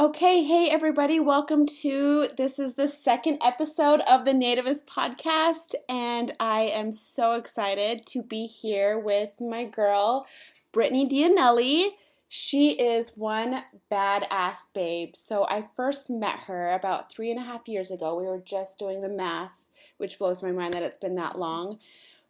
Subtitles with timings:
[0.00, 6.30] Okay, hey everybody, welcome to this is the second episode of the Nativist podcast, and
[6.38, 10.28] I am so excited to be here with my girl,
[10.72, 11.96] Brittney D'Anelli.
[12.28, 15.16] She is one badass babe.
[15.16, 18.16] So I first met her about three and a half years ago.
[18.16, 21.80] We were just doing the math, which blows my mind that it's been that long.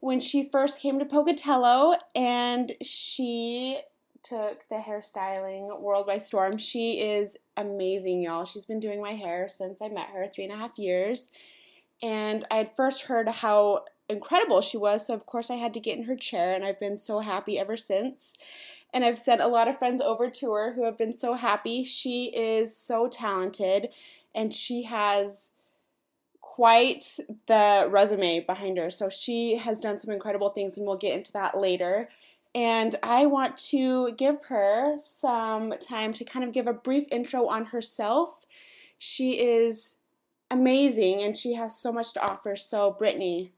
[0.00, 3.82] When she first came to Pocatello, and she
[4.28, 6.58] took the hairstyling world by storm.
[6.58, 8.44] She is amazing, y'all.
[8.44, 11.30] She's been doing my hair since I met her three and a half years.
[12.02, 15.80] And I had first heard how incredible she was, so of course I had to
[15.80, 18.36] get in her chair, and I've been so happy ever since.
[18.94, 21.84] And I've sent a lot of friends over to her who have been so happy.
[21.84, 23.88] She is so talented,
[24.34, 25.52] and she has
[26.40, 28.90] quite the resume behind her.
[28.90, 32.08] So she has done some incredible things, and we'll get into that later.
[32.54, 37.46] And I want to give her some time to kind of give a brief intro
[37.46, 38.46] on herself.
[38.96, 39.96] She is
[40.50, 42.56] amazing and she has so much to offer.
[42.56, 43.50] So, Brittney,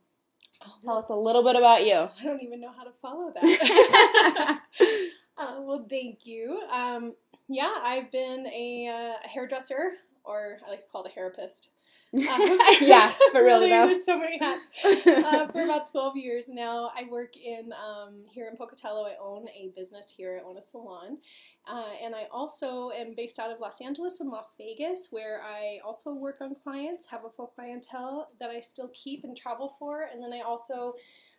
[0.83, 1.93] tell us a little bit about you.
[1.93, 4.61] I don't even know how to follow that.
[5.37, 6.61] uh, well, thank you.
[6.71, 7.13] Um,
[7.47, 11.69] yeah, I've been a, uh, a hairdresser, or I like to call it a hairapist,
[12.13, 13.85] um, yeah, but really, though.
[13.85, 14.67] there's so many hats.
[14.85, 19.05] Uh, for about 12 years now, I work in um, here in Pocatello.
[19.05, 20.41] I own a business here.
[20.41, 21.19] I own a salon.
[21.67, 25.79] Uh, and I also am based out of Los Angeles and Las Vegas, where I
[25.85, 30.07] also work on clients, have a full clientele that I still keep and travel for.
[30.11, 30.95] And then I also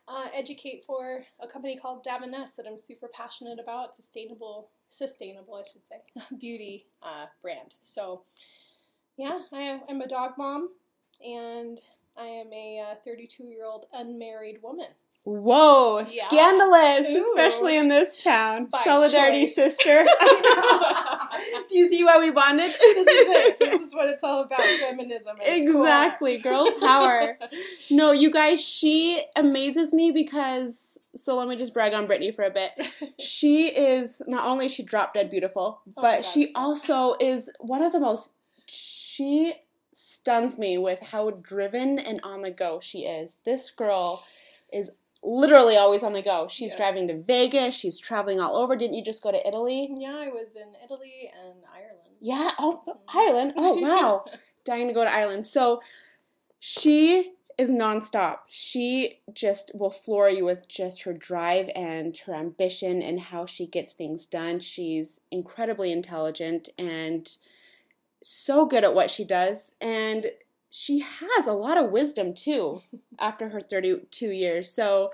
[0.08, 5.62] uh, educate for a company called Davines that I'm super passionate about, sustainable, sustainable, I
[5.70, 7.74] should say, beauty uh, brand.
[7.82, 8.22] So
[9.16, 10.70] yeah, I, I'm a dog mom,
[11.24, 11.78] and
[12.16, 14.88] I am a 32 uh, year old unmarried woman.
[15.24, 16.26] Whoa, yeah.
[16.26, 17.32] scandalous, Ooh.
[17.36, 18.66] especially in this town.
[18.66, 19.54] By Solidarity choice.
[19.54, 20.04] sister.
[21.68, 22.70] Do you see why we bonded?
[22.72, 23.60] this is it.
[23.60, 25.36] This is what it's all about feminism.
[25.46, 27.38] Exactly, girl power.
[27.90, 32.42] no, you guys, she amazes me because, so let me just brag on Brittney for
[32.44, 32.72] a bit.
[33.20, 37.82] She is, not only she drop dead beautiful, oh but oh she also is one
[37.82, 38.32] of the most
[39.12, 39.54] she
[39.92, 43.36] stuns me with how driven and on the go she is.
[43.44, 44.24] This girl
[44.72, 44.92] is
[45.22, 46.48] literally always on the go.
[46.48, 46.78] She's yeah.
[46.78, 48.74] driving to Vegas, she's traveling all over.
[48.74, 49.88] Didn't you just go to Italy?
[49.98, 52.16] Yeah, I was in Italy and Ireland.
[52.20, 53.18] Yeah, oh, mm-hmm.
[53.18, 53.52] Ireland.
[53.58, 54.24] Oh, wow.
[54.64, 55.46] Dying to go to Ireland.
[55.46, 55.82] So
[56.58, 58.38] she is nonstop.
[58.48, 63.66] She just will floor you with just her drive and her ambition and how she
[63.66, 64.58] gets things done.
[64.60, 67.28] She's incredibly intelligent and
[68.22, 70.26] so good at what she does and
[70.70, 72.80] she has a lot of wisdom too
[73.18, 74.72] after her 32 years.
[74.72, 75.12] So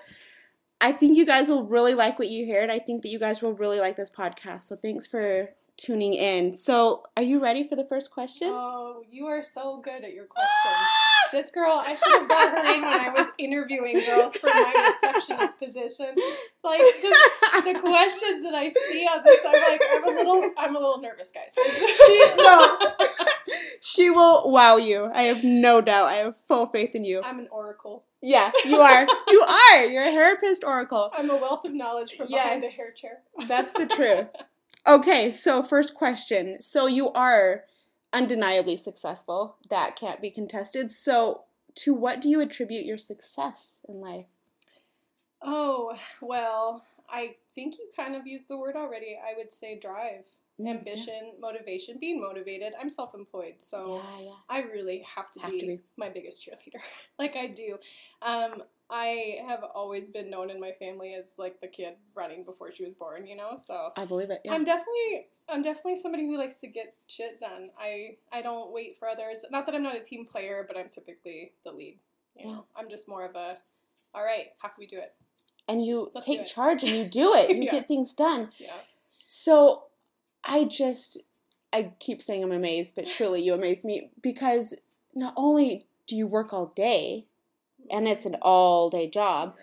[0.80, 3.18] I think you guys will really like what you hear and I think that you
[3.18, 4.62] guys will really like this podcast.
[4.62, 6.54] So thanks for tuning in.
[6.54, 8.48] So, are you ready for the first question?
[8.48, 11.07] Oh, you are so good at your questions.
[11.32, 14.94] this girl, I should have brought her in when I was interviewing girls for my
[15.02, 16.14] receptionist position.
[16.64, 20.76] Like just the questions that I see on this, I'm like, I'm a little, I'm
[20.76, 21.54] a little nervous, guys.
[22.06, 22.78] she no,
[23.80, 25.10] she will wow you.
[25.14, 26.06] I have no doubt.
[26.06, 27.22] I have full faith in you.
[27.22, 28.04] I'm an oracle.
[28.20, 29.06] Yeah, you are.
[29.28, 29.84] You are.
[29.84, 31.10] You're a hairapist oracle.
[31.16, 33.18] I'm a wealth of knowledge from yes, behind a hair chair.
[33.46, 34.28] That's the truth.
[34.86, 36.60] Okay, so first question.
[36.60, 37.64] So you are
[38.12, 39.56] undeniably successful.
[39.70, 40.92] That can't be contested.
[40.92, 41.42] So
[41.76, 44.26] to what do you attribute your success in life?
[45.42, 49.16] Oh, well, I think you kind of used the word already.
[49.16, 50.24] I would say drive,
[50.60, 51.40] mm, ambition, yeah.
[51.40, 52.72] motivation, being motivated.
[52.80, 54.32] I'm self employed, so yeah, yeah.
[54.48, 56.80] I really have, to, have be to, be my biggest cheerleader.
[57.18, 57.78] like I do.
[58.22, 62.72] Um, I have always been known in my family as like the kid running before
[62.72, 63.58] she was born, you know.
[63.62, 64.40] So I believe it.
[64.44, 64.54] Yeah.
[64.54, 67.70] I'm definitely I'm definitely somebody who likes to get shit done.
[67.78, 69.44] I I don't wait for others.
[69.50, 71.98] Not that I'm not a team player, but I'm typically the lead.
[72.36, 72.80] You know, yeah.
[72.80, 73.58] I'm just more of a,
[74.14, 75.14] all right, how can we do it?
[75.66, 77.50] And you Let's take charge and you do it.
[77.50, 77.70] You yeah.
[77.70, 78.50] get things done.
[78.58, 78.72] Yeah.
[79.26, 79.84] So,
[80.44, 81.18] I just
[81.72, 84.80] I keep saying I'm amazed, but truly you amaze me because
[85.14, 87.26] not only do you work all day
[87.90, 89.54] and it's an all day job.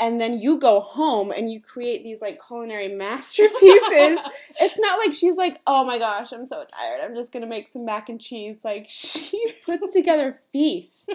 [0.00, 4.18] And then you go home and you create these like culinary masterpieces.
[4.60, 7.00] it's not like she's like, oh my gosh, I'm so tired.
[7.02, 8.60] I'm just gonna make some mac and cheese.
[8.64, 11.08] Like she puts together feasts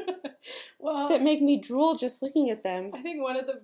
[0.80, 2.92] well, that make me drool just looking at them.
[2.94, 3.62] I think one of the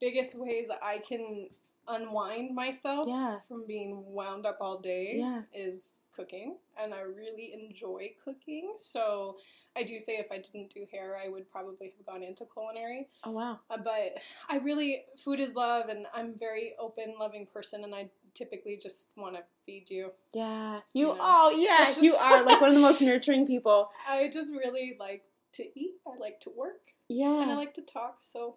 [0.00, 1.48] biggest ways I can
[1.88, 3.38] unwind myself yeah.
[3.48, 5.42] from being wound up all day yeah.
[5.52, 8.74] is cooking and I really enjoy cooking.
[8.76, 9.36] So
[9.76, 13.08] I do say if I didn't do hair, I would probably have gone into culinary.
[13.24, 13.60] Oh wow!
[13.70, 14.18] Uh, but
[14.48, 18.76] I really food is love, and I'm a very open, loving person, and I typically
[18.76, 20.12] just want to feed you.
[20.34, 20.80] Yeah.
[20.92, 23.90] You, You know, oh, yeah, it's you are like one of the most nurturing people.
[24.08, 25.24] I just really like
[25.54, 25.94] to eat.
[26.06, 28.16] I like to work, Yeah, and I like to talk.
[28.20, 28.56] So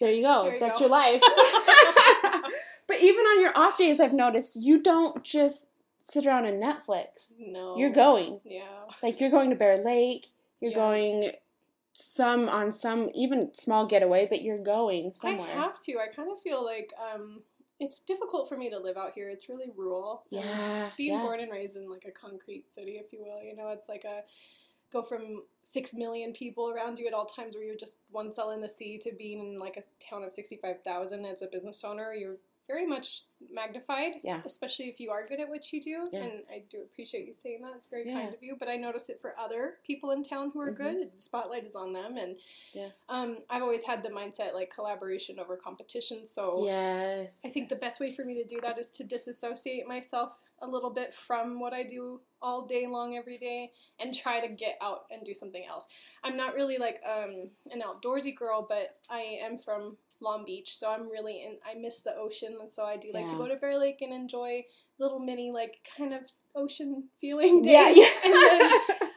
[0.00, 0.44] There you go.
[0.44, 0.84] There you That's go.
[0.86, 1.22] your life.
[2.86, 5.68] but even on your off days, I've noticed you don't just
[6.04, 7.32] sit around on Netflix.
[7.38, 8.40] no, You're going.
[8.44, 8.62] Yeah.
[9.02, 10.26] Like you're going to Bear Lake.
[10.60, 10.76] You're Yeah.
[10.76, 11.30] going
[11.92, 15.48] some on some even small getaway, but you're going somewhere.
[15.48, 15.98] I have to.
[15.98, 17.42] I kind of feel like um,
[17.80, 19.30] it's difficult for me to live out here.
[19.30, 20.24] It's really rural.
[20.30, 20.90] yeah.
[20.96, 21.22] being yeah.
[21.22, 24.04] born and raised in like a concrete city, if you will, you know, it's like
[24.04, 24.22] a
[24.92, 28.50] go from six million people around you at all times where you're just one cell
[28.50, 32.12] in the sea to being in like a town of 65,000 as a business owner.
[32.12, 32.36] You're
[32.66, 34.40] very much magnified, Yeah.
[34.44, 36.06] especially if you are good at what you do.
[36.10, 36.22] Yeah.
[36.24, 37.72] And I do appreciate you saying that.
[37.76, 38.14] It's very Yeah.
[38.14, 38.56] kind of you.
[38.56, 40.76] But I notice it for other people in town who are Mhm.
[40.76, 41.22] good.
[41.22, 42.16] Spotlight is on them.
[42.16, 42.38] And
[42.72, 42.90] Yeah.
[43.08, 46.26] um, I've always had the mindset like collaboration over competition.
[46.26, 47.42] So Yes.
[47.44, 50.66] I think the best way for me to do that is to disassociate myself a
[50.66, 54.78] little bit from what I do all day long every day and try to get
[54.80, 55.88] out and do something else.
[56.22, 60.90] I'm not really like um, an outdoorsy girl, but I am from Long Beach, so
[60.90, 61.58] I'm really in.
[61.64, 64.12] I miss the ocean, and so I do like to go to Bear Lake and
[64.12, 64.64] enjoy
[64.98, 66.22] little mini like kind of
[66.54, 67.72] ocean feeling days.
[67.72, 67.90] Yeah,
[68.24, 68.58] yeah.
[68.58, 68.70] then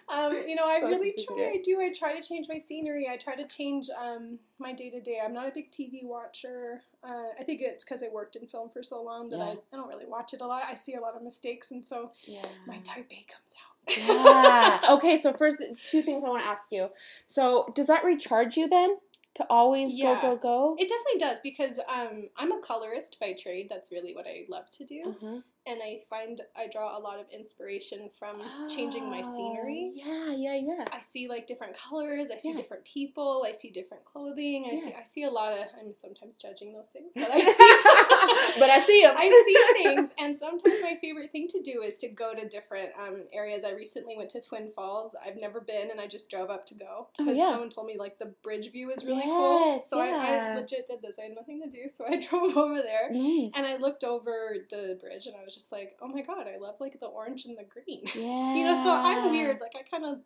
[0.09, 1.45] um, you know, I really as you can try.
[1.45, 1.80] I do.
[1.81, 3.07] I try to change my scenery.
[3.12, 5.19] I try to change um, my day to day.
[5.24, 6.81] I'm not a big TV watcher.
[7.04, 9.75] Uh, I think it's because I worked in film for so long that I, I
[9.75, 10.63] don't really watch it a lot.
[10.68, 12.45] I see a lot of mistakes, and so yeah.
[12.65, 13.77] my type A comes out.
[13.88, 14.80] yeah.
[14.89, 16.89] Okay, so first, two things I want to ask you.
[17.25, 18.98] So, does that recharge you then
[19.38, 20.19] to always Yeah.
[20.22, 20.75] go, go, go?
[20.80, 23.68] It definitely does because um, I'm a colorist by trade.
[23.69, 25.42] That's really what I love to do, Uh-huh.
[25.68, 28.42] And I find I draw a lot of inspiration from
[28.74, 29.92] changing my scenery.
[30.06, 30.86] Oh, Yeah, yeah, yeah.
[30.92, 32.31] I see like different colors.
[32.31, 32.58] I see Yeah.
[32.58, 33.44] different people.
[33.46, 34.66] I see different clothing.
[34.72, 35.60] I see I see a lot of.
[35.80, 38.58] I'm sometimes judging those things, but I see.
[38.60, 39.16] but I see them.
[39.18, 42.90] I see things, and sometimes my favorite thing to do is to go to different
[43.00, 43.64] um, areas.
[43.64, 45.16] I recently went to Twin Falls.
[45.25, 47.50] I've never been, and I just drove up to go Oh, because yeah.
[47.52, 49.60] someone told me like the bridge view is really cool.
[49.75, 50.08] Yes, So I.
[50.08, 51.18] I legit did this.
[51.19, 53.10] I had nothing to do, so I drove over there.
[53.12, 53.52] Nice.
[53.56, 56.57] And I looked over the bridge and I was just like, oh my god, I
[56.57, 58.04] love like the orange and the green.
[58.15, 58.54] yeah.
[58.56, 59.59] You know, so I'm weird.
[59.59, 60.19] Like I kind of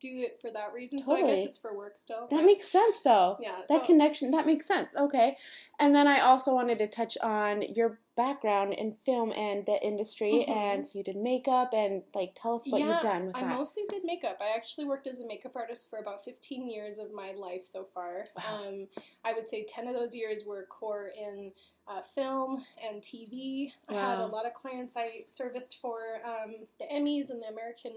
[0.00, 1.02] do it for that reason.
[1.04, 2.28] So I guess it's for work still.
[2.30, 3.36] That makes sense though.
[3.40, 3.56] yeah.
[3.68, 4.94] That so- connection, that makes sense.
[4.96, 5.36] Okay.
[5.80, 10.44] And then I also wanted to touch on your background in film and the industry.
[10.46, 10.56] Mhm.
[10.56, 13.42] And so you did makeup and like tell us what yeah, you've done with I
[13.42, 13.56] that.
[13.56, 14.38] mostly did makeup.
[14.40, 17.84] I actually worked as a makeup artist for about 15 years of my life so
[17.94, 18.24] far.
[18.36, 18.64] Wow.
[18.66, 18.88] Um,
[19.24, 21.52] I would say 10 of those years were core in
[21.86, 23.72] uh, film and TV.
[23.88, 27.92] I had a lot of clients I serviced for um, the Emmys and the American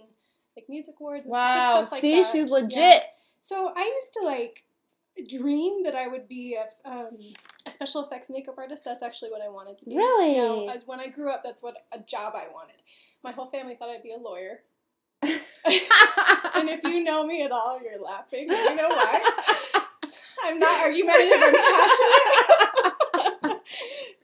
[0.55, 1.23] like Music Awards.
[1.23, 1.71] And wow.
[1.71, 2.31] stuff like See, that.
[2.31, 2.53] she's Yeah.
[2.53, 3.03] legit.
[3.41, 4.63] So I used to like
[5.27, 7.17] dream that I would be a, um,
[7.65, 8.83] a special effects makeup artist.
[8.85, 9.97] That's actually what I wanted to be.
[9.97, 10.35] Really?
[10.35, 12.75] You know, when I grew up, that's what a job I wanted.
[13.23, 14.61] My whole family thought I'd be a lawyer.
[16.55, 18.49] And if you know me at all, you're laughing.
[18.49, 19.21] You know why?
[20.43, 21.37] I'm not Are argumentative.
[21.37, 21.53] I'm
[23.43, 23.61] passionate.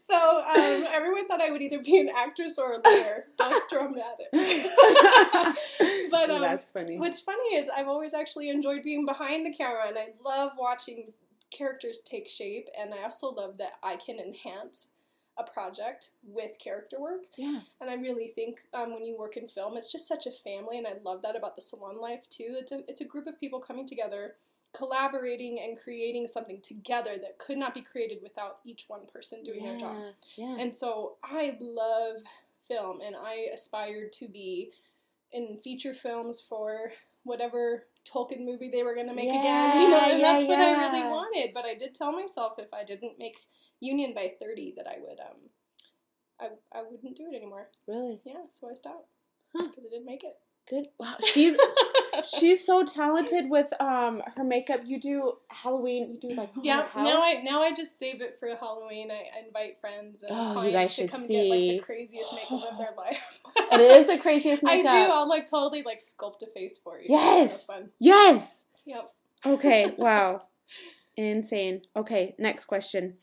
[0.07, 3.25] so um, everyone thought I would either be an actress or a lawyer.
[3.38, 4.28] Both dramatic.
[6.12, 6.98] but um, that's funny.
[6.98, 11.13] What's funny is I've always actually enjoyed being behind the camera and I love watching
[11.51, 14.89] characters take shape and I also love that I can enhance
[15.38, 17.21] a project with character work.
[17.38, 17.59] Yeah.
[17.79, 20.77] And I really think um, when you work in film, it's just such a family
[20.77, 22.55] and I love that about the salon life too.
[22.60, 24.36] It's a, it's a group of people coming together,
[24.75, 29.63] collaborating and creating something together that could not be created without each one person doing
[29.63, 29.95] their job.
[30.36, 30.57] Yeah.
[30.60, 32.17] And so I love
[32.67, 34.72] film and I aspired to be
[35.31, 36.91] in feature films for
[37.24, 37.83] whatever
[38.13, 39.77] Tolkien movie they were going to make again.
[39.81, 41.51] You know, and yeah, that's what I really wanted.
[41.53, 43.35] But I did tell myself if I didn't make
[43.79, 45.49] Union by 30 that I would, um,
[46.39, 47.69] I, I wouldn't do it anymore.
[47.87, 49.07] really Yeah, so I stopped.
[49.55, 49.67] Huh.
[49.69, 50.35] Because I didn't make it.
[50.69, 50.87] good.
[50.99, 51.15] Wow.
[51.33, 51.57] She's
[52.24, 54.81] she's so talented with um her makeup.
[54.86, 56.09] You do Halloween.
[56.21, 59.12] You do like yeah, now I now I just save it for Halloween.
[59.12, 61.77] I, I invite friends and Oh, you guys to should come get like see.
[61.77, 63.39] the craziest makeup of their life.
[63.74, 64.91] it is the craziest makeup.
[64.91, 65.12] I do.
[65.12, 67.05] I'll like totally like sculpt a face for you.
[67.09, 67.53] Yes.
[67.53, 67.89] It's so fun.
[68.00, 68.63] Yes.
[68.86, 69.09] Yep.
[69.45, 69.93] Okay.
[69.97, 70.43] Wow.
[71.15, 71.81] Insane.
[71.95, 72.36] Okay.
[72.38, 73.17] Next question.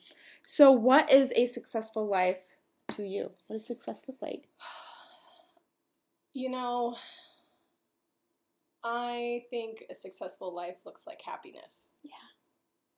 [0.45, 2.55] So, what is a successful life
[2.89, 3.31] to you?
[3.47, 4.47] What does success look like?
[6.33, 6.95] You know,
[8.85, 11.87] I think a successful life looks like happiness.
[12.03, 12.11] Yeah.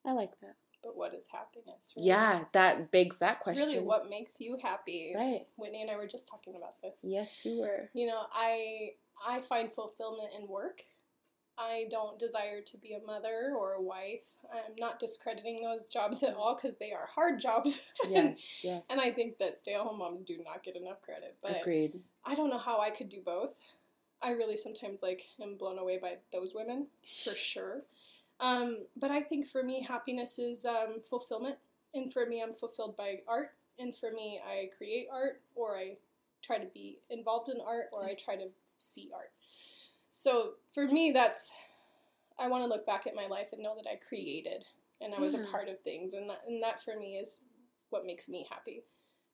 [0.05, 0.55] I like that.
[0.83, 1.93] But what is happiness?
[1.95, 2.09] really?
[2.09, 3.65] Yeah, that begs that question.
[3.65, 5.13] Really, what makes you happy?
[5.15, 5.47] Right.
[5.55, 6.93] Whitney and I were just talking about this.
[7.01, 7.89] Yes, we were.
[7.93, 8.91] You know, I
[9.25, 10.83] I find fulfillment in work.
[11.57, 14.23] I don't desire to be a mother or a wife.
[14.53, 17.81] I'm not discrediting those jobs at all because they are hard jobs.
[18.07, 18.87] Yes, yes.
[18.91, 21.35] and I think that stay at home moms do not get enough credit.
[21.41, 21.99] But Agreed.
[22.23, 23.55] I don't know how I could do both.
[24.21, 26.87] I really sometimes like am blown away by those women
[27.23, 27.83] for sure.
[28.39, 31.57] Um, but I think for me, happiness is um, fulfillment,
[31.93, 35.97] and for me, I'm fulfilled by art, and for me, I create art, or I
[36.43, 38.47] try to be involved in art, or I try to
[38.77, 39.31] see art.
[40.11, 41.51] So for me, that's
[42.39, 44.65] I want to look back at my life and know that I created
[45.01, 47.41] and I was a part of things, and that and that for me is
[47.89, 48.83] what makes me happy.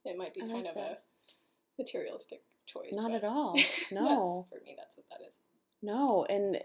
[0.06, 1.04] It might be I kind like of that.
[1.30, 2.94] a materialistic choice.
[2.94, 3.58] Not at all.
[3.92, 4.48] No.
[4.50, 5.38] for me, that's what that is.
[5.82, 6.62] No, and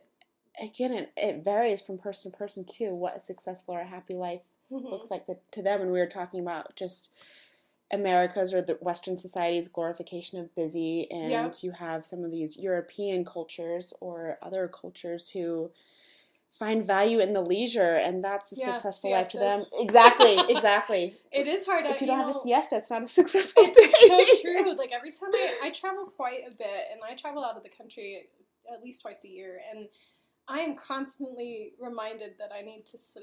[0.62, 2.94] again, it, it varies from person to person too.
[2.94, 4.40] What a successful or a happy life
[4.70, 4.90] Mhm.
[4.90, 5.80] looks like the, to them.
[5.80, 7.10] And we were talking about just
[7.90, 13.24] America's or the Western society's glorification of busy, and you have some of these European
[13.24, 15.70] cultures or other cultures who
[16.50, 19.64] find value in the leisure, and that's a Yeah, successful life to them.
[19.80, 21.16] Exactly, exactly.
[21.32, 21.84] It is hard.
[21.86, 23.70] if uh, I- you don't have a siesta, it's not a successful day.
[23.76, 24.74] It's so true.
[24.76, 27.68] Like every time I, I travel quite a bit, and I travel out of the
[27.70, 28.28] country
[28.72, 29.88] at least twice a year, and
[30.48, 33.22] I am constantly reminded that I need to slow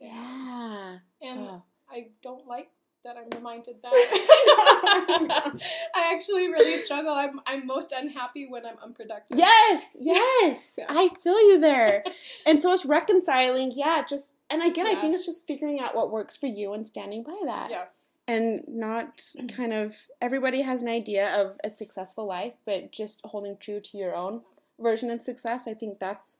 [0.00, 0.08] down.
[0.08, 0.98] Yeah.
[1.22, 1.62] And Oh.
[1.90, 2.70] I don't like
[3.04, 3.92] that I'm reminded that.
[5.94, 7.12] I actually really struggle.
[7.12, 9.38] I'm, I'm most unhappy when I'm unproductive.
[9.38, 10.76] Yes, yes.
[10.78, 10.86] Yeah.
[10.88, 12.02] I feel you there.
[12.46, 16.10] and so it's reconciling, yeah, just and again I think it's just figuring out what
[16.10, 17.70] works for you and standing by that.
[17.70, 17.84] Yeah.
[18.26, 19.48] And not mm-hmm.
[19.48, 23.98] kind of everybody has an idea of a successful life, but just holding true to
[23.98, 24.42] your own
[24.80, 26.38] version of success, I think that's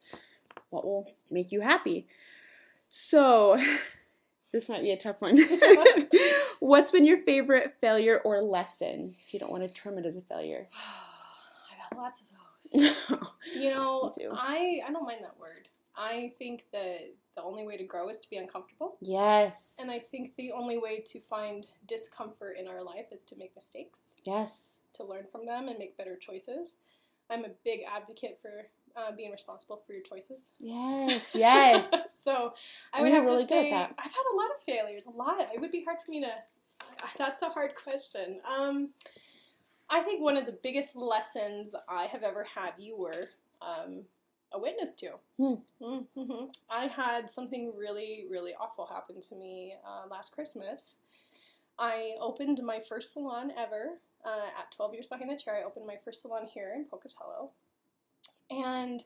[0.71, 2.07] what will make you happy.
[2.89, 3.61] So
[4.55, 5.37] this might be a tough one.
[6.61, 9.17] What's been your favorite failure or lesson?
[9.19, 10.69] If you don't want to term it as a failure.
[11.73, 13.29] I've had lots of those.
[13.57, 14.11] You know.
[14.33, 15.69] I, I don't mind that word.
[15.97, 18.97] I think that the only way to grow is to be uncomfortable.
[19.01, 19.77] yes.
[19.81, 23.55] And I think the only way to find discomfort in our life is to make
[23.57, 24.81] mistakes, Yes.
[24.95, 26.77] to learn from them, and make better choices.
[27.29, 30.51] I'm a big advocate for uh, being responsible for your choices.
[30.59, 31.31] Yes.
[31.35, 31.91] Yes.
[32.11, 32.55] so
[32.93, 33.95] I would have really to good at say that.
[33.99, 35.55] I've had a lot of failures, a lot.
[35.55, 36.33] It would be hard for me to.
[37.19, 38.41] That's a hard question.
[38.45, 38.91] Um,
[39.91, 43.29] I think one of the biggest lessons I have ever had, you were
[43.61, 44.03] um,
[44.53, 45.11] a witness to.
[45.39, 45.55] Hmm.
[45.81, 50.97] hmm I had something really, really awful happen to me uh, last Christmas.
[51.79, 55.57] I opened my first salon ever uh, at 12 years behind the chair.
[55.57, 57.51] I opened my first salon here in Pocatello,
[58.51, 59.05] and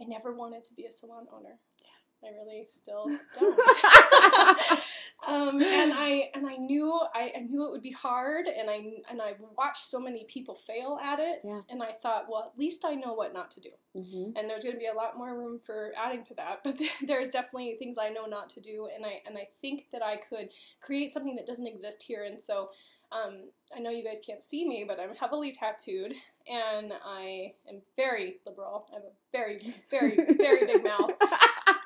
[0.00, 1.58] I never wanted to be a salon owner.
[1.82, 2.28] Yeah.
[2.28, 3.04] I really still
[3.38, 3.58] don't.
[5.28, 8.82] um, and I and I knew I, I knew it would be hard, and I
[9.10, 11.60] and I watched so many people fail at it, Yeah.
[11.70, 13.70] and I thought, well, at least I know what not to do.
[13.94, 16.78] hmm And there's going to be a lot more room for adding to that, but
[17.06, 20.16] there's definitely things I know not to do, and I and I think that I
[20.16, 22.70] could create something that doesn't exist here, and so.
[23.12, 26.14] Um, I know you guys can't see me, but I'm heavily tattooed
[26.48, 28.86] and I am very liberal.
[28.90, 29.58] I have a very,
[29.90, 31.10] very, very big mouth.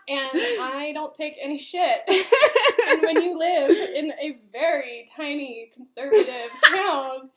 [0.06, 2.02] And I don't take any shit.
[2.08, 7.30] and when you live in a very tiny conservative town,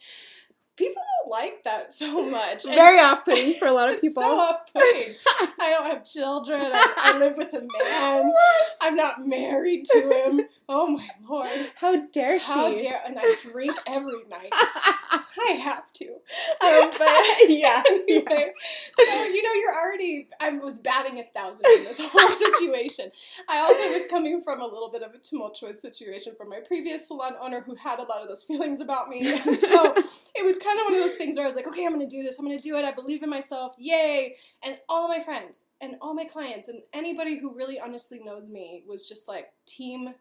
[0.78, 2.66] people don't like that so much.
[2.66, 4.24] And Very off-putting for a lot of people.
[4.24, 5.14] so off-putting.
[5.60, 6.62] I don't have children.
[6.62, 8.28] I, I live with a man.
[8.28, 8.74] What?
[8.82, 10.42] I'm not married to him.
[10.70, 11.50] Oh my lord.
[11.76, 12.52] How dare she?
[12.52, 14.54] How dare and I drink every night.
[15.40, 16.08] I have to.
[16.08, 17.10] Um, but
[17.50, 17.84] yeah.
[17.86, 18.52] anyway,
[18.98, 20.28] so you know, you're already.
[20.40, 23.12] I was batting a thousand in this whole situation.
[23.48, 27.08] I also was coming from a little bit of a tumultuous situation from my previous
[27.08, 29.94] salon owner who had a lot of those feelings about me, and so
[30.36, 32.08] it was kind of one of those things where I was like, okay, I'm going
[32.08, 32.40] to do this.
[32.40, 32.86] I'm going to do it.
[32.86, 33.76] I believe in myself.
[33.78, 34.36] Yay!
[34.64, 38.84] And all my friends and all my clients and anybody who really honestly knows me
[38.88, 40.16] was just like, team,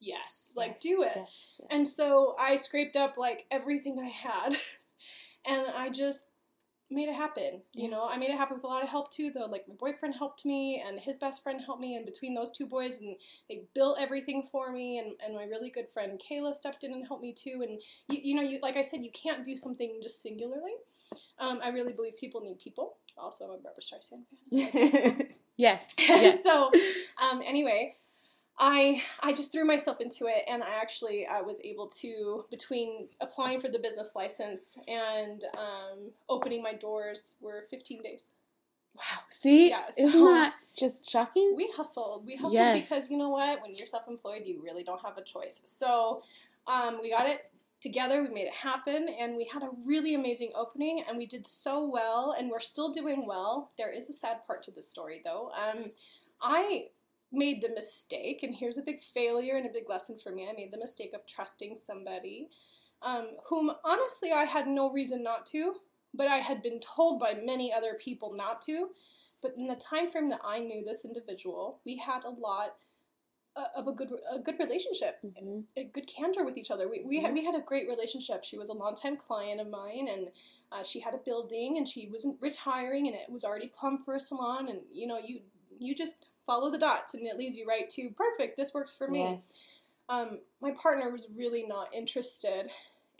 [0.00, 1.12] yes, like Yes, do it.
[1.16, 1.68] yes, yes.
[1.70, 4.56] And so I scraped up like everything I had
[5.46, 6.29] and I just
[6.90, 7.62] made it happen.
[7.74, 7.90] You Yeah.
[7.90, 9.46] know, I made it happen with a lot of help too, though.
[9.46, 12.66] Like my boyfriend helped me and his best friend helped me, and between those two
[12.66, 13.16] boys, and
[13.48, 14.98] they built everything for me.
[14.98, 17.64] And, and my really good friend Kayla stepped in and helped me too.
[17.66, 20.74] And you, you know, you like I said, you can't do something just singularly.
[21.38, 22.96] Um, I really believe people need people.
[23.18, 25.28] Also, I'm a Barbra Streisand fan.
[25.56, 25.94] yes.
[25.98, 26.42] Yes.
[26.48, 26.70] so
[27.22, 27.96] um, anyway
[28.62, 33.08] I, I just threw myself into it and I actually I was able to between
[33.20, 38.28] applying for the business license and um, opening my doors were 15 days.
[38.94, 39.02] Wow.
[39.30, 41.54] See, Yeah, isn't that just shocking?
[41.56, 42.80] we hustled we hustled Yes.
[42.80, 43.62] because you know what?
[43.62, 45.62] When you're self-employed you really don't have a choice.
[45.64, 46.22] So
[46.66, 47.50] um, we got it
[47.80, 51.46] together we made it happen and we had a really amazing opening and we did
[51.46, 53.70] so well and we're still doing well.
[53.78, 55.50] There is a sad part to the story though.
[55.56, 55.92] Um,
[56.42, 56.88] i
[57.32, 60.52] made the mistake and here's a big failure and a big lesson for me i
[60.52, 62.48] made the mistake of trusting somebody
[63.02, 65.74] um, whom honestly i had no reason not to
[66.12, 68.88] but i had been told by many other people not to
[69.42, 72.76] but in the time frame that i knew this individual we had a lot
[73.56, 75.64] uh, of a good a good relationship, Mhm.
[75.76, 76.88] a good candor with each other.
[76.88, 78.44] We we had, we had a great relationship.
[78.44, 80.30] She was a longtime client of mine, and
[80.70, 84.14] uh, she had a building, and she wasn't retiring, and it was already plumb for
[84.14, 84.68] a salon.
[84.68, 85.40] And you know, you
[85.78, 88.56] you just follow the dots, and it leads you right to perfect.
[88.56, 89.22] This works for me.
[89.22, 89.58] Yes.
[90.08, 92.68] Um, my partner was really not interested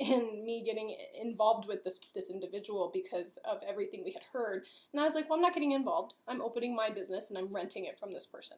[0.01, 4.65] in me getting involved with this this individual because of everything we had heard.
[4.93, 6.15] And I was like, well, I'm not getting involved.
[6.27, 8.57] I'm opening my business and I'm renting it from this person.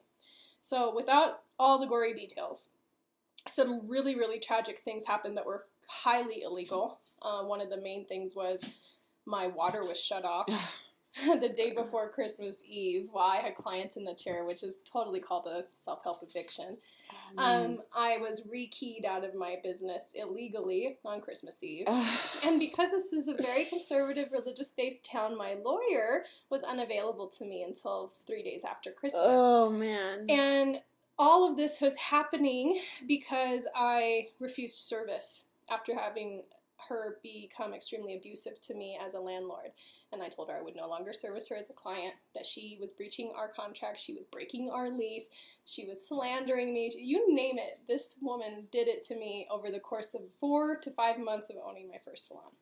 [0.63, 2.69] So without all the gory details,
[3.51, 6.99] some really really tragic things happened that were highly illegal.
[7.21, 8.95] Uh, one of the main things was
[9.27, 10.47] my water was shut off
[11.41, 15.21] the day before Christmas Eve while I had clients in the chair, which is totally
[15.21, 16.79] called a self help eviction.
[17.37, 17.65] Oh.
[17.65, 21.87] Um, I was rekeyed out of my business illegally on Christmas Eve.
[22.45, 27.45] And because this is a very conservative, religious based town, my lawyer was unavailable to
[27.45, 29.23] me until three days after Christmas.
[29.25, 30.27] oh man.
[30.29, 30.81] And
[31.19, 36.43] all of this was happening because I refused service after having
[36.89, 39.73] her become extremely abusive to me as a landlord.
[40.13, 42.77] And I told her I would no longer service her as a client, that she
[42.81, 45.31] was breaching our contract, she was breaking our lease,
[45.65, 46.93] she was slandering me.
[46.97, 50.91] You name it, this woman did it to me over the course of four to
[50.91, 52.53] five months of owning my first salon.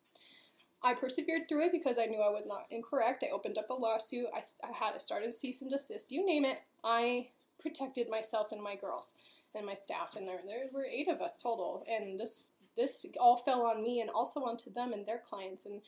[0.82, 3.22] I persevered through it because I knew I was not incorrect.
[3.22, 4.26] I opened up a lawsuit.
[4.34, 6.10] I, I had I started cease and desist.
[6.10, 6.58] You name it.
[6.82, 7.28] I
[7.60, 9.14] protected myself and my girls
[9.54, 11.84] and my staff, and there there were eight of us total.
[11.88, 12.48] And this
[12.80, 15.66] this all fell on me and also onto them and their clients.
[15.66, 15.80] And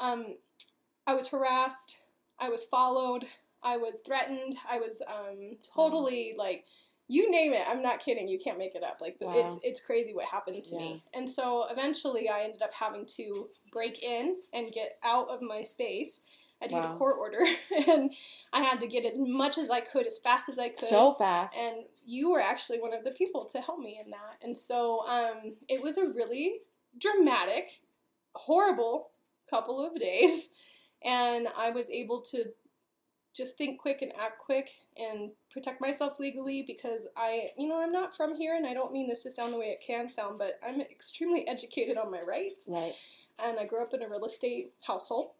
[0.00, 0.36] um,
[1.06, 2.00] I was harassed.
[2.38, 3.26] I was followed.
[3.62, 4.56] I was threatened.
[4.70, 6.64] I was um, totally like
[7.08, 7.66] you name it.
[7.66, 8.28] I'm not kidding.
[8.28, 8.98] You can't make it up.
[9.00, 11.02] Like the, it's it's crazy what happened to me.
[11.14, 15.62] And so eventually, I ended up having to break in and get out of my
[15.62, 16.20] space.
[16.60, 16.94] I had to get Wow.
[16.94, 17.44] a court order,
[17.88, 18.12] and
[18.52, 20.88] I had to get as much as I could, as fast as I could.
[20.88, 21.56] so fast.
[21.56, 24.38] And you were actually one of the people to help me in that.
[24.42, 26.60] And so um, it was a really
[27.00, 27.80] dramatic,
[28.34, 29.10] horrible
[29.50, 30.50] couple of days.
[31.04, 32.46] And I was able to
[33.32, 37.92] just think quick and act quick and protect myself legally because I, you know, I'm
[37.92, 40.38] not from here and I don't mean this to sound the way it can sound,
[40.38, 42.94] but I'm extremely educated on my rights right.
[43.38, 45.30] and I grew up in a real estate household.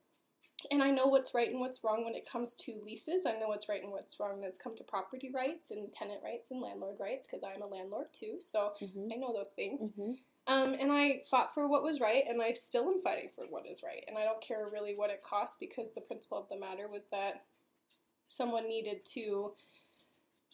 [0.71, 3.27] And I know what's right and what's wrong when it comes to leases.
[3.27, 6.21] I know what's right and what's wrong when it's come to property rights and tenant
[6.25, 8.37] rights and landlord rights because I'm a landlord too.
[8.41, 9.93] So hmm I know those things.
[9.97, 10.13] hmm
[10.47, 13.67] Um, and I fought for what was right, and I still am fighting for what
[13.67, 14.05] is right.
[14.09, 17.07] And I don't care really what it costs because the principle of the matter was
[17.13, 17.45] that
[18.29, 19.53] someone needed to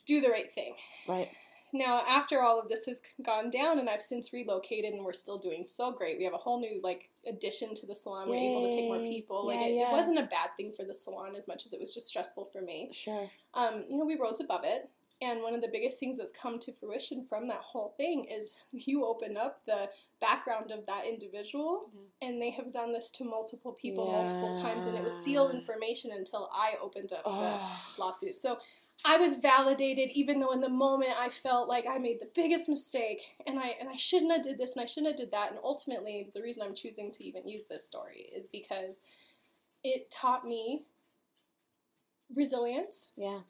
[0.06, 0.74] do the right thing.
[1.08, 1.30] Right.
[1.74, 5.38] Now, after all of this has gone down, and I've since relocated, and we're still
[5.38, 6.16] doing so great.
[6.18, 8.28] We have a whole new like addition to the salon.
[8.28, 9.10] We're able to take more Yay.
[9.10, 9.46] people.
[9.48, 9.88] Like it, yeah.
[9.88, 12.44] it wasn't a bad thing for the salon as much as it was just stressful
[12.52, 12.90] for me.
[12.92, 13.28] Sure.
[13.54, 14.88] Um, you know, we rose above it.
[15.22, 18.54] And one of the biggest things that's come to fruition from that whole thing is
[18.72, 19.88] you open up the
[20.20, 21.88] background of that individual,
[22.20, 26.10] and they have done this to multiple people multiple times, and it was sealed information
[26.12, 27.94] until I opened up the Oh.
[27.96, 28.40] lawsuit.
[28.40, 28.58] So
[29.04, 32.68] I was validated, even though in the moment I felt like I made the biggest
[32.68, 35.50] mistake, and I and I shouldn't have did this, and I shouldn't have did that.
[35.50, 39.02] And ultimately, the reason I'm choosing to even use this story is because
[39.82, 40.84] it taught me
[42.34, 43.12] resilience.
[43.16, 43.40] Yeah.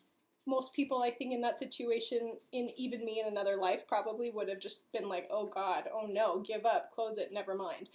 [0.46, 4.48] Most people, I think, in that situation, in even me in another life, probably would
[4.48, 7.90] have just been like, "Oh God, oh no, give up, close it, never mind."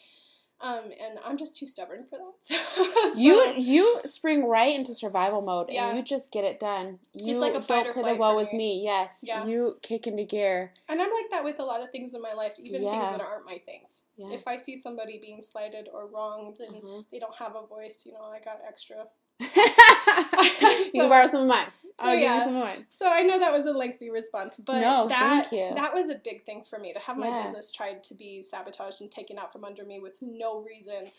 [0.62, 2.34] Um, and I'm just too stubborn for that.
[2.74, 5.88] So- You you spring right into survival mode Yeah.
[5.88, 7.00] and you just get it done.
[7.14, 8.58] You like a fight don't play the woe with me.
[8.80, 8.84] me.
[8.84, 9.22] Yes.
[9.24, 9.46] Yeah.
[9.46, 10.74] You kick into gear.
[10.90, 12.92] And I'm like that with a lot of things in my life, even Yeah.
[12.92, 14.04] things that aren't my things.
[14.18, 17.06] If I see somebody being slighted or wronged and Mhm.
[17.12, 19.08] they don't have a voice, you know, I got extra.
[19.40, 21.68] you can borrow some of mine.
[22.02, 22.38] I'll give yeah.
[22.38, 22.86] you some of mine.
[22.90, 25.76] So I know that was a lengthy response, but No, that thank you.
[25.76, 27.44] that was a big thing for me to have my Yeah.
[27.44, 31.12] business tried to be sabotaged and taken out from under me with no reason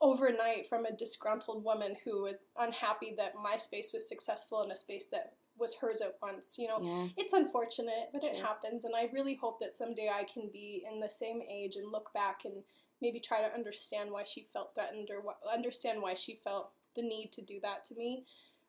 [0.00, 4.76] overnight from a disgruntled woman who was unhappy that my space was successful in a
[4.76, 6.58] space that was hers at once.
[6.58, 7.08] You know, Yeah.
[7.16, 11.00] it's unfortunate, but it happens, and I really hope that someday I can be in
[11.00, 12.62] the same age and look back and
[13.00, 17.02] maybe try to understand why she felt threatened or wh- understand why she felt the
[17.02, 18.24] need to do that to me.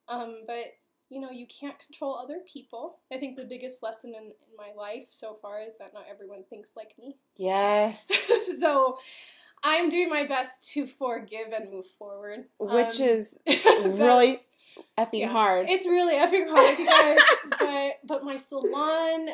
[0.08, 0.76] Um, but
[1.10, 2.98] you know, you can't control other people.
[3.12, 6.44] I think the biggest lesson in, in my life so far is that not everyone
[6.50, 7.18] thinks like me.
[7.38, 8.10] Yes.
[8.60, 8.98] so
[9.64, 12.48] I'm doing my best to forgive and move forward.
[12.60, 14.38] Which Um, is really
[14.98, 15.30] effing yeah.
[15.30, 15.70] hard.
[15.70, 17.24] It's really effing hard because,
[17.60, 19.30] but but my salon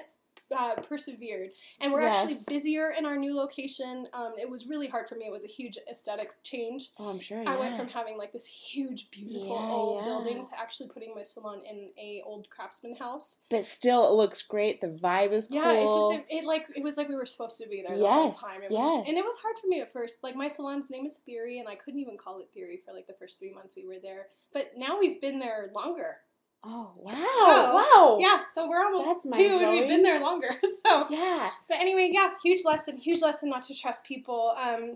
[0.56, 4.08] uh, persevered, and we're actually busier in our new location.
[4.14, 5.26] Um, it was really hard for me.
[5.26, 6.90] It was a huge aesthetics change.
[7.00, 7.44] oh, I'm sure.
[7.48, 10.06] I went from having like this huge, beautiful Yeah, old yeah.
[10.10, 13.38] building to actually putting my salon in a old craftsman house.
[13.50, 14.82] but still, it looks great.
[14.82, 15.58] The vibe is cool.
[15.58, 17.98] Yeah, it just it, it like it was like we were supposed to be there
[17.98, 18.64] the whole time.
[18.64, 19.06] It was, yes.
[19.08, 20.24] and it was hard for me at first.
[20.24, 23.08] Like my salon's name is Theory, and I couldn't even call it Theory for like
[23.08, 24.28] the first three months we were there.
[24.54, 26.18] But now we've been there longer.
[26.64, 27.14] Oh wow!
[27.16, 28.18] So, wow.
[28.20, 30.50] Yeah, so we're almost That's two, and we've been there longer.
[30.86, 31.50] So, Yeah.
[31.70, 34.54] but anyway, yeah, huge lesson, huge lesson not to trust people.
[34.62, 34.96] Um,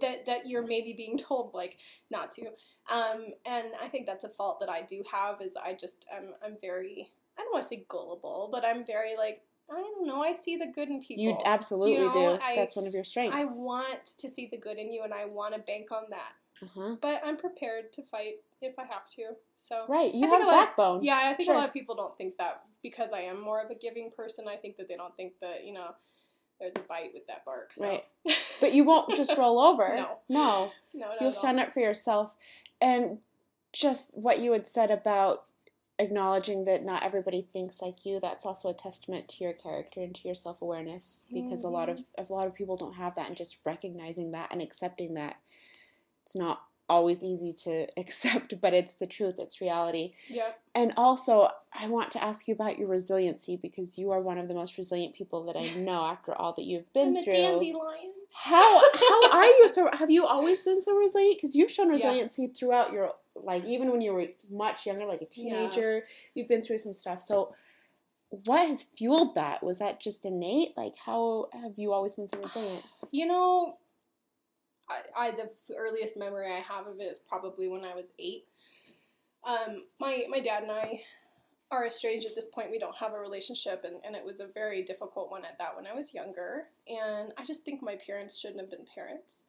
[0.00, 1.76] that that you're maybe being told like
[2.10, 2.46] not to.
[2.92, 6.34] Um, and I think that's a fault that I do have is I just am
[6.44, 10.22] I'm very I don't want to say gullible, but I'm very like I don't know.
[10.22, 11.24] I see the good in people.
[11.24, 12.38] You absolutely You know, do.
[12.42, 13.36] I- That's one of your strengths.
[13.36, 16.32] I want to see the good in you, and I want to bank on that.
[16.62, 16.96] uh-huh.
[17.00, 19.36] But I'm prepared to fight if I have to.
[19.56, 20.14] So Right.
[20.14, 21.02] You I have a lot of- backbone.
[21.02, 21.54] yeah, I think Sure.
[21.54, 24.46] a lot of people don't think that because I am more of a giving person.
[24.48, 25.94] I think that they don't think that you know
[26.60, 27.72] there's a bite with that bark.
[27.74, 27.88] So.
[27.88, 28.04] Right.
[28.60, 29.94] But you won't just roll over.
[29.96, 30.18] No.
[30.28, 30.72] No.
[30.94, 32.34] no, You'll stand up for yourself.
[32.80, 33.18] And
[33.72, 35.44] just what you had said about
[35.98, 40.14] acknowledging that not everybody thinks like you, that's also a testament to your character and
[40.14, 41.24] to your self awareness.
[41.32, 42.32] Because a lot of mm-hmm.
[42.32, 45.36] a lot of people don't have that and just recognizing that and accepting that.
[46.24, 50.12] It's not always easy to accept, but it's the truth, it's reality.
[50.28, 50.50] Yeah.
[50.74, 54.48] And also, I want to ask you about your resiliency because you are one of
[54.48, 57.32] the most resilient people that I know after all that you've been I'm a through.
[57.32, 58.12] dandelion.
[58.36, 61.92] How how are you so have you always been so resilient because you've shown Yeah.
[61.94, 66.60] resiliency throughout your like even when you were much younger like a teenager you've been
[66.60, 67.54] through some stuff so
[68.30, 72.38] what has fueled that was that just innate like how have you always been so
[72.38, 73.78] resilient You know,
[74.88, 78.44] I, I the earliest memory I have of it is probably when I was eight.
[79.44, 81.02] Um, my my dad and I
[81.70, 82.70] are estranged at this point.
[82.70, 85.74] We don't have a relationship, and, and it was a very difficult one at that
[85.74, 86.64] when I was younger.
[86.88, 89.44] And I just think my parents shouldn't have been parents.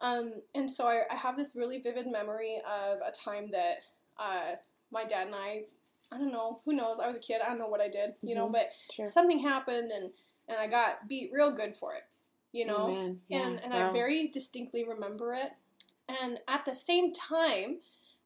[0.00, 3.78] Um, and so I, I have this really vivid memory of a time that
[4.18, 4.56] uh,
[4.90, 5.62] my dad and I,
[6.12, 8.14] I don't know, who knows, I was a kid, I don't know what I did,
[8.22, 8.52] you know, Mhm.
[8.52, 10.10] but sure something happened and,
[10.48, 12.04] and I got beat real good for it,
[12.56, 13.16] you know?
[13.28, 13.46] Yeah.
[13.46, 13.90] and and wow.
[13.90, 15.52] I very distinctly remember it.
[16.22, 17.78] And at the same time,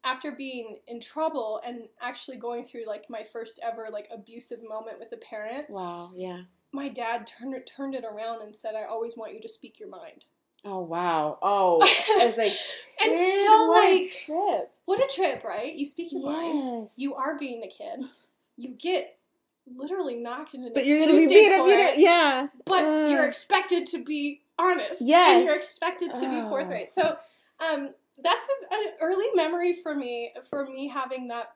[0.05, 4.99] after being in trouble and actually going through like my first ever like abusive moment
[4.99, 8.85] with a parent, wow yeah my dad turned it turned it around and said, "I
[8.85, 10.27] always want you to speak your mind."
[10.63, 11.81] oh wow oh
[12.21, 12.53] as like
[13.03, 15.73] and so what a like trip what a trip, right?
[15.73, 16.83] You speak your mind.
[16.83, 18.01] yes You are being a kid.
[18.57, 19.20] You get
[19.77, 21.77] literally knocked into but you're gonna be beat if you it.
[21.77, 23.11] don't yeah but Ugh.
[23.11, 25.01] you're expected to be honest.
[25.01, 25.37] Yes.
[25.37, 26.49] And you're expected to be Oh.
[26.51, 26.93] forthright.
[26.93, 27.17] So
[27.61, 31.55] um, that's a- an early memory for me, for me having that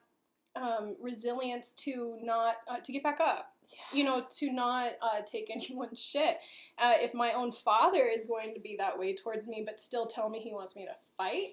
[0.55, 3.53] um, resilience to not, uh, to get back up.
[3.93, 6.37] You know, to not uh, take anyone's shit.
[6.79, 10.05] Uh, if my own father is going to be that way towards me, but still
[10.07, 11.47] tell me he wants me to fight,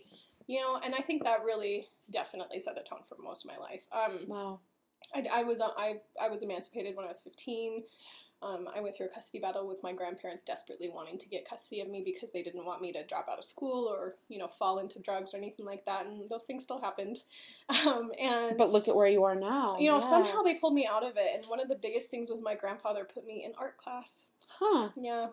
[0.47, 3.59] you know, and I think that really definitely set the tone for most of my
[3.59, 3.85] life.
[3.93, 4.61] Um, wow
[5.15, 7.85] I, I was I, I was emancipated when I was 15.
[8.43, 11.81] Um, I went through a custody battle with my grandparents desperately wanting to get custody
[11.81, 14.49] of me because they didn't want me to drop out of school or you know
[14.49, 17.21] fall into drugs or anything like that, and those things still happened.
[17.87, 20.03] Um, and but look at where you are now you know yeah.
[20.03, 22.55] somehow they pulled me out of it, and one of the biggest things was my
[22.55, 24.27] grandfather put me in art class.
[24.59, 25.29] huh Yeah,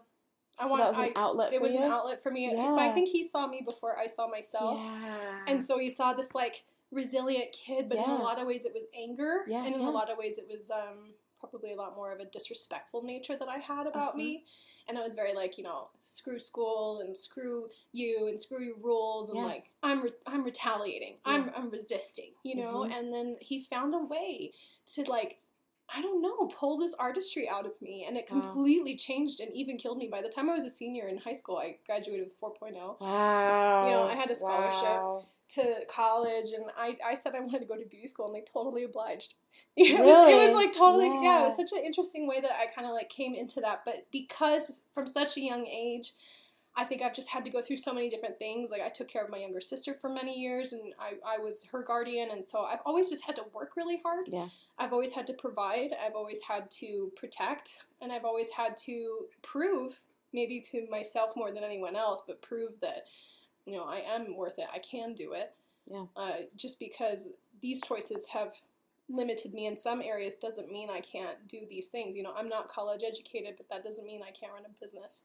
[0.58, 2.79] I so want that was an outlet it was you an outlet for me, but
[2.79, 4.79] I think he saw me before I saw myself.
[4.79, 8.65] yeah And so he saw this like resilient kid, but in a lot of ways
[8.65, 9.89] it was anger, Yeah, and in yeah.
[9.89, 13.36] a lot of ways it was um, probably a lot more of a disrespectful nature
[13.38, 14.17] that I had about Uh-huh.
[14.17, 14.45] me.
[14.88, 18.78] And it was very like you know screw school and screw you and screw your
[18.78, 19.45] rules and Yeah.
[19.45, 22.97] like I'm re- I'm retaliating I'm I'm resisting you know Mhm.
[22.97, 24.52] and then he found a way
[24.95, 25.41] to like
[25.93, 28.41] I don't know pull this artistry out of me and it Wow.
[28.41, 31.34] completely changed and even killed me by the time I was a senior in high
[31.34, 33.86] school I graduated with 4.0 Wow.
[33.86, 35.02] You know, I had a scholarship.
[35.04, 35.25] Wow.
[35.49, 38.43] To college and I, I said I wanted to go to beauty school and they
[38.51, 39.35] totally obliged.
[39.75, 41.41] it, was, it was like totally yeah.
[41.41, 43.81] it was such an interesting way that I kind of like came into that.
[43.85, 46.13] But because from such a young age,
[46.75, 48.69] I think I've just had to go through so many different things.
[48.69, 51.65] Like I took care of my younger sister for many years and I, I was
[51.71, 54.27] her guardian and so I've always just had to work really hard.
[54.27, 54.47] Yeah.
[54.77, 59.25] I've always had to provide, I've always had to protect, and I've always had to
[59.41, 59.99] prove,
[60.31, 63.03] maybe to myself more than anyone else, but prove that,
[63.69, 64.67] you know, I am worth it.
[64.73, 65.53] I can do it.
[65.89, 66.05] Yeah.
[66.15, 67.29] Uh, just because
[67.62, 68.53] these choices have
[69.10, 72.15] limited me in some areas doesn't mean I can't do these things.
[72.15, 75.23] You know, I'm not college educated, but that doesn't mean I can't run a business.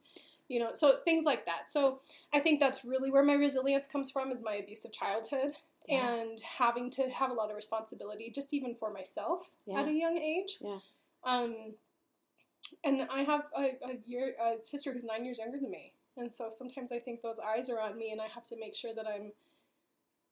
[0.48, 1.68] You know, so things like that.
[1.68, 2.00] So
[2.32, 5.52] I think that's really where my resilience comes from is my abusive childhood
[5.88, 6.14] Yeah.
[6.14, 9.80] and having to have a lot of responsibility just even for myself Yeah.
[9.80, 10.58] at a young age.
[10.60, 10.78] Yeah.
[11.24, 11.74] Um
[12.82, 15.93] and I have a, a year a sister who's 9 years younger than me.
[16.16, 18.74] And so sometimes I think those eyes are on me and I have to make
[18.74, 19.32] sure that I'm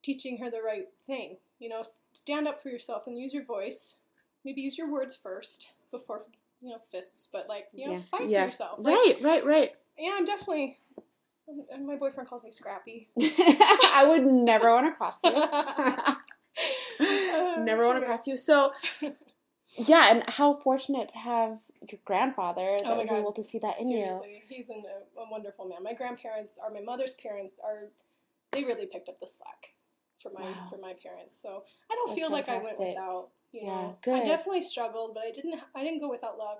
[0.02, 1.36] teaching her the right thing.
[1.58, 3.96] You know, stand up for yourself and use your voice.
[4.44, 6.24] Maybe use your words first before,
[6.60, 8.00] you know, fists, but like, you know, Yeah.
[8.10, 8.40] fight Yeah.
[8.42, 8.78] for yourself.
[8.78, 9.72] Like, Right, right, right.
[9.98, 10.78] yeah, I'm definitely
[11.48, 13.08] um, and my boyfriend calls me scrappy.
[13.20, 15.32] I would never want to cross you.
[17.64, 18.36] Never want to cross you.
[18.36, 18.72] So,
[19.76, 23.18] yeah, and how fortunate to have your grandfather oh that Oh was God.
[23.18, 24.08] able to see that in you.
[24.08, 24.82] Seriously, he's an,
[25.18, 25.82] a, wonderful man.
[25.82, 27.88] My grandparents are my mother's parents are
[28.50, 29.74] they really picked up the slack
[30.18, 30.66] for my Wow.
[30.70, 31.40] for my parents.
[31.40, 33.28] So I don't That's feel like I went without.
[33.52, 35.60] You Yeah, know, I definitely struggled, but I didn't.
[35.74, 36.58] I didn't go without love.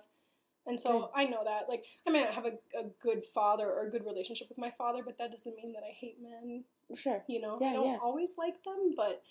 [0.67, 1.09] And so Good.
[1.17, 4.05] I know that, like, I may not have a, a good father or a good
[4.07, 6.63] relationship with my father, but that doesn't mean that I hate men.
[6.95, 7.21] Sure.
[7.27, 7.99] You know, Yeah, I don't yeah.
[8.01, 9.23] always like them, but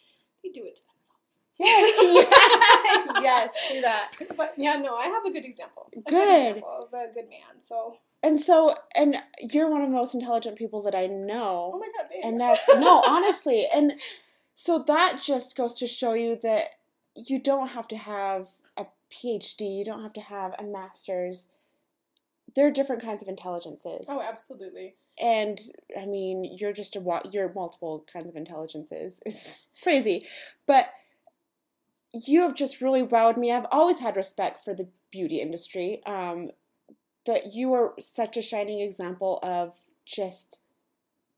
[0.44, 1.46] they do it to themselves.
[3.22, 4.12] yes, do that.
[4.38, 5.90] But yeah, no, I have a good example.
[5.96, 6.48] A Good.
[6.58, 7.60] example of a good man.
[7.60, 11.72] So, And so, and you're one of the most intelligent people that I know.
[11.76, 12.26] oh my god, thanks.
[12.28, 13.68] and that's, no, honestly.
[13.74, 13.94] And
[14.56, 16.66] so that just goes to show you that
[17.16, 21.50] you don't have to have a PhD, you don't have to have a master's.
[22.56, 24.08] There are different kinds of intelligences.
[24.10, 24.96] Oh, absolutely.
[25.22, 25.58] and
[26.00, 29.20] I mean, you're just a wa- you're multiple kinds of intelligences.
[29.26, 30.26] It's crazy,
[30.68, 30.90] but
[32.14, 33.52] you have just really wowed me.
[33.52, 36.52] I've always had respect for the beauty industry, um,
[37.26, 40.62] but you are such a shining example of just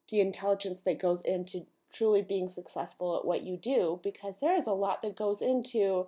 [0.10, 4.00] the intelligence that goes into truly being successful at what you do.
[4.04, 6.08] Because there is a lot that goes into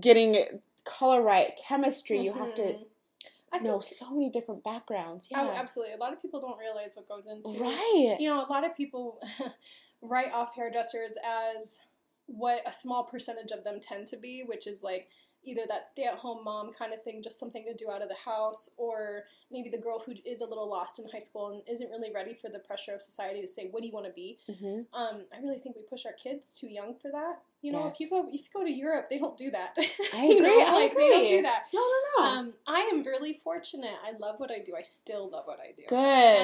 [0.00, 0.42] getting
[0.84, 2.20] color right, chemistry.
[2.20, 2.86] You have to Mhm.
[3.54, 5.28] I know so many different backgrounds.
[5.30, 5.92] Yeah, Oh, absolutely.
[5.94, 8.16] A lot of people don't realize what goes into right.
[8.18, 9.20] You know, a lot of people
[10.00, 11.78] write off hairdressers as
[12.26, 15.08] what a small percentage of them tend to be, which is like
[15.44, 18.08] either that stay at home mom kind of thing, just something to do out of
[18.08, 21.62] the house, or maybe the girl who is a little lost in high school and
[21.68, 24.12] isn't really ready for the pressure of society to say, What do you want to
[24.12, 24.38] be?
[24.46, 27.40] hmm Um, I really think we push our kids too young for that.
[27.60, 29.74] You know, if you go if you go to Europe, they don't do that.
[30.14, 31.62] I You know, agree, I like, They don't do that.
[31.74, 32.30] No, no, no.
[32.38, 33.94] Um, I am really fortunate.
[34.04, 34.74] I love what I do.
[34.76, 35.82] I still love what I do.
[35.88, 35.98] Good.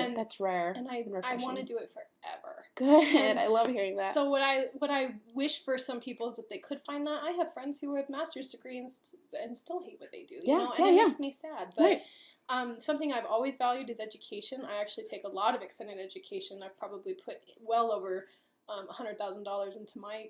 [0.06, 0.72] and- That's rare.
[0.76, 2.47] And I, and I want to do it forever.
[2.78, 3.36] Good.
[3.36, 4.14] I love hearing that.
[4.14, 7.20] So what I what I wish for some people is that they could find that.
[7.22, 10.36] I have friends who have master's degrees and, st- and still hate what they do.
[10.36, 11.04] You Yeah, know, and yeah, it yeah.
[11.04, 11.72] makes me sad.
[11.76, 12.02] But Right.
[12.48, 14.62] um, something I've always valued is education.
[14.64, 16.62] I actually take a lot of extended education.
[16.62, 18.26] I've probably put well over
[18.68, 20.28] um, hundred thousand dollars into my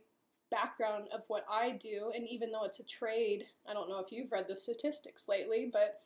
[0.50, 2.11] background of what I do.
[2.14, 5.68] And even though it's a trade, I don't know if you've read the statistics lately,
[5.70, 6.00] but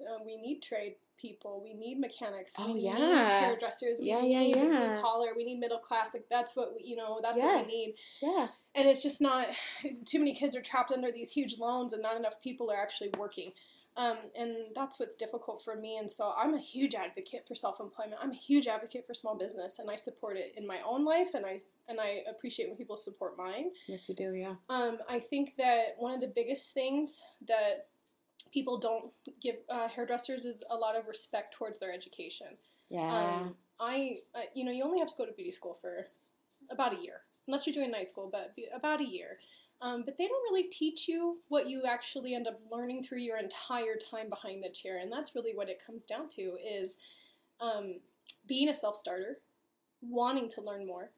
[0.00, 1.60] uh, we need trade people.
[1.62, 2.54] We need mechanics.
[2.58, 3.40] We Oh, need yeah.
[3.40, 3.98] hairdressers.
[4.00, 5.00] We Yeah, yeah, need blue yeah.
[5.00, 5.28] collar.
[5.36, 6.14] We need middle class.
[6.14, 7.20] Like that's what we, you know.
[7.22, 7.44] That's yes.
[7.56, 8.48] what we need Yeah.
[8.74, 9.48] and it's just not
[10.06, 13.10] too many kids are trapped under these huge loans and not enough people are actually
[13.18, 13.52] working
[13.96, 18.20] um, and that's what's difficult for me and so i'm a huge advocate for self-employment
[18.22, 21.28] i'm a huge advocate for small business and i support it in my own life
[21.34, 24.34] and i and i appreciate when people support mine Yes, you do.
[24.34, 24.54] Yeah.
[24.68, 27.86] um, i think that one of the biggest things that
[28.52, 32.48] people don't give uh, hairdressers is a lot of respect towards their education
[32.90, 33.16] Yeah.
[33.16, 36.06] um, I, uh, you know, you only have to go to beauty school for
[36.70, 39.38] about a year, unless you're doing night school, but be- about a year.
[39.80, 43.38] Um, but they don't really teach you what you actually end up learning through your
[43.38, 46.98] entire time behind the chair, and that's really what it comes down to: is
[47.60, 48.00] um,
[48.48, 49.38] being a self-starter,
[50.00, 51.10] wanting to learn more,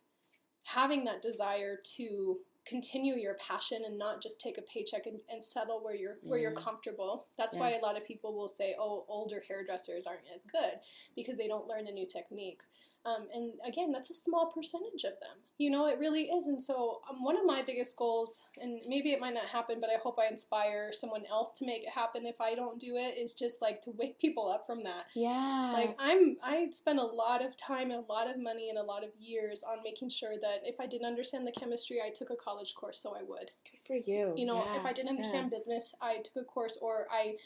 [0.65, 2.41] having that desire to
[2.71, 6.39] continue your passion and not just take a paycheck and, and settle where you're where
[6.39, 6.65] you're mm.
[6.65, 7.27] comfortable.
[7.37, 10.79] That's why a lot of people will say, "Oh, older hairdressers aren't as good
[11.17, 12.69] because they don't learn the new techniques."
[13.07, 15.39] Um, and again, that's a small percentage of them.
[15.57, 16.49] You know, it really is.
[16.49, 19.89] And so, um, one of my biggest goals, and maybe it might not happen, but
[19.89, 23.17] I hope I inspire someone else to make it happen if I don't do it,
[23.17, 25.07] is just like to wake people up from that.
[25.15, 25.73] yeah.
[25.73, 28.83] Like I'm, I spend a lot of time, and a lot of money, and a
[28.83, 32.29] lot of years on making sure that if I didn't understand the chemistry, I took
[32.29, 33.51] a college course so I would.
[33.71, 34.35] good for you.
[34.37, 37.37] You know, if I didn't understand business, I took a course or I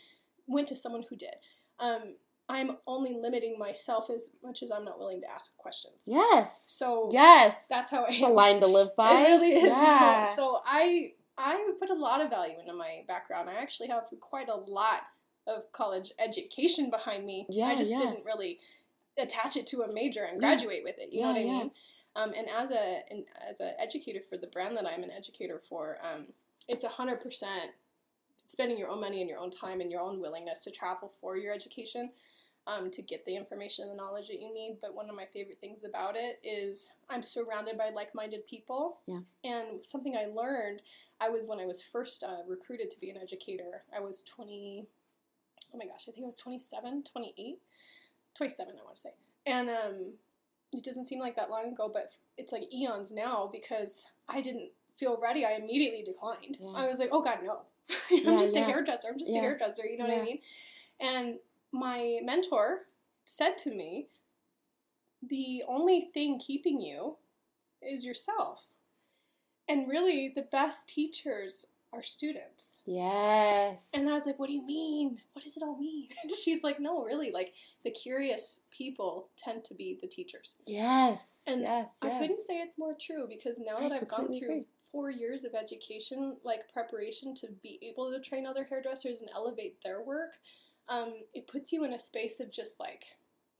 [0.46, 1.34] went to someone who did.
[1.78, 2.14] Um,
[2.48, 6.04] I'm only limiting myself as much as I'm not willing to ask questions.
[6.06, 6.66] Yes.
[6.68, 7.66] So Yes.
[7.68, 9.10] that's how I It's a line to live by.
[9.12, 9.72] It really is.
[9.72, 10.24] Yeah.
[10.24, 13.48] So I I put a lot of value into my background.
[13.50, 15.02] I actually have quite a lot
[15.46, 17.46] of college education behind me.
[17.50, 17.98] Yeah, I just yeah.
[17.98, 18.60] didn't really
[19.18, 20.48] attach it to a major and Yeah.
[20.48, 21.12] graduate with it.
[21.12, 21.50] You know what I yeah.
[21.58, 21.70] mean?
[22.16, 25.60] Um, and as a an, as an educator for the brand that I'm an educator
[25.68, 26.26] for, um,
[26.68, 27.72] it's a hundred percent
[28.36, 31.36] spending your own money and your own time and your own willingness to travel for
[31.36, 32.10] your education
[32.66, 34.78] um, to get the information and the knowledge that you need.
[34.80, 38.98] But one of my favorite things about it is I'm surrounded by like minded people.
[39.06, 39.20] Yeah.
[39.44, 40.82] And something I learned,
[41.20, 44.86] I was when I was first uh, recruited to be an educator, I was 20,
[45.72, 47.58] oh my gosh, I think I was 27, 28,
[48.34, 49.10] 27, I want to say.
[49.46, 50.12] And um,
[50.72, 54.70] it doesn't seem like that long ago, but it's like eons now because I didn't
[54.98, 55.44] feel ready.
[55.44, 56.56] I immediately declined.
[56.60, 56.70] Yeah.
[56.74, 57.60] I was like, oh God, no.
[58.10, 58.62] I'm just yeah.
[58.62, 59.08] a hairdresser.
[59.10, 59.38] I'm just Yeah.
[59.38, 59.86] a hairdresser.
[59.86, 60.38] You know what I mean?
[61.00, 61.38] And
[61.74, 62.86] my mentor
[63.24, 64.06] said to me,
[65.20, 67.16] the only thing keeping you
[67.82, 68.68] is yourself.
[69.68, 72.78] And really, the best teachers are students.
[72.86, 73.90] Yes.
[73.94, 75.18] And I was like, what do you mean?
[75.32, 76.08] What does it all mean?
[76.44, 80.56] She's like, no, really, like the curious people tend to be the teachers.
[80.66, 81.42] yes.
[81.46, 81.98] And yes.
[82.02, 84.66] I couldn't say it's more true because now I that I've gone through agree.
[84.92, 89.82] four years of education, like preparation to be able to train other hairdressers and elevate
[89.82, 90.34] their work,
[90.88, 93.04] um, it puts you in a space of just like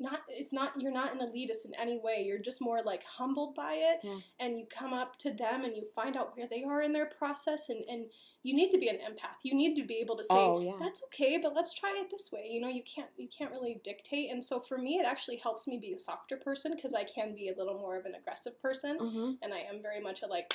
[0.00, 3.54] not it's not you're not an elitist in any way you're just more like humbled
[3.54, 4.18] by it Yeah.
[4.40, 7.06] and you come up to them and you find out where they are in their
[7.06, 8.06] process and, and
[8.42, 10.72] you need to be an empath you need to be able to say Oh, yeah.
[10.80, 13.80] that's okay but let's try it this way you know you can't you can't really
[13.84, 17.04] dictate and so for me it actually helps me be a softer person because i
[17.04, 19.38] can be a little more of an aggressive person Mhm.
[19.42, 20.52] and i am very much a like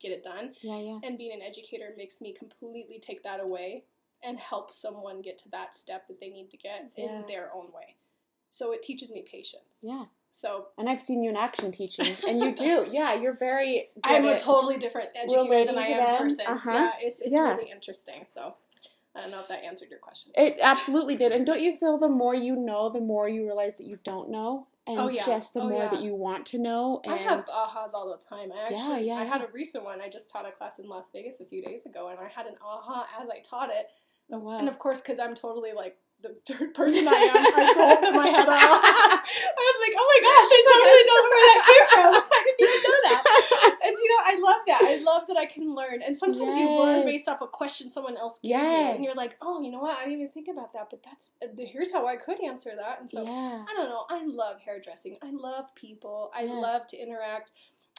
[0.00, 0.98] get it done Yeah, yeah.
[1.02, 3.84] and being an educator makes me completely take that away
[4.26, 7.04] and help someone get to that step that they need to get Yeah.
[7.20, 7.96] in their own way
[8.50, 10.04] so it teaches me patience Yeah.
[10.32, 12.86] so And I've seen you in action teaching, and you do.
[12.90, 13.90] Yeah, you're very.
[14.04, 16.22] i'm a totally different educator than i to am them.
[16.22, 16.70] person Uh-huh.
[16.72, 17.54] yeah it's, it's Yeah.
[17.56, 18.54] really interesting so
[19.14, 21.32] i don't know if that answered your question It absolutely did.
[21.32, 24.28] And don't you feel the more you know, the more you realize that you don't
[24.30, 25.24] know, and Oh, yeah.
[25.24, 25.88] just the Oh, more yeah.
[25.88, 27.00] that you want to know.
[27.04, 28.52] And I have ahas all the time.
[28.52, 30.00] I Yeah, actually, yeah, I had a recent one.
[30.02, 32.46] I just taught a class in Las Vegas a few days ago, and I had
[32.46, 33.86] an aha as I taught it.
[34.32, 34.58] Oh wow.
[34.58, 38.28] And of course, because I'm totally like the third person I am, I told I
[38.28, 38.54] had an.
[38.54, 42.10] I was like, oh my gosh, I totally don't know where that came from.
[42.32, 43.76] I didn't even know that.
[43.86, 44.80] And you know, I love that.
[44.82, 46.02] I love that I can learn.
[46.02, 48.56] And sometimes you learn based off a question someone else gave you,
[48.96, 49.96] and you're like, oh, you know what?
[49.96, 53.00] I didn't even think about that, but that's uh, here's how I could answer that.
[53.00, 53.64] And so yeah.
[53.68, 54.04] I don't know.
[54.08, 55.18] I love hairdressing.
[55.22, 56.30] I love people.
[56.34, 56.52] I Yeah.
[56.52, 57.52] love to interact.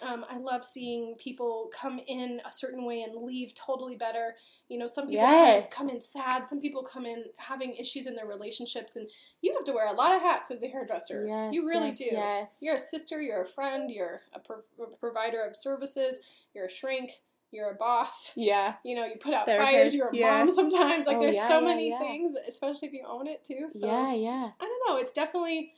[0.05, 4.35] Um, I love seeing people come in a certain way and leave totally better.
[4.69, 5.73] You know, some people Yes.
[5.73, 6.45] come, in sad.
[6.45, 9.09] Some people come in having issues in their relationships, and
[9.41, 11.25] you have to wear a lot of hats as a hairdresser.
[11.25, 12.05] Yes, you really yes, do.
[12.11, 12.57] Yes.
[12.61, 13.19] You're a sister.
[13.21, 13.89] You're a friend.
[13.89, 16.19] You're a, pro- a provider of services.
[16.53, 17.11] You're a shrink.
[17.49, 18.33] You're a boss.
[18.35, 18.75] yeah.
[18.83, 19.95] You know, you put out Therapist, fires.
[19.95, 20.37] You're a yeah.
[20.43, 21.07] mom sometimes.
[21.07, 23.69] Like, Oh, there's yeah, so yeah, many things, especially if you own it too.
[23.71, 23.87] So.
[23.87, 24.13] Yeah.
[24.13, 24.49] Yeah.
[24.59, 24.97] I don't know.
[24.97, 25.73] It's definitely.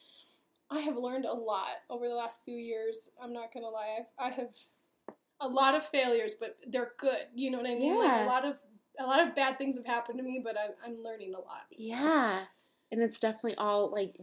[0.71, 3.09] I have learned a lot over the last few years.
[3.21, 3.99] I'm not gonna lie.
[4.17, 4.49] I, I have
[5.41, 7.27] a lot of failures, but they're good.
[7.33, 7.97] You know what I mean?
[7.97, 8.25] Like Yeah.
[8.25, 8.57] a lot of
[8.99, 11.63] a lot of bad things have happened to me, but I'm I'm learning a lot.
[11.71, 12.45] Yeah.
[12.91, 14.17] And it's definitely all like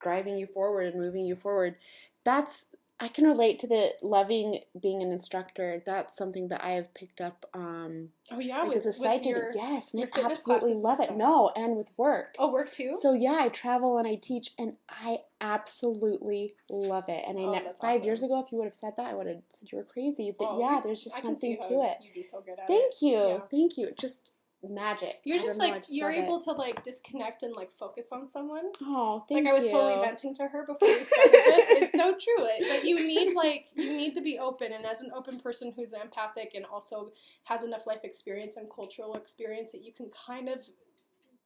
[0.00, 1.76] driving you forward and moving you forward.
[2.24, 2.68] That's
[3.02, 5.82] I can relate to the loving being an instructor.
[5.86, 9.24] That's something that I have picked up um Oh yeah, like with, as a side
[9.24, 11.16] your Yes, and I absolutely love it.
[11.16, 12.36] No, and with work.
[12.38, 12.96] oh work too.
[13.00, 17.24] So yeah, I travel and I teach, and I absolutely love it.
[17.26, 18.04] And I Oh, ne- five awesome.
[18.04, 20.34] years ago, if you would have said that, I would have said you were crazy.
[20.38, 21.96] But yeah, there's just I something to it.
[22.02, 22.68] You'd be so good at it.
[22.68, 23.40] Thank you, Yeah.
[23.50, 23.92] thank you.
[23.98, 24.30] Just
[24.68, 25.20] magic.
[25.24, 26.24] You're I just don't know, I like just you're love it.
[26.24, 28.64] able to like disconnect and like focus on someone.
[28.82, 29.44] Oh, thank you.
[29.44, 29.70] like I was you.
[29.70, 31.70] totally venting to her before we started this.
[31.82, 32.44] It's so true.
[32.46, 35.72] It, but you need like you need to be open, and as an open person
[35.74, 37.12] who's empathic and also
[37.44, 40.66] has enough life experience and cultural experience that you can kind of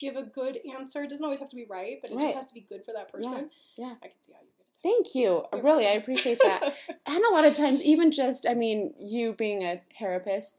[0.00, 1.02] give a good answer.
[1.04, 2.24] It doesn't always have to be right, but it Right.
[2.24, 3.50] just has to be good for that person.
[3.76, 3.94] yeah.
[4.02, 4.50] I can see how you're
[4.82, 5.44] Thank you.
[5.50, 6.62] You're really, I appreciate that.
[7.06, 10.58] and a lot of times, even just, I mean, you being a therapist,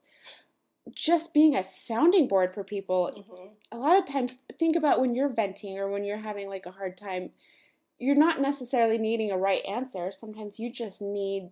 [0.91, 3.51] just being a sounding board for people, Mhm.
[3.71, 6.71] a lot of times think about when you're venting or when you're having like a
[6.71, 7.31] hard time
[7.97, 10.11] you're not necessarily needing a right answer.
[10.11, 11.49] Sometimes you just need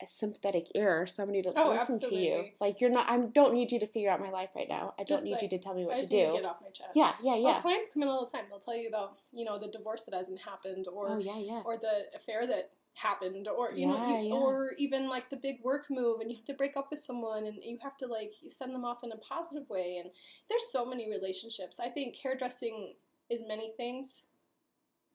[0.00, 2.50] a sympathetic ear or somebody to Oh, listen to you.
[2.60, 4.92] like you're not i don't need you to figure out my life right now.
[4.96, 6.32] I don't Just need like, you to tell me what to need to do.
[6.34, 6.90] get off my chest.
[6.94, 7.60] yeah yeah Well, yeah.
[7.60, 8.44] clients come in all the time.
[8.48, 11.62] They'll tell you about you know the divorce that hasn't happened, or oh yeah yeah.
[11.64, 14.34] or the affair that happened or you know you, yeah.
[14.34, 17.44] or even like the big work move and you have to break up with someone
[17.44, 20.10] and you have to like send them off in a positive way and
[20.48, 21.78] there's so many relationships.
[21.78, 22.94] I think hairdressing
[23.28, 24.24] is many things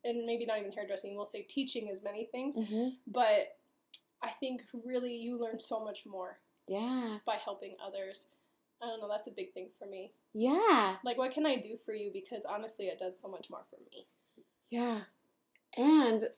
[0.03, 3.57] and maybe not even hairdressing we'll say teaching is many things hmm but
[4.23, 6.39] i think really you learn so much more
[6.71, 7.17] yeah.
[7.25, 8.27] by helping others.
[8.81, 10.13] I don't know that's a big thing for me.
[10.33, 10.95] Yeah.
[11.03, 12.09] Like what can i do for you?
[12.11, 14.07] Because honestly it does so much more for me.
[14.69, 15.01] Yeah.
[15.77, 16.29] And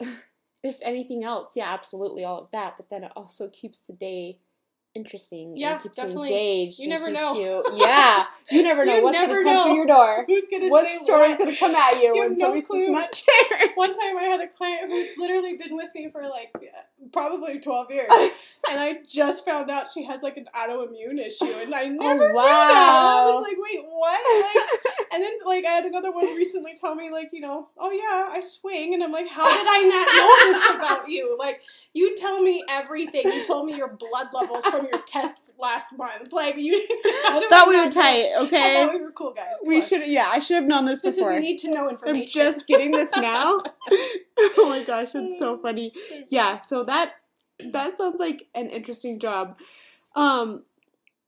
[0.62, 4.38] if anything else yeah absolutely all of that but then it also keeps the day
[4.94, 5.56] interesting.
[5.56, 6.30] Yeah, and keeps definitely.
[6.30, 6.78] you engaged.
[6.78, 7.38] You never know.
[7.38, 9.64] You, yeah, you never know You what's gonna come know.
[9.64, 10.24] through your door.
[10.26, 11.38] Who's gonna What say story's what?
[11.38, 12.88] gonna come at you You when no somebody clue.
[12.90, 13.68] nut chair?
[13.74, 16.52] One time I had a client who's literally been with me for like
[17.12, 18.10] probably 12 years.
[18.70, 21.44] and I just found out she has like an autoimmune issue.
[21.44, 23.00] And I oh, never knew that.
[23.00, 24.20] I was like, wait, what?
[24.56, 24.79] Like,
[25.12, 28.32] and then like I had another one recently tell me like, you know, oh yeah,
[28.34, 28.94] I swing.
[28.94, 31.36] And I'm like, how did I not know this about you?
[31.38, 33.22] Like, you tell me everything.
[33.24, 36.32] You told me your blood levels from your test last month.
[36.32, 36.86] Like, you
[37.50, 37.90] Thought we were know?
[37.90, 38.74] tight, I okay?
[38.74, 39.54] thought we were cool guys.
[39.66, 41.34] We should, yeah, I should have known this This before.
[41.34, 42.20] is need to know information.
[42.20, 43.58] I'm just getting this now.
[43.90, 45.92] oh my gosh, it's so funny.
[46.28, 47.14] Yeah, so that
[47.72, 49.58] that sounds like an interesting job.
[50.16, 50.64] Um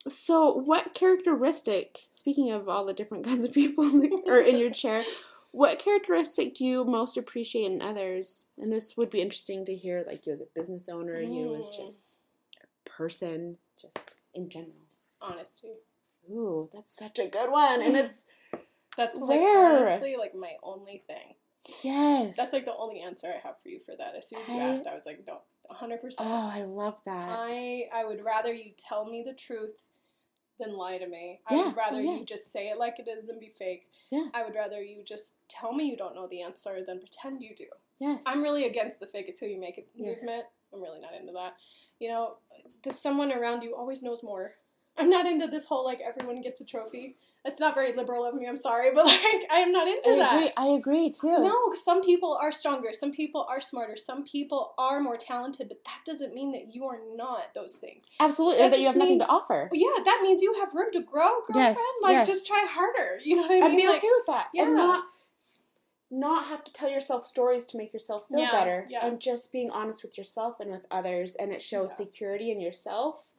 [0.09, 4.71] so what characteristic, speaking of all the different kinds of people in or in your
[4.71, 5.05] chair,
[5.51, 8.47] what characteristic do you most appreciate in others?
[8.59, 11.67] And this would be interesting to hear like you as a business owner, you as
[11.69, 11.77] Mm.
[11.77, 12.25] just
[12.63, 14.73] a person, just in general.
[15.21, 15.69] Honesty.
[16.31, 17.83] Ooh, that's such a good one.
[17.83, 18.27] And it's
[18.97, 21.35] That's like honestly like my only thing.
[21.83, 22.37] yes.
[22.37, 24.15] That's like the only answer I have for you for that.
[24.17, 25.41] As soon as you I- asked, I was like, no,
[25.71, 26.29] hundred Oh, percent.
[26.31, 27.29] Oh, I love that.
[27.31, 29.73] I I would rather you tell me the truth
[30.59, 31.41] than lie to me.
[31.49, 32.17] I Yeah, would rather oh, yeah.
[32.19, 33.89] you just say it like it is than be fake.
[34.11, 34.27] Yeah.
[34.35, 37.55] I would rather you just tell me you don't know the answer than pretend you
[37.55, 37.67] do.
[37.99, 38.23] yes.
[38.27, 40.19] I'm really against the fake it till you make it Yes.
[40.21, 40.45] movement.
[40.73, 41.57] I'm really not into that.
[41.99, 42.37] You know,
[42.83, 44.53] there's someone around you always knows more.
[44.97, 47.17] I'm not into this whole like everyone gets a trophy.
[47.45, 48.47] It's not very liberal of me.
[48.47, 50.35] I'm sorry, but like I am not into I that.
[50.37, 50.51] agree.
[50.57, 51.43] I agree too.
[51.43, 55.83] No, some people are stronger, some people are smarter, some people are more talented, but
[55.85, 58.05] that doesn't mean that you are not those things.
[58.21, 58.59] Absolutely.
[58.59, 59.69] That or that you have nothing to offer.
[59.73, 61.77] Well, yeah, that means you have room to grow, girlfriend.
[61.77, 62.27] Yes, like yes.
[62.29, 63.19] just try harder.
[63.25, 63.65] You know what I mean?
[63.65, 64.49] I'd be like, okay with that.
[64.55, 64.63] yeah.
[64.65, 65.05] And not
[66.15, 68.87] not have to tell yourself stories to make yourself feel Yeah, better.
[68.91, 69.05] yeah.
[69.07, 72.05] And just being honest with yourself and with others and it shows Yeah.
[72.05, 73.33] security in yourself.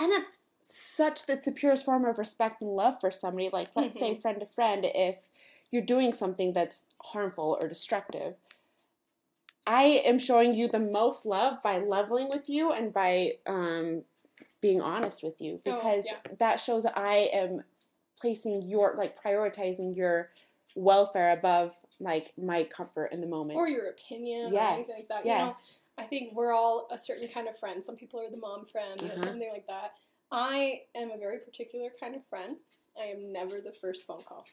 [0.00, 3.48] And it's such that's the purest form of respect and love for somebody.
[3.52, 4.20] Like let's say Mm-hmm.
[4.20, 5.28] friend to friend, if
[5.70, 8.34] you're doing something that's harmful or destructive.
[9.66, 14.02] I am showing you the most love by leveling with you and by um,
[14.60, 16.16] being honest with you Oh, because yeah.
[16.38, 17.62] that shows that I am
[18.20, 20.30] placing your like prioritizing your
[20.74, 23.58] welfare above like my comfort in the moment.
[23.58, 25.24] or your opinion or yes, anything like that.
[25.26, 27.84] You know, yes, I think we're all a certain kind of friend.
[27.84, 29.24] Some people are the mom friend or Uh-huh.
[29.24, 29.94] something like that.
[30.30, 32.56] I am a very particular kind of friend.
[33.00, 34.44] I am never the first phone call.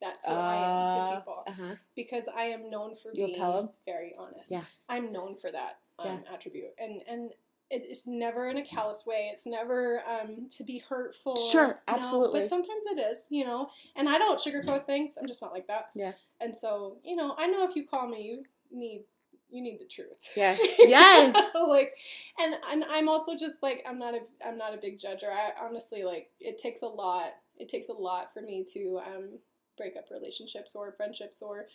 [0.00, 1.76] That's who I am to Uh, people uh-huh.
[1.94, 3.70] because I am known for You'll being tell 'em?
[3.86, 4.50] very honest.
[4.50, 4.64] Yeah.
[4.88, 7.30] I'm known for that um, attribute, and and
[7.70, 9.30] it- it's never in a callous way.
[9.32, 11.36] It's never um, to be hurtful.
[11.36, 12.40] Sure, No, absolutely.
[12.40, 13.70] but sometimes it is, you know.
[13.94, 15.16] And I don't sugarcoat things.
[15.16, 15.90] I'm just not like that.
[15.94, 16.12] Yeah.
[16.40, 19.04] And so, you know, I know if you call me, you need
[19.52, 20.18] you need the truth.
[20.34, 20.58] Yes.
[20.78, 21.54] Yes.
[21.68, 21.94] like,
[22.40, 25.30] and and I'm also just like I'm not a I'm not a big judger.
[25.30, 27.34] I honestly like it takes a lot.
[27.58, 29.28] It takes a lot for me to um,
[29.76, 31.66] break up relationships or friendships or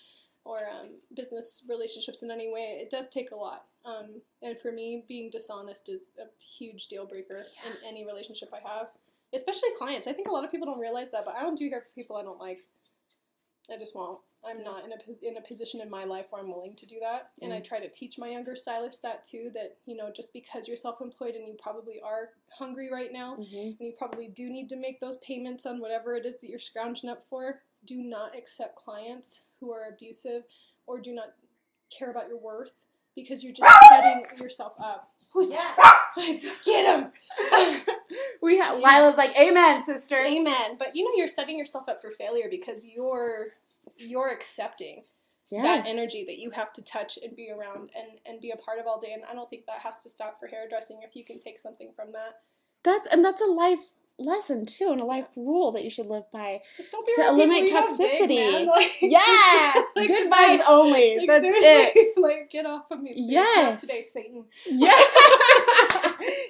[0.43, 2.79] or um, business relationships in any way.
[2.81, 3.65] It does take a lot.
[3.85, 8.67] Um, and for me, being dishonest is a huge deal breaker in any relationship I
[8.67, 8.87] have,
[9.35, 10.07] especially clients.
[10.07, 11.93] I think a lot of people don't realize that, but I don't do hair for
[11.95, 12.63] people I don't like.
[13.71, 14.19] I just won't.
[14.45, 16.97] I'm not in a in a position in my life where I'm willing to do
[17.01, 19.51] that, and I try to teach my younger stylist that too.
[19.53, 23.43] That you know, just because you're self-employed and you probably are hungry right now, hmm
[23.43, 26.59] and you probably do need to make those payments on whatever it is that you're
[26.59, 30.43] scrounging up for, do not accept clients who are abusive
[30.85, 31.33] or do not
[31.89, 32.83] care about your worth
[33.15, 35.11] because you're just setting yourself up.
[35.33, 35.77] Who's that?
[36.65, 37.11] Get him!
[38.41, 40.17] we have Lila's like, Amen, sister.
[40.17, 40.77] Amen.
[40.79, 43.49] But you know you're setting yourself up for failure because you're
[43.97, 45.03] you're accepting
[45.49, 45.63] Yes.
[45.85, 48.79] that energy that you have to touch and be around and, and be a part
[48.79, 49.13] of all day.
[49.13, 51.93] And I don't think that has to stop for hairdressing if you can take something
[51.95, 52.41] from that.
[52.83, 56.29] That's and that's a life lesson too, and a life rule that you should live
[56.33, 56.59] by.
[56.75, 58.51] Just don't be To eliminate toxicity.
[58.51, 58.65] man.
[58.67, 61.17] Like, Yeah, like, good vibes only.
[61.19, 62.21] Like, That's seriously, it.
[62.21, 63.13] like get off of me.
[63.13, 63.29] please.
[63.31, 63.79] Yes.
[63.81, 64.45] today, Satan.
[64.65, 64.91] Yeah.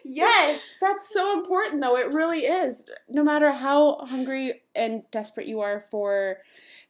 [0.03, 1.97] yes, that's so important though.
[1.97, 2.85] It really is.
[3.09, 6.37] No matter how hungry and desperate you are for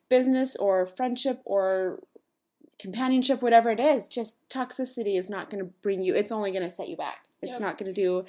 [0.09, 1.99] business or friendship or
[2.79, 6.63] companionship, whatever it is, just toxicity is not going to bring you, it's only going
[6.63, 7.25] to set you back.
[7.41, 7.61] It's Yep.
[7.61, 8.25] not going to do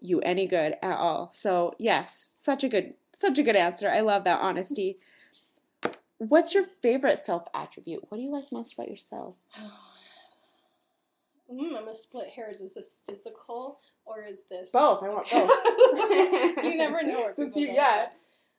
[0.00, 1.30] you any good at all.
[1.32, 3.88] So, yes, such a good such a good answer.
[3.88, 4.98] I love that honesty.
[6.18, 8.04] What's your favorite self attribute?
[8.10, 9.36] What do you like most about yourself?
[11.50, 12.60] Mm, I'm gonna split hairs.
[12.60, 15.02] Is this physical or is this Both.
[15.04, 15.50] I want both.
[16.64, 17.30] you never know.
[17.36, 18.06] Since you- yeah.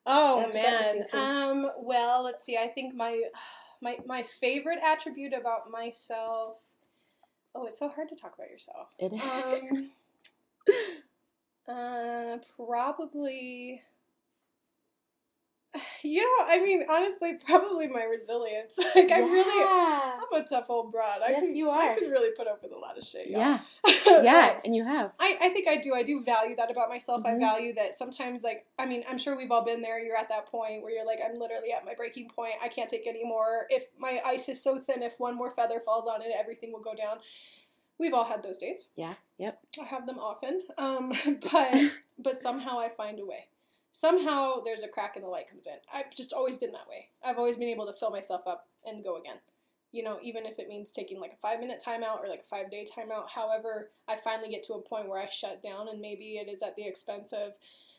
[0.07, 1.05] Oh man.
[1.13, 1.71] Um.
[1.77, 2.57] Well, let's see.
[2.57, 3.21] I think my
[3.81, 6.61] my my favorite attribute about myself.
[7.53, 8.89] Oh, it's so hard to talk about yourself.
[8.97, 9.71] It is.
[9.71, 9.91] Um,
[11.67, 13.81] Uh, probably.
[16.03, 18.75] You know, I mean, honestly, probably my resilience.
[18.95, 19.63] Like, I really,
[20.33, 21.21] I'm a tough old broad.
[21.25, 23.27] I Yes, can, you I can really put up with a lot of shit.
[23.27, 23.39] y'all.
[23.41, 23.59] Yeah.
[23.83, 23.93] But
[24.23, 24.59] Yeah.
[24.63, 25.13] And you have.
[25.19, 25.93] I, I think I do.
[25.93, 27.23] I do value that about myself.
[27.23, 27.35] Mhm.
[27.35, 29.99] I value that sometimes, like, I mean, I'm sure we've all been there.
[29.99, 32.53] You're at that point where you're like, I'm literally at my breaking point.
[32.63, 33.65] I can't take any more.
[33.69, 36.81] If my ice is so thin, if one more feather falls on it, everything will
[36.81, 37.17] go down.
[37.99, 38.87] We've all had those days.
[38.95, 39.13] Yeah.
[39.39, 39.59] Yep.
[39.81, 41.11] I have them often, um,
[41.51, 41.75] but
[42.17, 43.47] but somehow I find a way.
[43.97, 45.73] Somehow there's a crack and the light comes in.
[45.91, 47.07] I've just always been that way.
[47.25, 49.37] I've always been able to fill myself up and go again.
[49.91, 52.47] You know, even if it means taking like a five minute timeout or like a
[52.47, 53.31] five day timeout.
[53.33, 56.61] However, I finally get to a point where I shut down, and maybe it is
[56.61, 57.53] at the expense of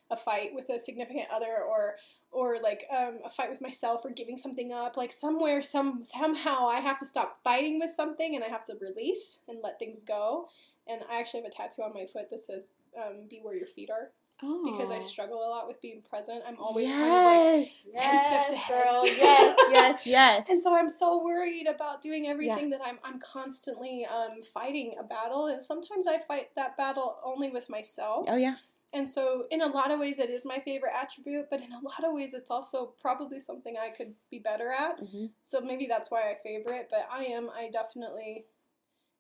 [0.09, 1.97] a fight with a significant other or
[2.31, 6.67] or like um, a fight with myself or giving something up like somewhere some somehow
[6.67, 10.03] i have to stop fighting with something and i have to release and let things
[10.03, 10.49] go
[10.87, 13.67] and i actually have a tattoo on my foot that says um, be where your
[13.67, 14.11] feet are
[14.43, 14.63] Oh.
[14.65, 17.99] because i struggle a lot with being present i'm always kind of like yes.
[17.99, 18.85] 10 steps yes, ahead.
[18.85, 19.07] girl.
[19.07, 19.57] Yes.
[19.71, 20.07] Yes.
[20.07, 20.47] Yes.
[20.49, 25.03] and so i'm so worried about doing everything that i'm, I'm constantly um, fighting a
[25.03, 28.57] battle and sometimes i fight that battle only with myself oh yeah.
[28.95, 31.81] and so, in a lot of ways, it is my favorite attribute, but in a
[31.81, 34.99] lot of ways, it's also probably something I could be better at.
[35.01, 38.47] hmm So, maybe that's why I favor it, but I am, I definitely.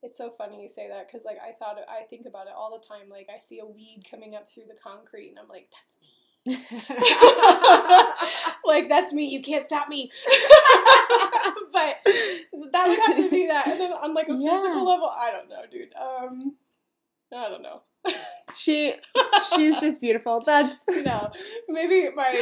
[0.02, 2.70] It's so funny you say that because, like, I thought, I think about it all
[2.78, 3.08] the time.
[3.10, 6.08] Like, I see a weed coming up through the concrete, and I'm like, that's me.
[8.64, 9.26] like, that's me.
[9.28, 10.10] You can't stop me.
[11.72, 13.66] but that would have to be that.
[13.68, 14.50] And then on, like, a Yeah.
[14.50, 15.92] physical level, I don't know, dude.
[15.96, 16.56] Um,
[17.34, 17.82] I don't know.
[18.56, 18.94] she
[19.54, 20.40] she's just beautiful.
[20.46, 20.74] That's
[21.04, 21.28] no,
[21.68, 22.32] maybe my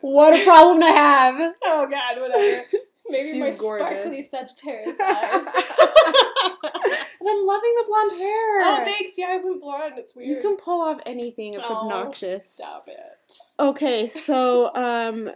[0.00, 1.52] what a problem to have.
[1.64, 2.62] oh god, whatever.
[3.10, 3.88] Maybe She's my gorgeous.
[3.88, 5.46] sparkly Sagittarius eyes.
[6.06, 8.60] And I'm loving the blonde hair.
[8.62, 9.18] oh, thanks.
[9.18, 9.94] Yeah, I went blonde.
[9.98, 10.28] It's weird.
[10.28, 11.52] You can pull off anything.
[11.54, 12.50] It's Oh, obnoxious.
[12.54, 13.34] Stop it.
[13.58, 15.30] Okay, so um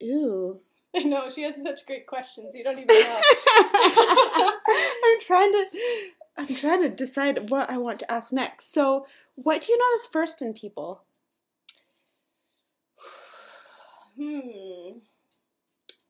[0.00, 0.60] Ew.
[0.96, 2.54] I know she has such great questions.
[2.54, 3.20] You don't even know.
[5.04, 5.66] I'm trying to
[6.38, 8.72] I'm trying to decide what I want to ask next.
[8.72, 11.02] So, what do you notice first in people?
[14.16, 14.98] hmm.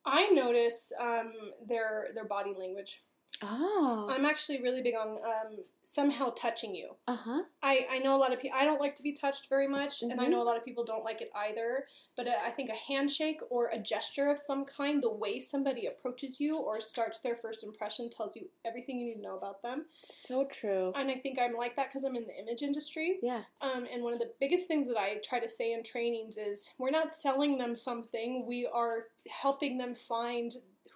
[0.04, 1.32] I notice um,
[1.66, 3.00] their their body language.
[3.42, 4.06] Oh.
[4.10, 6.96] I'm actually really big on um, somehow touching you.
[7.08, 7.42] Uh-huh.
[7.62, 8.56] I, I know a lot of people.
[8.58, 10.30] I don't like to be touched very much, and I Mhm.
[10.30, 11.86] know a lot of people don't like it either.
[12.16, 15.86] But uh, I think a handshake or a gesture of some kind, the way somebody
[15.86, 19.62] approaches you or starts their first impression, tells you everything you need to know about
[19.62, 19.86] them.
[20.04, 20.92] So true.
[20.94, 23.18] And I think I'm like that because I'm in the image industry.
[23.22, 23.42] Yeah.
[23.60, 26.74] Um, and one of the biggest things that I try to say in trainings is
[26.78, 30.52] we're not selling them something, we are helping them find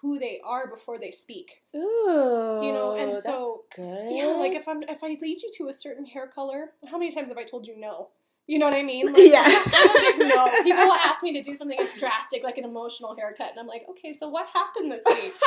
[0.07, 1.61] who they are before they speak.
[1.75, 2.61] Ooh.
[2.63, 4.07] You know, and so- good.
[4.11, 7.11] Yeah, like if I'm if I lead you to a certain hair color, how many
[7.11, 8.09] times have I told you no?
[8.47, 9.05] You know what I mean?
[9.13, 9.43] Like, Yeah.
[9.45, 10.63] I don't get no.
[10.63, 13.85] People will ask me to do something drastic, like an emotional haircut, and I'm like,
[13.89, 15.33] okay, so what happened this week?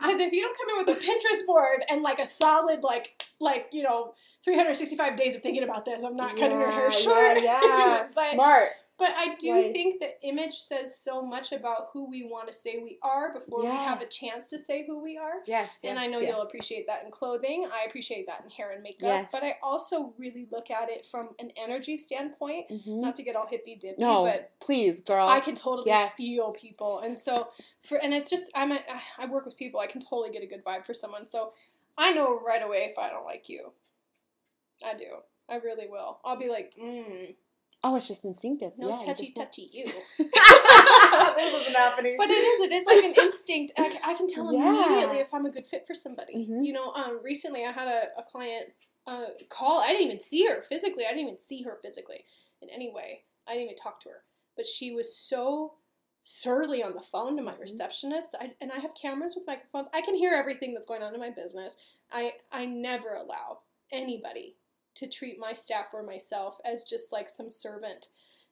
[0.00, 3.22] Because if you don't come in with a Pinterest board and like a solid like
[3.40, 7.42] like you know 365 days of thinking about this, I'm not cutting your hair short.
[7.42, 8.06] Yeah, yeah.
[8.14, 8.70] but, smart.
[8.98, 9.72] But I do Right.
[9.72, 13.60] think that image says so much about who we want to say we are before
[13.60, 15.34] we have a chance to say who we are.
[15.46, 16.30] Yes, and I know yes.
[16.30, 17.68] you'll appreciate that in clothing.
[17.72, 19.02] I appreciate that in hair and makeup.
[19.02, 19.28] Yes.
[19.30, 22.68] But I also really look at it from an energy standpoint.
[22.68, 23.00] Mhm.
[23.00, 25.28] Not to get all hippy dippy, No, but please, girl.
[25.28, 26.12] I can totally Yes.
[26.16, 27.48] feel people, and so
[27.82, 28.80] for and it's just I'm a,
[29.16, 29.80] I work with people.
[29.80, 31.26] I can totally get a good vibe for someone.
[31.26, 31.52] So
[31.96, 33.72] I know right away if I don't like you.
[34.84, 35.18] I do.
[35.48, 36.20] I really will.
[36.24, 37.34] I'll be like, mm,
[37.84, 38.72] oh, it's just instinctive.
[38.78, 39.44] no yeah, you touchy just know.
[39.44, 39.84] touchy you.
[40.18, 42.16] this isn't happening.
[42.18, 42.60] But it is.
[42.64, 43.72] It is like an instinct.
[43.78, 44.68] I can, I can tell Yeah.
[44.86, 46.34] immediately if I'm a good fit for somebody.
[46.48, 46.64] Mhm.
[46.66, 48.70] You know, um, recently I had a, a client
[49.06, 49.80] uh, call.
[49.80, 51.04] I didn't even see her physically.
[51.06, 52.24] I didn't even see her physically
[52.60, 53.22] in any way.
[53.46, 54.22] I didn't even talk to her.
[54.56, 55.74] But she was so
[56.22, 57.60] surly on the phone to my Mhm.
[57.60, 58.34] receptionist.
[58.38, 59.88] I, and I have cameras with microphones.
[59.94, 61.78] I can hear everything that's going on in my business.
[62.10, 63.60] I I never allow
[63.92, 64.56] anybody
[64.98, 68.06] to treat my staff or myself as just like some servant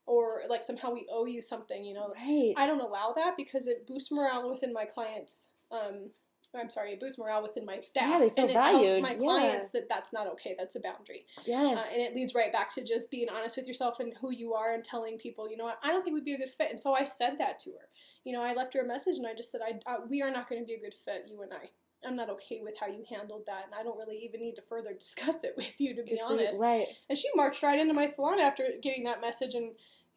[0.07, 1.85] or like somehow we owe you something.
[1.85, 2.55] You know, right.
[2.57, 5.49] I don't allow that because it boosts morale within my clients.
[5.71, 6.11] Um,
[6.55, 8.09] I'm sorry, it boosts morale within my staff.
[8.09, 9.19] Yeah, they feel and it valued, tells my yeah.
[9.19, 10.55] clients that that's not okay.
[10.57, 11.93] That's a boundary, uh, Yes.
[11.93, 14.73] and it leads right back to just being honest with yourself and who you are,
[14.73, 16.71] and telling people, you know what, I don't think we'd be a good fit.
[16.71, 17.89] And so I said that to her.
[18.25, 20.31] You know, I left her a message, and I just said, I, uh, we are
[20.31, 21.71] not going to be a good fit, you and I.
[22.07, 24.63] I'm not okay with how you handled that, and I don't really even need to
[24.63, 26.61] further discuss it with you, to be Good honest.
[26.61, 26.87] Right.
[27.09, 29.73] And she marched right into my salon after getting that message and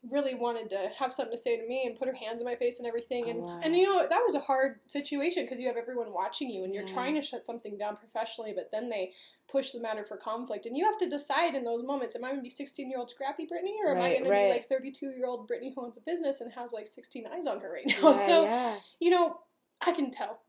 [0.10, 2.56] really wanted to have something to say to me and put her hands in my
[2.56, 3.26] face and everything.
[3.28, 3.60] Oh, And wow.
[3.66, 6.74] and you know that was a hard situation because you have everyone watching you and
[6.74, 6.94] you're Yeah.
[6.94, 9.12] trying to shut something down professionally, but then they
[9.52, 10.66] push the matter for conflict.
[10.66, 12.98] And you have to decide in those moments: Am I going to be sixteen year
[12.98, 15.50] old scrappy Brittney, or am I Right, going to be like thirty two year old
[15.50, 18.12] Brittney who owns a business and has like sixteen eyes on her right now?
[18.12, 18.76] Yeah, so yeah.
[19.02, 19.40] you know,
[19.82, 20.40] I can tell.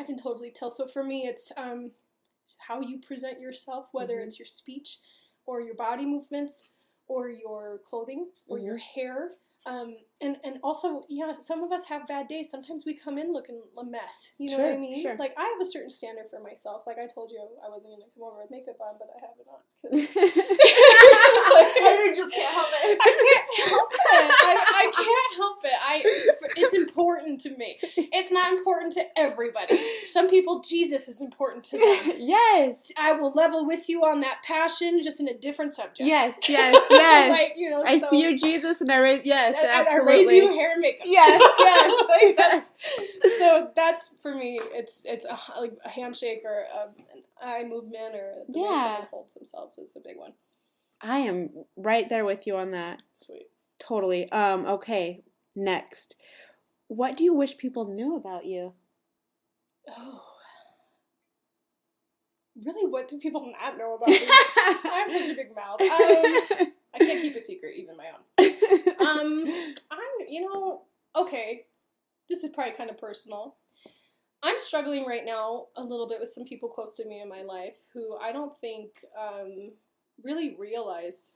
[0.00, 0.70] I can totally tell.
[0.70, 1.90] So for me, it's um,
[2.66, 4.26] how you present yourself, whether Mhm.
[4.26, 4.98] it's your speech
[5.44, 6.70] or your body movements
[7.06, 9.36] or your clothing or your hair.
[9.66, 12.50] Um, and, and also, yeah, some of us have bad days.
[12.50, 14.32] Sometimes we come in looking a mess.
[14.38, 15.00] You know what I mean?
[15.02, 15.16] sure.
[15.16, 16.82] Like, I have a certain standard for myself.
[16.86, 19.20] Like I told you, I wasn't going to come over with makeup on, but I
[19.20, 19.60] have it on.
[21.80, 22.98] I just can't help it.
[23.00, 23.98] I can't help it.
[24.12, 25.72] I, I can't help it.
[25.80, 26.02] I
[26.56, 27.78] it's important to me.
[27.96, 29.78] It's not important to everybody.
[30.06, 32.16] Some people, Jesus is important to them.
[32.18, 32.92] yes.
[32.96, 36.00] I will level with you on that passion, just in a different subject.
[36.00, 37.30] Yes, yes, yes.
[37.30, 39.80] Like, you know, I so- see your Jesus and I raise yes, And- and I
[39.80, 40.09] absolutely.
[40.14, 41.06] You hair and makeup.
[41.06, 42.36] Yes, yes, Like, yes.
[42.36, 42.70] that's-
[43.38, 44.60] so that's for me.
[44.72, 48.84] It's it's a, like a handshake or a, an eye movement or the way Yeah.
[48.84, 50.32] someone holds themselves is the big one.
[51.00, 53.00] I am right there with you on that.
[53.14, 53.46] Sweet.
[53.78, 54.30] Totally.
[54.30, 55.22] Um, okay,
[55.56, 56.16] next.
[56.88, 58.74] What do you wish people knew about you?
[59.88, 60.22] Oh.
[62.62, 64.18] Really, what do people not know about me?
[64.20, 65.80] I have such a big mouth.
[65.80, 68.20] Um, I can't keep a secret, even my own.
[69.00, 69.44] Um,
[69.90, 70.82] I'm, you know,
[71.16, 71.66] okay,
[72.28, 73.56] this is probably kind of personal.
[74.42, 77.42] I'm struggling right now a little bit with some people close to me in my
[77.42, 79.72] life who I don't think um,
[80.22, 81.32] really realize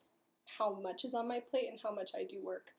[0.58, 2.72] how much is on my plate and how much I do work.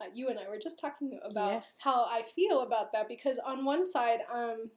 [0.00, 1.78] Uh, you and I were just talking about Yes.
[1.80, 4.70] how I feel about that because on one side, um,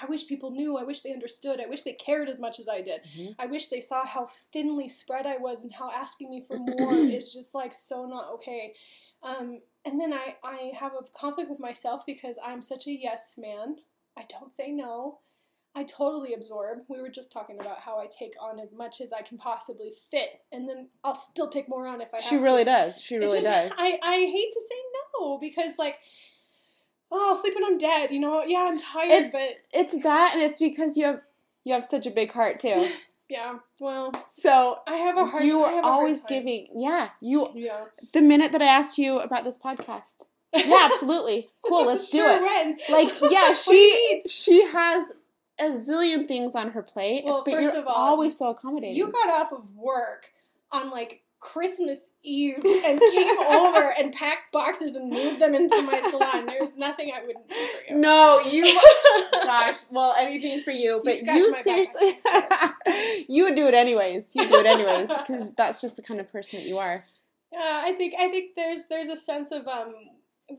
[0.00, 0.76] I wish people knew.
[0.76, 1.60] I wish they understood.
[1.60, 3.02] I wish they cared as much as I did.
[3.16, 3.36] Mhm.
[3.38, 6.94] I wish they saw how thinly spread I was and how asking me for more
[6.94, 8.74] is just like so not okay.
[9.22, 13.36] Um, and then I, I have a conflict with myself because I'm such a yes
[13.38, 13.76] man.
[14.16, 15.20] I don't say no.
[15.76, 16.80] I totally absorb.
[16.88, 19.90] We were just talking about how I take on as much as I can possibly
[20.10, 22.42] fit, and then I'll still take more on if I have She to.
[22.42, 23.00] really does.
[23.00, 23.72] She really just- does.
[23.78, 24.76] I, I hate to say
[25.20, 25.96] no because like,
[27.14, 28.10] oh, I'll sleep when I'm dead.
[28.10, 29.42] You know, yeah, I'm tired, It's- but
[29.72, 31.20] it's that and it's because you have
[31.64, 32.88] you have such a big heart too.
[33.30, 35.44] yeah, well, So I have a hard.
[35.44, 37.84] you are have a hard always giving yeah, you Yeah.
[38.12, 40.26] the minute that I asked you about this podcast.
[40.56, 41.48] Yeah, absolutely.
[41.66, 42.42] Cool, let's do Sure, it.
[42.42, 42.76] When?
[42.88, 45.08] Like, yeah, What do you she she has
[45.60, 48.94] a zillion things on her plate, Well, but first you're of all, always so accommodating.
[48.96, 50.30] You got off of work
[50.70, 56.00] on like Christmas Eve and came over and packed boxes and moved them into my
[56.10, 56.46] salon.
[56.46, 58.00] There's nothing I wouldn't do for you.
[58.00, 58.80] no, you.
[59.44, 62.18] Gosh, well, anything for you, but scratch you seriously,
[63.28, 64.34] you would do it anyways.
[64.34, 67.04] You do it anyways because that's just the kind of person that you are.
[67.52, 69.94] Yeah, I think I think there's there's a sense of um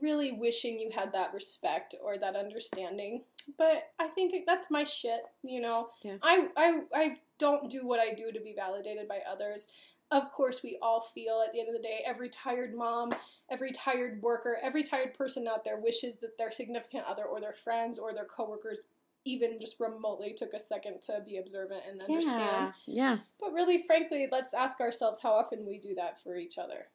[0.00, 3.24] really wishing you had that respect or that understanding.
[3.58, 5.88] But I think that's my shit, you know.
[6.04, 6.16] Yeah.
[6.22, 9.68] I I I don't do what I do to be validated by others.
[10.10, 13.12] Of course, we all feel at the end of the day, every tired mom,
[13.50, 17.54] every tired worker, every tired person out there wishes that their significant other or their
[17.64, 18.88] friends or their coworkers
[19.24, 22.72] even just remotely took a second to be observant and understand.
[22.86, 26.56] Yeah, yeah, But really, frankly, let's ask ourselves how often we do that for each
[26.58, 26.86] other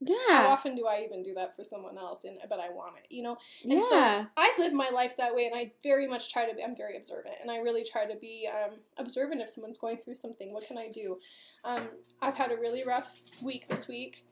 [0.00, 0.14] Yeah.
[0.28, 2.24] how often do I even do that for someone else?
[2.24, 3.38] And but I want it, you know.
[3.62, 3.80] And yeah.
[3.80, 6.62] so I live my life that way, and I very much try to be.
[6.62, 10.16] I'm very observant, and I really try to be um, observant if someone's going through
[10.16, 10.52] something.
[10.52, 11.18] What can I do?
[11.64, 11.88] Um,
[12.20, 14.24] I've had a really rough week this week,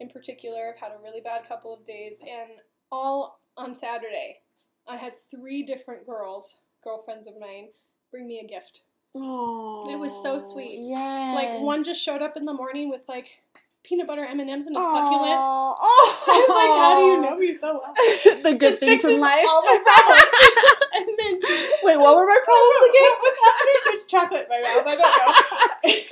[0.00, 0.72] in particular.
[0.74, 2.50] I've had a really bad couple of days, and
[2.90, 4.36] all on Saturday,
[4.86, 7.68] I had three different girls, girlfriends of mine,
[8.10, 8.82] bring me a gift.
[9.14, 10.78] Oh, It was so sweet.
[10.82, 13.40] Yeah, Like one just showed up in the morning with like
[13.82, 15.36] peanut butter M and M's and a succulent.
[15.40, 15.74] Oh,
[16.28, 17.94] I was like, how do you know me so well?
[18.44, 19.44] the good things in life.
[19.48, 20.36] all my problems.
[20.94, 21.34] and then
[21.82, 23.10] Wait, what were my problems again?
[23.16, 23.76] What was happening?
[23.86, 24.86] There's chocolate in my mouth.
[24.86, 25.47] I don't know.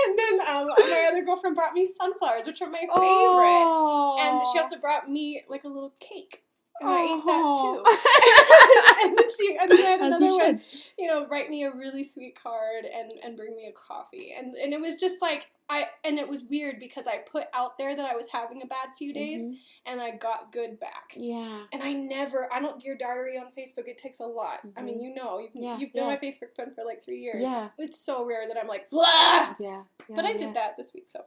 [0.06, 2.94] And then um, my other girlfriend brought me sunflowers, which are my favorite.
[2.94, 4.16] Oh.
[4.20, 6.42] And she also brought me like a little cake.
[6.80, 7.82] And I ate that Oh.
[7.82, 9.08] too.
[9.08, 10.60] and then she and then I had As another you one,
[10.98, 14.34] you know, write me a really sweet card and and bring me a coffee.
[14.36, 17.76] And and it was just like I and it was weird because I put out
[17.78, 19.56] there that I was having a bad few days Mhm.
[19.86, 21.14] and I got good back.
[21.16, 21.62] Yeah.
[21.72, 23.88] And I never, I don't dear diary on Facebook.
[23.88, 24.60] It takes a lot.
[24.76, 25.62] I mean, you know, you've, Mm-hmm.
[25.62, 26.10] Yeah, you've been yeah.
[26.10, 27.42] my Facebook friend for like three years.
[27.42, 27.70] Yeah.
[27.78, 29.54] It's so rare that I'm like, blah.
[29.58, 29.82] Yeah.
[30.08, 30.36] But I yeah.
[30.36, 31.24] did that this week, so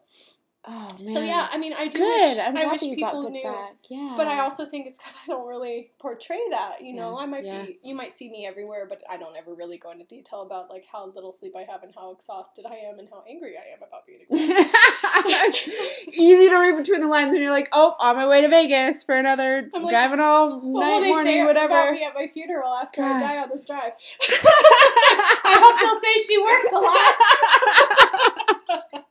[0.68, 1.14] Oh man.
[1.14, 1.98] So yeah, I mean, I do.
[2.00, 2.38] Good.
[2.38, 3.44] Wish, I'm I wish that you got people knew.
[3.44, 3.76] back.
[3.90, 4.14] Yeah.
[4.18, 6.84] But I also think it's because I don't really portray that.
[6.84, 7.64] You know, Yeah, I might yeah.
[7.64, 7.80] be.
[7.82, 10.84] You might see me everywhere, but I don't ever really go into detail about like
[10.92, 13.80] how little sleep I have and how exhausted I am and how angry I am
[13.88, 16.14] about being exhausted.
[16.14, 19.04] Easy to read between the lines when you're like, oh, on my way to Vegas
[19.06, 21.68] for another I'm like, driving all what night, morning, say whatever.
[21.74, 23.94] about me at my funeral after I die on this drive?
[24.22, 26.74] I hope they'll say she worked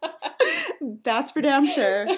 [0.03, 0.09] a
[1.03, 2.07] That's for damn sure.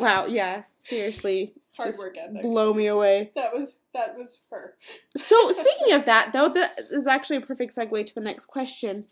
[0.00, 2.42] Wow, yeah, seriously, Hard just work ethic.
[2.42, 3.30] blow me away.
[3.36, 4.74] That was that was her.
[5.16, 9.04] So, speaking of that, though, that is actually a perfect segue to the next question.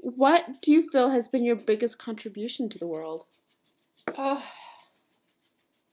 [0.00, 3.26] What do you feel has been your biggest contribution to the world?
[4.16, 4.42] Ugh.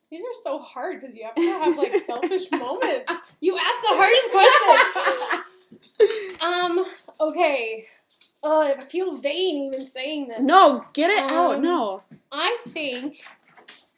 [0.09, 3.11] these are so hard because you have to have like selfish moments.
[3.41, 4.31] You asked the hardest
[5.99, 6.41] question.
[6.43, 6.85] Um.
[7.21, 7.85] Okay.
[8.47, 10.39] Oh, I feel vain even saying this.
[10.39, 11.55] No, get it out.
[11.55, 12.03] Um, No.
[12.31, 13.23] I think,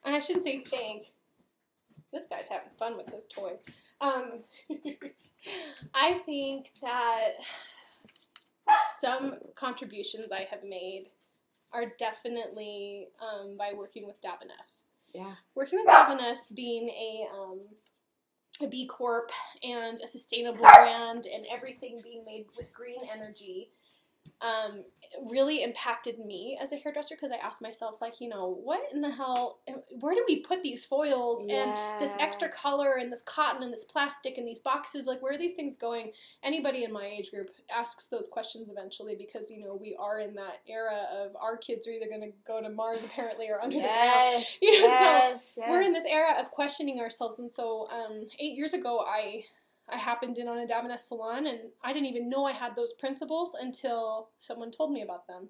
[0.05, 1.11] I shouldn't say think.
[2.13, 3.57] This guy's having fun with this toy.
[3.99, 4.39] Um,
[5.93, 7.31] I think that
[8.97, 11.07] some contributions I have made
[11.73, 14.83] are definitely um, by working with Davines.
[15.13, 15.33] Yeah.
[15.55, 17.59] Working with Davines being a um,
[18.61, 19.29] a B Corp
[19.61, 23.71] and a sustainable brand and everything being made with green energy
[24.41, 24.83] um,
[25.25, 29.01] really impacted me as a hairdresser because I asked myself, like, you know, what in
[29.01, 29.59] the hell,
[29.99, 33.85] where do we put these foils and this extra color and this cotton and this
[33.85, 35.07] plastic and these boxes?
[35.07, 36.11] Like, where are these things going?
[36.43, 40.35] Anybody in my age group asks those questions eventually because, you know, we are in
[40.35, 43.77] that era of our kids are either going to go to Mars apparently or under
[43.77, 43.93] the ground.
[43.93, 44.57] Yes.
[44.67, 48.55] You know, so yes, We're in this era of questioning ourselves, and so um, eight
[48.57, 49.43] years ago, I
[49.89, 52.93] I happened in on a Davines salon, and I didn't even know I had those
[52.93, 55.49] principles until someone told me about them,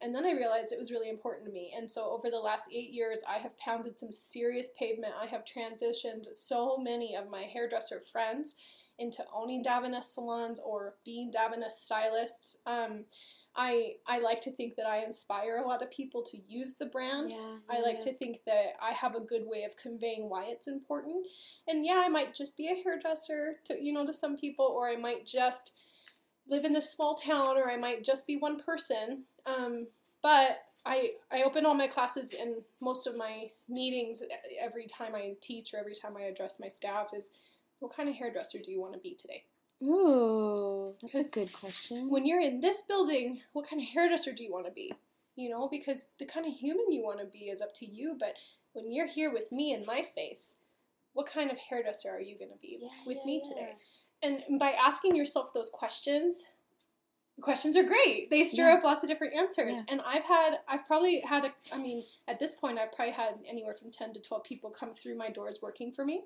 [0.00, 1.72] and then I realized it was really important to me.
[1.76, 5.14] And so over the last eight years, I have pounded some serious pavement.
[5.20, 8.56] I have transitioned so many of my hairdresser friends
[8.98, 12.58] into owning Davines salons or being Davines stylists.
[12.66, 13.04] Um,
[13.58, 16.86] I I like to think that I inspire a lot of people to use the
[16.86, 17.32] brand.
[17.32, 20.68] Yeah, I like to think that I have a good way of conveying why it's
[20.68, 21.26] important.
[21.66, 24.88] And yeah, I might just be a hairdresser to you know to some people, or
[24.88, 25.72] I might just
[26.48, 29.24] live in this small town, or I might just be one person.
[29.44, 29.88] Um,
[30.22, 34.22] but I I open all my classes and most of my meetings
[34.60, 37.34] every time I teach or every time I address my staff is,
[37.80, 39.44] what kind of hairdresser do you want to be today?
[39.82, 42.10] Ooh, that's a good question.
[42.10, 44.92] when you're in this building, what kind of hairdresser do you want to be?
[45.36, 48.16] You know, because the kind of human you want to be is up to you.
[48.18, 48.34] But
[48.72, 50.56] when you're here with me in my space,
[51.12, 53.48] what kind of hairdresser are you going to be Yeah, with yeah, me yeah.
[53.48, 53.72] today?
[54.48, 56.46] And by asking yourself those questions,
[57.40, 58.30] questions are great.
[58.30, 59.78] They stir up lots of different answers.
[59.88, 63.38] And I've had, I've probably had, a, I mean, at this point, I've probably had
[63.48, 66.24] anywhere from 10 to 12 people come through my doors working for me.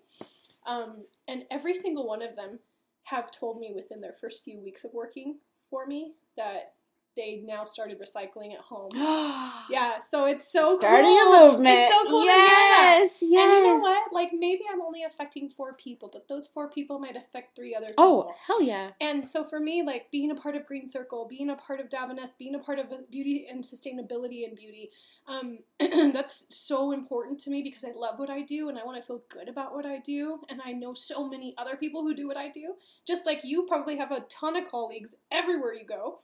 [0.67, 2.61] Um, and every single one of them
[3.05, 5.39] have told me within their first few weeks of working
[5.71, 6.75] for me that
[7.17, 8.91] they now started recycling at home.
[9.71, 11.35] Yeah, so it's so Starting cool.
[11.35, 11.79] a movement.
[11.79, 12.99] It's so cool hear that.
[13.01, 13.43] yes, yes.
[13.55, 14.13] And you know what?
[14.13, 17.87] Like maybe I'm only affecting four people, but those four people might affect three other
[17.87, 18.27] people.
[18.29, 18.91] Oh, hell yeah.
[19.01, 21.89] And so for me, like being a part of Green Circle, being a part of
[21.89, 24.91] Davines, being a part of beauty and sustainability and beauty,
[25.27, 25.61] um,
[26.13, 29.07] that's so important to me because I love what I do and I want to
[29.07, 30.41] feel good about what I do.
[30.51, 32.75] And I know so many other people who do what I do.
[33.07, 36.19] Just like you probably have a ton of colleagues everywhere you go.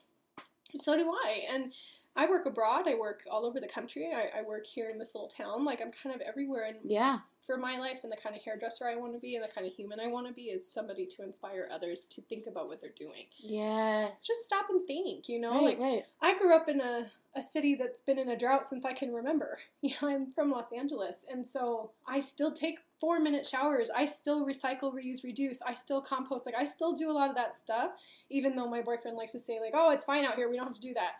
[0.76, 1.42] So do I.
[1.52, 1.72] And
[2.16, 2.86] I work abroad.
[2.88, 4.10] I work all over the country.
[4.14, 5.64] I, I work here in this little town.
[5.64, 6.64] Like I'm kind of everywhere.
[6.66, 7.18] And Yeah.
[7.46, 9.66] for my life and the kind of hairdresser I want to be and the kind
[9.66, 12.80] of human I want to be is somebody to inspire others to think about what
[12.80, 13.26] they're doing.
[13.38, 14.08] Yeah.
[14.22, 15.52] Just stop and think, you know?
[15.52, 16.02] right, like right.
[16.20, 17.06] I grew up in a,
[17.36, 19.58] a city that's been in a drought since I can remember.
[19.80, 23.90] You know, I'm from Los Angeles and so I still take four minute showers.
[23.94, 25.62] I still recycle, reuse, reduce.
[25.62, 26.44] I still compost.
[26.46, 27.92] Like I still do a lot of that stuff,
[28.30, 30.66] even though my boyfriend likes to say, like, oh, it's fine out here, we don't
[30.66, 31.12] have to do that.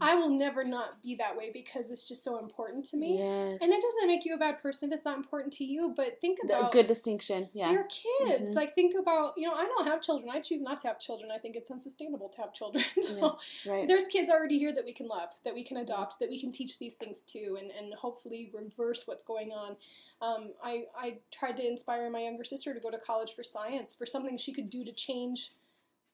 [0.00, 3.18] I will never not be that way because it's just so important to me.
[3.18, 3.58] Yes.
[3.60, 6.20] And it doesn't make you a bad person if it's not important to you, but
[6.20, 7.48] think The- about good distinction.
[7.52, 7.70] Yeah.
[7.72, 8.52] your kids.
[8.52, 8.54] Mhm.
[8.54, 10.30] Like think about, you know, I don't have children.
[10.30, 11.30] I choose not to have children.
[11.30, 12.84] I think it's unsustainable to have children.
[13.02, 13.88] so Right.
[13.88, 16.52] there's kids already here that we can love, that we can adopt, that we can
[16.52, 19.76] teach these things to, and, and hopefully reverse what's going on.
[20.22, 23.94] Um, I, I tried to inspire my younger sister to go to college for science,
[23.96, 25.50] for something she could do to change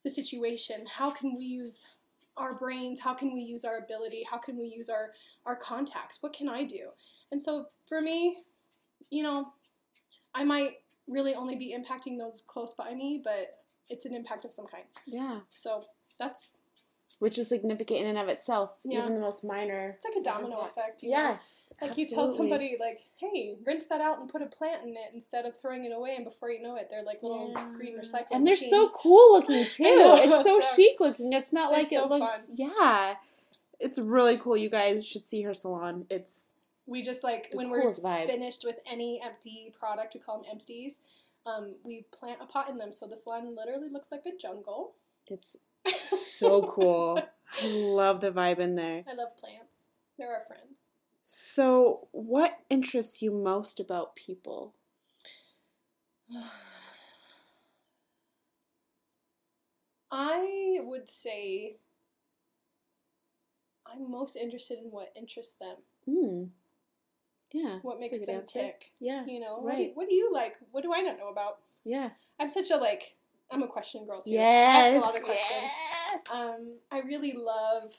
[0.03, 0.87] the situation.
[0.91, 1.87] How can we use
[2.37, 3.01] our brains?
[3.01, 4.27] How can we use our ability?
[4.29, 5.11] How can we use our,
[5.45, 6.23] our contacts?
[6.23, 6.89] What can I do?
[7.31, 8.39] And so for me,
[9.11, 9.53] you know,
[10.35, 13.59] I might really only be impacting those close by me, but
[13.91, 14.85] it's an impact of some kind.
[15.07, 15.41] Yeah.
[15.51, 15.85] So
[16.19, 16.58] that's
[17.19, 18.77] which is significant in and of itself.
[18.85, 19.01] Yeah.
[19.01, 19.95] Even the most minor.
[19.97, 21.03] It's like a domino effect.
[21.03, 21.17] you know?
[21.19, 21.65] Yes.
[21.83, 25.11] Like you tell somebody like, "Hey, rinse that out and put a plant in it
[25.15, 27.69] instead of throwing it away," and before you know it, they're like little Yeah.
[27.77, 28.33] green recycling.
[28.33, 29.85] And they're so cool looking too.
[29.85, 31.33] It's so chic looking.
[31.33, 32.47] It's not like It's it looks.
[32.49, 32.57] fun.
[32.57, 33.15] Yeah,
[33.81, 34.57] it's really cool.
[34.57, 36.07] You guys should see her salon.
[36.11, 36.51] It's
[36.87, 38.27] We just like the when we're vibe.
[38.27, 41.03] finished with any empty product, we call them empties.
[41.47, 44.95] Um, we plant a pot in them, so this line literally looks like a jungle.
[45.29, 45.57] It's
[45.87, 47.23] so cool.
[47.63, 49.05] I love the vibe in there.
[49.11, 49.85] I love plants.
[50.19, 50.79] They're our friends.
[51.23, 54.75] So, what interests you most about people?
[60.11, 61.77] I would say
[63.87, 65.77] I'm most interested in what interests them,
[66.07, 66.45] Hmm.
[67.53, 67.79] Yeah.
[67.83, 68.61] what makes them answer.
[68.61, 68.93] tick.
[69.01, 69.25] Yeah.
[69.27, 69.93] You know, what, do, Right.
[69.97, 70.57] what do you like?
[70.71, 71.61] What do I not know about?
[71.85, 72.11] Yeah.
[72.39, 73.17] I'm such a like.
[73.51, 74.33] I'm a question girl too.
[74.33, 74.95] I Yes.
[74.95, 75.71] ask a lot of questions.
[76.31, 77.95] Um, I really love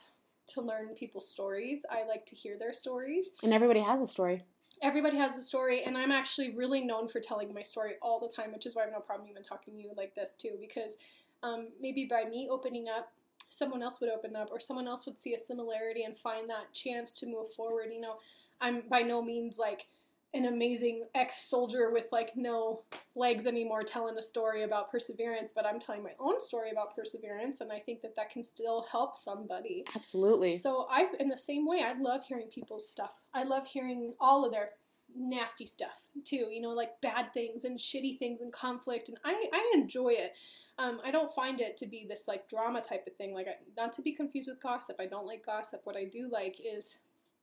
[0.48, 1.86] to learn people's stories.
[1.90, 3.32] I like to hear their stories.
[3.44, 4.44] And everybody has a story.
[4.82, 8.30] Everybody has a story, and I'm actually really known for telling my story all the
[8.30, 10.58] time, which is why I have no problem even talking to you like this too.
[10.60, 10.98] Because
[11.44, 13.12] um, maybe by me opening up,
[13.50, 16.72] someone else would open up, or someone else would see a similarity and find that
[16.74, 17.90] chance to move forward.
[17.92, 18.20] You know,
[18.62, 19.88] I'm by no means like
[20.34, 22.84] an amazing ex-soldier with like no
[23.16, 27.62] legs anymore telling a story about perseverance but i'm telling my own story about perseverance
[27.62, 30.58] and i think that that can still help somebody Absolutely.
[30.58, 33.12] so I, in the same way, I love hearing people's stuff.
[33.34, 34.72] I love hearing all of their
[35.16, 36.48] nasty stuff too.
[36.52, 40.34] You know, like bad things and shitty things and conflict, and I, I enjoy it.
[40.78, 43.34] Um, I don't find it to be this like drama type of thing.
[43.34, 44.96] Like, I, not to be confused with gossip.
[45.00, 45.82] I don't like gossip.
[45.84, 47.00] What I do like is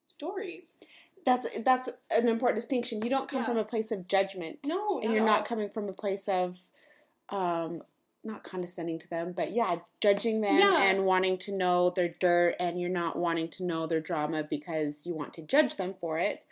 [0.07, 0.73] stories.
[1.27, 3.03] That's that's an important distinction.
[3.03, 3.47] You don't come Yeah.
[3.47, 4.61] from a place of judgment.
[4.65, 6.59] No, and you're not coming from a place of
[7.29, 7.83] um
[8.25, 10.83] not condescending to them but yeah judging them Yeah.
[10.83, 15.07] and wanting to know their dirt and you're not wanting to know their drama because
[15.07, 16.43] you want to judge them for it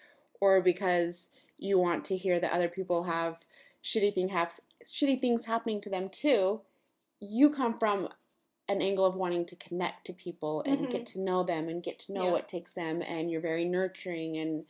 [0.40, 3.44] or because you want to hear that other people have
[3.82, 6.60] shitty thing haps shitty things happening to them too
[7.20, 8.08] you come from
[8.68, 10.90] an angle of wanting to connect to people and Mhm.
[10.90, 12.32] get to know them and get to know Yeah.
[12.32, 14.66] what takes them and you're very nurturing and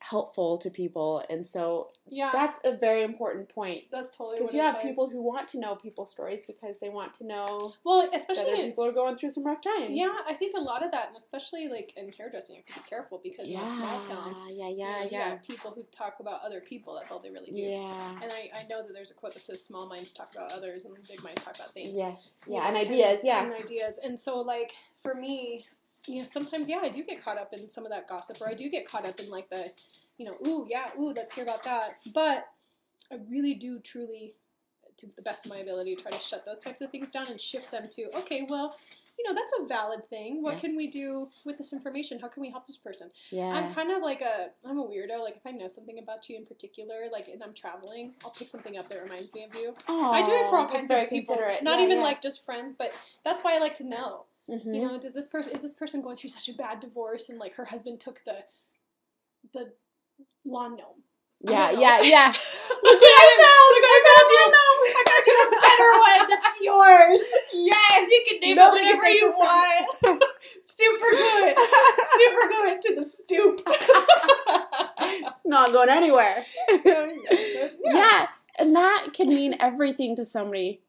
[0.00, 4.60] helpful to people and so Yeah, that's a very important point that's totally because you
[4.60, 8.60] have people who want to know people's stories because they want to know Well, especially
[8.60, 9.90] in, people are going through some rough times.
[9.90, 12.82] yeah, I think a lot of that, and especially like in hairdressing, you have to
[12.82, 16.16] be careful because in a small town, yeah, you know, yeah, yeah, people who talk
[16.20, 16.94] about other people.
[16.94, 17.56] That's all they really do.
[17.56, 18.20] yeah.
[18.22, 20.84] And I, I know that there's a quote that says small minds talk about others
[20.84, 21.90] and big minds talk about things.
[21.92, 23.42] Yes, You yeah, and ideas, yeah.
[23.44, 23.98] And ideas.
[24.02, 24.72] And so like
[25.02, 25.66] for me,
[26.08, 28.48] you know, sometimes yeah, I do get caught up in some of that gossip or
[28.48, 29.70] I do get caught up in like the,
[30.16, 31.98] you know, ooh, yeah, ooh, let's hear about that.
[32.14, 32.48] But
[33.12, 34.34] I really do truly
[34.98, 37.40] to the best of my ability try to shut those types of things down and
[37.40, 38.74] shift them to, okay, well,
[39.16, 40.42] you know, that's a valid thing.
[40.42, 40.60] What Yeah.
[40.60, 42.18] can we do with this information?
[42.18, 43.10] How can we help this person?
[43.30, 43.54] yeah.
[43.54, 45.20] I'm kind of like a I'm a weirdo.
[45.22, 48.48] Like if I know something about you in particular, like and I'm traveling, I'll pick
[48.48, 49.74] something up that reminds me of you.
[49.88, 52.92] I do it for all kinds of people, not Yeah, even like just friends, but
[53.24, 54.24] that's why I like to know.
[54.48, 54.74] Mhm.
[54.74, 57.38] You know, does this person is this person going through such a bad divorce and
[57.38, 58.44] like her husband took the
[59.52, 59.72] the
[60.44, 61.02] lawn gnome?
[61.40, 62.28] Yeah, yeah, yeah.
[62.82, 63.66] Look what I found!
[63.74, 64.44] Look what I found you!
[64.88, 66.28] I found you a better one.
[66.42, 67.32] That's yours.
[67.52, 70.22] Yes, You can name Nobody it whatever you want.
[70.64, 71.56] Super good.
[72.18, 73.62] Super good to the stoop.
[73.66, 76.44] it's not going anywhere.
[77.84, 78.28] yeah.
[78.58, 80.80] and that can mean everything to somebody.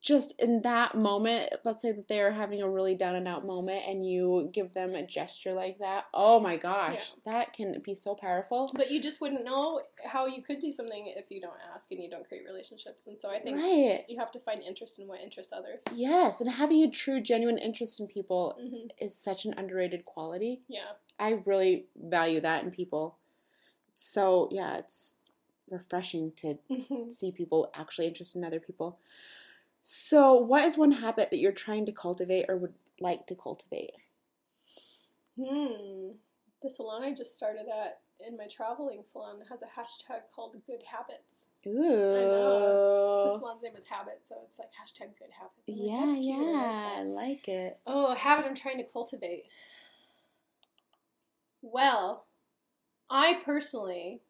[0.00, 3.44] Just in that moment, let's say that they are having a really down and out
[3.44, 6.04] moment, and you give them a gesture like that.
[6.14, 8.70] Oh my gosh, that can be so powerful.
[8.74, 12.00] But you just wouldn't know how you could do something if you don't ask and
[12.00, 13.08] you don't create relationships.
[13.08, 14.04] And so I think Right.
[14.08, 15.82] you have to find interest in what interests others.
[15.92, 20.60] Yes, and having a true, genuine interest in people hmm is such an underrated quality.
[20.68, 20.92] Yeah.
[21.18, 23.16] I really value that in people.
[23.92, 25.16] So, yeah, it's
[25.68, 26.58] refreshing to
[27.10, 28.98] see people actually interested in other people.
[29.90, 33.92] So, what is one habit that you're trying to cultivate or would like to cultivate?
[35.42, 36.10] Hmm.
[36.60, 40.82] The salon I just started at in my traveling salon has a hashtag called Good
[40.82, 41.46] Habits.
[41.64, 43.38] The Ooh.
[43.38, 45.70] salon's name is Habit, so it's like hashtag Good Habits.
[45.70, 46.96] I'm Yeah, I like yeah.
[46.98, 47.78] I like it.
[47.86, 49.44] Oh, a habit I'm trying to cultivate.
[51.62, 52.26] Well,
[53.08, 54.20] I personally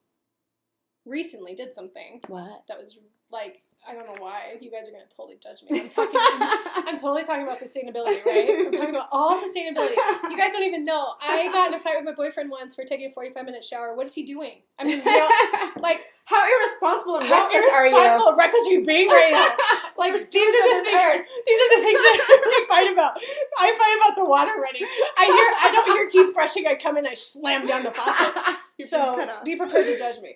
[1.04, 2.62] recently did something What?
[2.68, 2.96] that was
[3.32, 5.80] like I don't know why you guys are gonna totally judge me.
[5.80, 6.20] I'm talking.
[6.88, 8.66] I'm totally talking about sustainability, right?
[8.68, 9.96] I'm talking about all sustainability.
[10.28, 11.14] You guys don't even know.
[11.22, 13.94] I got in a fight with my boyfriend once for taking a 45 minute shower.
[13.94, 14.60] What is he doing?
[14.78, 17.96] I mean, we don't- like How irresponsible and how reckless are you?
[17.96, 19.48] irresponsible and reckless are you being right now?
[19.98, 21.26] Like These are the things.
[21.46, 23.18] These are the things that I fight about.
[23.58, 24.82] I fight about the water running.
[25.18, 25.48] I hear.
[25.58, 26.66] I don't hear teeth brushing.
[26.68, 27.04] I come in.
[27.06, 28.56] I slam down the faucet.
[28.78, 29.44] You're so being cut off.
[29.44, 30.32] be prepared to judge me.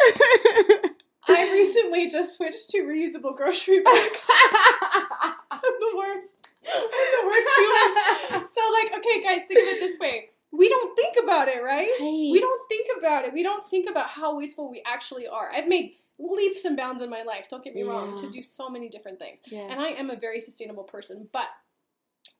[1.29, 4.29] I recently just switched to reusable grocery bags.
[5.51, 6.49] I'm the worst.
[6.67, 8.47] I'm the worst human.
[8.47, 10.31] So like, okay, guys, think of it this way.
[10.51, 11.89] We don't think about it, right?
[12.01, 13.33] We don't think about it.
[13.33, 15.51] We don't think about how wasteful we actually are.
[15.53, 18.69] I've made leaps and bounds in my life, don't get me wrong, to do so
[18.69, 19.43] many different things.
[19.47, 19.61] Yeah.
[19.71, 21.49] And I am a very sustainable person, but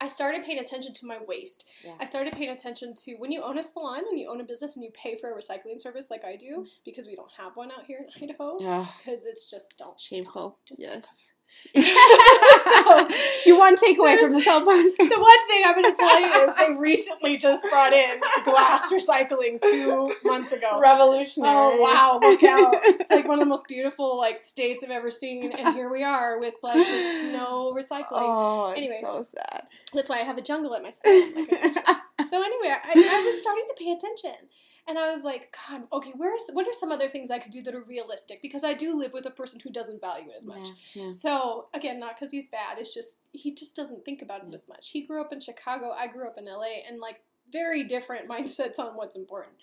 [0.01, 1.69] I started paying attention to my waste.
[1.83, 1.93] Yeah.
[1.99, 4.75] I started paying attention to when you own a salon and you own a business
[4.75, 6.63] and you pay for a recycling service like I do, mm-hmm.
[6.83, 9.99] because we don't have one out here in Idaho, because it's just don't.
[9.99, 10.57] shameful.
[10.65, 11.33] Just yes.
[11.75, 11.79] So-
[13.45, 14.97] you want to take away from the whole podcast?
[15.09, 18.91] the one thing I'm going to tell you is they recently just brought in glass
[18.91, 20.67] recycling two months ago.
[20.71, 21.51] Oh, Revolutionary.
[21.55, 22.19] Oh wow!
[22.21, 22.75] Look out!
[22.83, 26.03] It's like one of the most beautiful like states I've ever seen, and here we
[26.03, 28.05] are with like no recycling.
[28.11, 28.99] Oh, it's Anyway.
[29.01, 29.63] so sad.
[29.93, 31.33] That's why I have a jungle at my salon.
[31.35, 31.75] Like I told
[32.19, 32.25] you.
[32.29, 34.47] so anyway, I, I was starting to pay attention,
[34.87, 37.51] and I was like, God, okay, where is what are some other things I could
[37.51, 38.41] do that are realistic?
[38.41, 40.67] Because I do live with a person who doesn't value it as much.
[40.93, 41.11] Yeah, yeah.
[41.11, 42.79] So again, not because he's bad.
[42.79, 44.89] It's just he just doesn't think about it as much.
[44.89, 45.91] He grew up in Chicago.
[45.97, 47.21] I grew up in LA, and like
[47.51, 49.55] very different mindsets on what's important.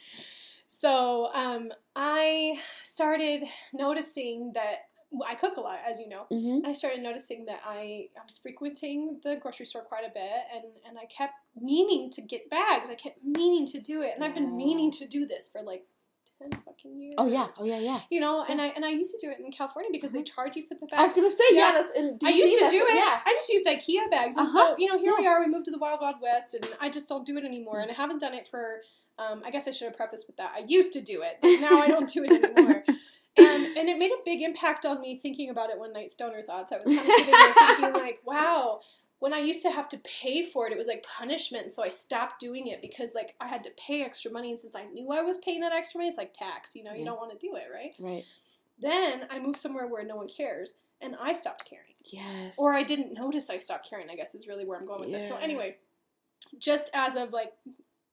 [0.73, 3.43] So um, I started
[3.73, 4.90] noticing that
[5.27, 6.27] I cook a lot, as you know.
[6.33, 6.67] Mm-hmm.
[6.69, 10.65] I started noticing that I, I was frequenting the grocery store quite a bit, and,
[10.89, 12.91] and I kept meaning to get bags.
[12.91, 15.85] I kept meaning to do it, and I've been meaning to do this for like
[16.41, 17.17] ten fucking years.
[17.19, 17.49] Oh yeah.
[17.59, 17.81] Oh yeah.
[17.81, 18.01] Yeah.
[18.09, 20.55] You know, and I and I used to do it in California because they charge
[20.57, 21.01] you for the bags.
[21.01, 21.73] I was gonna say yeah.
[21.73, 22.95] That's in DC, I used to do it.
[22.95, 23.21] Yeah.
[23.27, 24.69] I just used IKEA bags, and Uh-huh.
[24.71, 25.41] so you know, here we are.
[25.41, 27.81] We moved to the Wild Wild West, and I just don't do it anymore.
[27.81, 28.83] And I haven't done it for.
[29.19, 30.53] Um, I guess I should have prefaced with that.
[30.57, 32.85] I used to do it, but now I don't do it anymore.
[33.77, 36.11] And it made a big impact on me thinking about it one night.
[36.11, 36.73] Stoner thoughts.
[36.73, 38.81] I was kind of sitting there thinking like, wow.
[39.19, 41.73] When I used to have to pay for it, it was like punishment.
[41.73, 44.75] So I stopped doing it because like I had to pay extra money, and since
[44.75, 46.75] I knew I was paying that extra money, it's like tax.
[46.75, 47.05] You know, you Yeah.
[47.07, 47.95] don't want to do it, right?
[47.99, 48.25] Right.
[48.81, 52.57] Then I moved somewhere where no one cares, and I stopped caring Yes.
[52.59, 54.09] or I didn't notice I stopped caring.
[54.09, 55.29] I guess is really where I'm going with this.
[55.29, 55.77] So anyway,
[56.59, 57.53] just as of like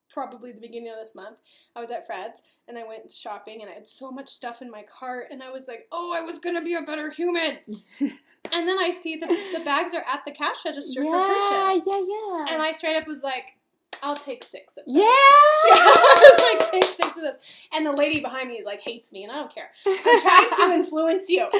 [0.09, 1.37] probably the beginning of this month,
[1.73, 4.69] I was at Fred's and I went shopping and I had so much stuff in
[4.69, 7.57] my cart and I was like, oh, I was gonna be a better human.
[7.99, 11.83] and then I see the the bags are at the cash register yeah, for purchase,
[11.87, 12.53] yeah, yeah.
[12.53, 13.56] and I straight up was like,
[14.03, 14.95] I'll take six of this.
[14.95, 15.01] yeah.
[15.73, 17.39] I was like, take six of this.
[17.73, 19.69] And the lady behind me is like, hates me, and I don't care.
[19.87, 21.47] I'm trying to influence you.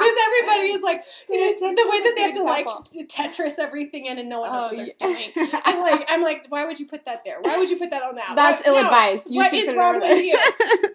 [0.00, 3.58] Because everybody is like, you know, the way that they have to like to Tetris
[3.58, 5.30] everything in and no one knows Oh, what they're yeah.
[5.34, 5.60] doing.
[5.64, 7.38] I'm like, I'm like, why would you put that there?
[7.42, 8.32] Why would you put that on that?
[8.34, 9.30] That's ill advised.
[9.30, 10.38] You What should is wrong with you?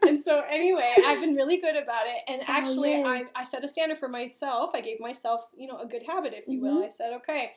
[0.09, 2.21] And so anyway, I've been really good about it.
[2.27, 3.03] And Oh, actually.
[3.03, 4.71] I, I set a standard for myself.
[4.73, 6.77] I gave myself, you know, a good habit, if you Mm-hmm.
[6.77, 6.83] will.
[6.83, 7.53] I said, okay,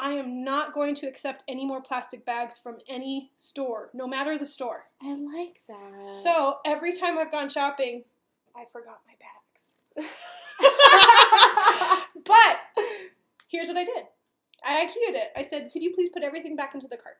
[0.00, 4.38] I am not going to accept any more plastic bags from any store, no matter
[4.38, 4.86] the store.
[5.02, 6.10] I like that.
[6.10, 8.04] So every time I've gone shopping,
[8.56, 10.08] I forgot my bags.
[12.24, 12.60] but
[13.48, 14.04] here's what I did.
[14.64, 15.32] I IKEA'd it.
[15.36, 17.16] I said, could you please put everything back into the cart?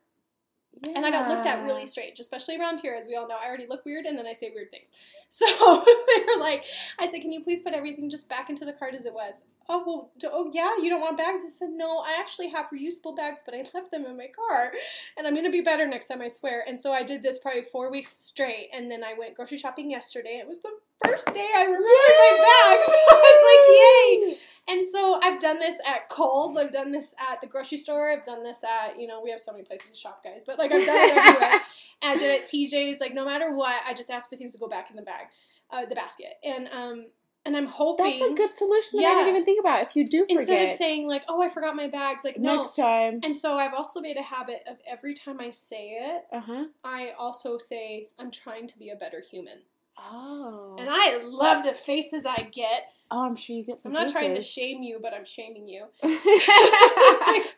[0.94, 3.36] And I got looked at really strange, especially around here, as we all know.
[3.36, 4.88] I already look weird and then I say weird things.
[5.32, 6.64] So they were like,
[6.98, 9.44] I said, can you please put everything just back into the cart as it was?
[9.72, 11.44] Oh, well, d- oh yeah, you don't want bags?
[11.46, 14.72] I said, no, I actually have reusable bags, but I left them in my car.
[15.16, 16.64] And I'm going to be better next time, I swear.
[16.66, 18.68] And so I did this probably four weeks straight.
[18.74, 20.40] And then I went grocery shopping yesterday.
[20.42, 20.72] It was the
[21.04, 22.88] first day I removed my bags.
[23.10, 24.74] I was like, yay!
[24.74, 26.56] And so I've done this at Kohl's.
[26.56, 28.10] I've done this at the grocery store.
[28.10, 30.44] I've done this at, you know, we have so many places to shop, guys.
[30.44, 31.60] But like I've done it everywhere.
[32.02, 32.98] and I did it at TJ's.
[33.00, 35.26] Like no matter what, I just ask for things to go back in the bag,
[35.70, 36.34] uh, the basket.
[36.44, 37.06] And um,
[37.46, 39.82] and I'm hoping That's a good solution that I didn't even think about.
[39.82, 42.56] If you do forget, instead of saying like, oh, I forgot my bags, like no.
[42.56, 43.20] next time.
[43.22, 46.64] And so I've also made a habit of every time I say it, Uh huh.
[46.84, 49.60] I also say I'm trying to be a better human.
[49.98, 50.76] Oh.
[50.78, 52.92] And I love the faces I get.
[53.10, 53.96] oh, I'm sure you get some.
[53.96, 55.86] I'm not trying to shame you, but I'm shaming you.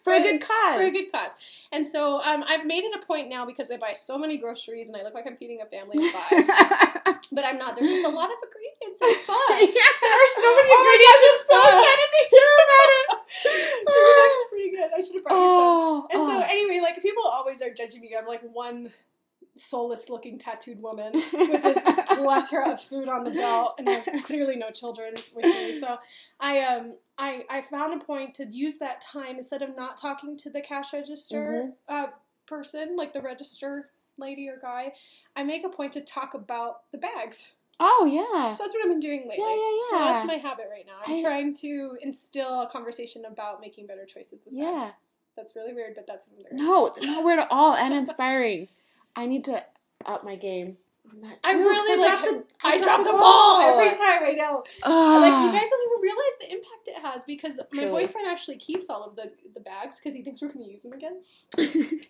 [0.02, 0.76] for a good cause.
[0.76, 1.32] for a good cause.
[1.70, 4.88] And so um, I've made it a point now because I buy so many groceries
[4.88, 7.02] and I look like I'm feeding a family of five.
[7.32, 7.76] but I'm not.
[7.76, 9.58] There's just a lot of ingredients and fun.
[9.58, 13.08] There are so many oh ingredients I'm so excited to hear about it.
[13.92, 14.90] Actually pretty good.
[14.92, 16.20] I should have brought you oh, some.
[16.20, 16.48] And so oh.
[16.48, 18.14] anyway, like people always are judging me.
[18.18, 18.92] I'm like one
[19.56, 21.82] soulless looking tattooed woman with this
[22.16, 25.80] plethora of food on the belt and clearly no children with me.
[25.80, 25.98] So
[26.40, 30.36] I um I I found a point to use that time instead of not talking
[30.38, 32.06] to the cash register uh,
[32.46, 34.92] person, like the register lady or guy,
[35.36, 37.52] I make a point to talk about the bags.
[37.80, 38.54] Oh yeah.
[38.54, 39.36] So that's what I've been doing lately.
[39.38, 40.98] Yeah, yeah, So that's my habit right now.
[41.06, 44.70] I'm I- trying to instill a conversation about making better choices with Yeah.
[44.86, 44.94] bags.
[45.36, 48.68] That's really weird, but that's No, not weird at all, and inspiring.
[49.16, 49.64] I need to
[50.06, 50.76] up my game
[51.10, 51.38] on that.
[51.44, 52.24] I too, really like.
[52.24, 54.22] the, I drop the ball every time.
[54.24, 54.62] I know.
[54.82, 55.20] Ugh.
[55.22, 58.06] Like you guys even realize the impact it has because my Truly.
[58.06, 60.82] boyfriend actually keeps all of the the bags because he thinks we're going to use
[60.82, 61.22] them again.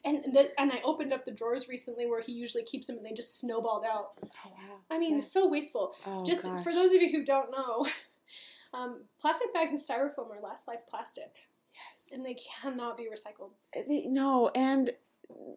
[0.04, 3.06] And the, and I opened up the drawers recently where he usually keeps them and
[3.06, 4.12] they just snowballed out.
[4.24, 4.76] oh wow.
[4.90, 5.20] I mean, Yeah.
[5.20, 5.94] so wasteful.
[6.06, 6.64] Oh, just gosh.
[6.64, 7.86] for those of you who don't know,
[8.74, 11.36] um, plastic bags and styrofoam are last life plastic
[11.72, 12.10] Yes.
[12.12, 13.50] and they cannot be recycled.
[13.74, 14.90] They- no, and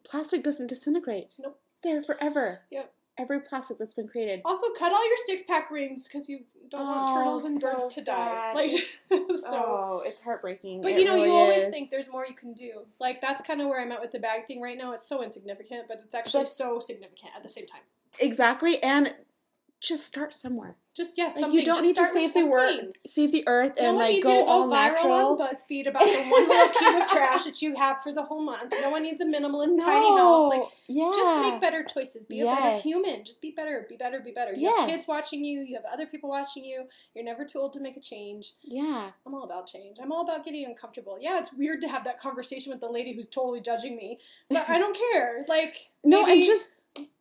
[0.03, 1.35] plastic doesn't disintegrate.
[1.41, 1.59] Nope.
[1.83, 2.61] There forever.
[2.71, 2.93] Yep.
[3.17, 4.41] Every plastic that's been created.
[4.43, 7.73] Also, cut all your six pack rings because you don't want Oh, turtles and so
[7.73, 8.53] birds to die.
[8.53, 8.71] Like
[9.09, 9.21] so.
[9.55, 10.81] oh, it's heartbreaking.
[10.81, 11.69] But It you know, really you always is.
[11.69, 12.81] think there's more you can do.
[12.99, 14.91] Like that's kind of where I'm at with the bag thing right now.
[14.93, 17.81] It's so insignificant, but it's actually so significant at the same time.
[18.19, 19.13] exactly, and
[19.87, 20.75] just start somewhere.
[20.95, 23.89] Just yeah, Like you don't just need to save the world, save the earth, No
[23.89, 25.11] and like go go all natural.
[25.11, 28.41] on BuzzFeed about the one little cube of trash that you have for the whole
[28.41, 28.73] month.
[28.81, 30.43] No one needs a minimalist tiny house.
[30.43, 31.11] Like yeah.
[31.13, 32.25] just make better choices.
[32.25, 33.25] Be a better human.
[33.25, 33.85] Just be better.
[33.89, 34.21] Be better.
[34.21, 34.53] Be better.
[34.53, 35.59] You have kids watching you.
[35.59, 36.85] You have other people watching you.
[37.13, 38.53] You're never too old to make a change.
[38.63, 39.09] Yeah.
[39.25, 39.97] I'm all about change.
[40.01, 41.17] I'm all about getting uncomfortable.
[41.19, 44.19] Yeah, it's weird to have that conversation with the lady who's totally judging me,
[44.49, 45.43] but I don't care.
[45.49, 46.69] Like No, and just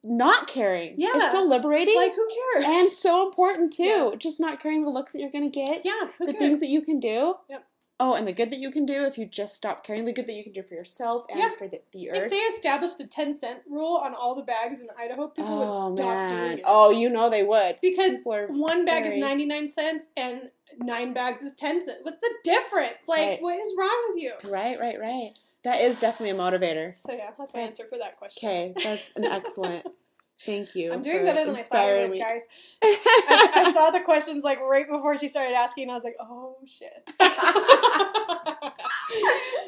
[0.02, 0.94] not caring.
[0.98, 1.10] Yeah.
[1.14, 1.96] It's so liberating.
[1.96, 2.64] like who cares?
[2.66, 3.82] and so important too.
[3.84, 4.10] Yeah.
[4.18, 5.82] Just not caring the looks that you're gonna get.
[5.84, 6.38] yeah, the cares?
[6.38, 7.34] things that you can do.
[7.48, 7.66] Yep.
[8.00, 10.04] Oh, and the good that you can do if you just stop caring.
[10.04, 11.50] The good that you can do for yourself and Yeah.
[11.56, 14.88] for the, the if they established the ten cent rule on all the bags in
[14.98, 16.46] Idaho, people oh would stop man.
[16.48, 16.64] doing it.
[16.66, 17.76] Oh, you know they would.
[17.80, 22.00] because one bag very- is ninety nine cents and nine bags is ten cents.
[22.02, 22.98] What's the difference?
[23.06, 23.42] Like, Right.
[23.42, 24.32] what is wrong with you?
[24.50, 25.30] right, right, right.
[25.64, 26.96] That is definitely a motivator.
[26.98, 28.48] So yeah, that's my answer for that question.
[28.48, 29.86] Okay, that's an excellent.
[30.44, 30.92] Thank you.
[30.92, 32.20] I'm doing better than I thought I inspiring would, me.
[32.20, 32.42] guys.
[32.82, 35.88] I, I saw the questions like right before she started asking.
[35.88, 37.10] I was like, oh shit.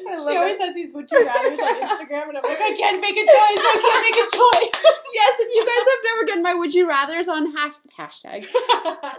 [0.09, 0.61] She always it.
[0.61, 3.29] has these would you rather's on Instagram, and I'm like, I can't make a choice.
[3.29, 4.83] I can't make a choice.
[5.13, 8.47] yes, if you guys have never done my would you rather's on hash- hashtag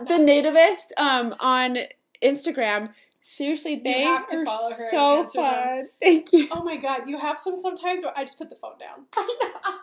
[0.07, 1.79] the nativist um on
[2.23, 2.91] Instagram,
[3.29, 5.89] seriously, they are follow her and so fun.
[6.03, 6.49] Thank you.
[6.51, 9.07] oh my god, you have some sometimes where I just put the phone down.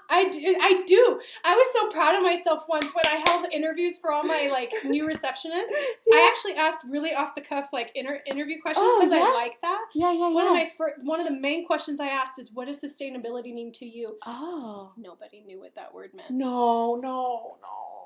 [0.09, 0.55] I do.
[0.61, 1.19] I do.
[1.43, 4.71] I was so proud of myself once when I held interviews for all my like
[4.85, 5.73] new receptionists.
[6.13, 9.23] I actually asked really off the cuff like inter- interview questions Oh, because yeah?
[9.25, 9.85] I like that.
[9.93, 10.33] Yeah, yeah, yeah.
[10.33, 13.53] One of my fir- one of the main questions I asked is, "What does sustainability
[13.53, 16.31] mean to you?" oh Nobody knew what that word meant.
[16.31, 18.04] no, no, no.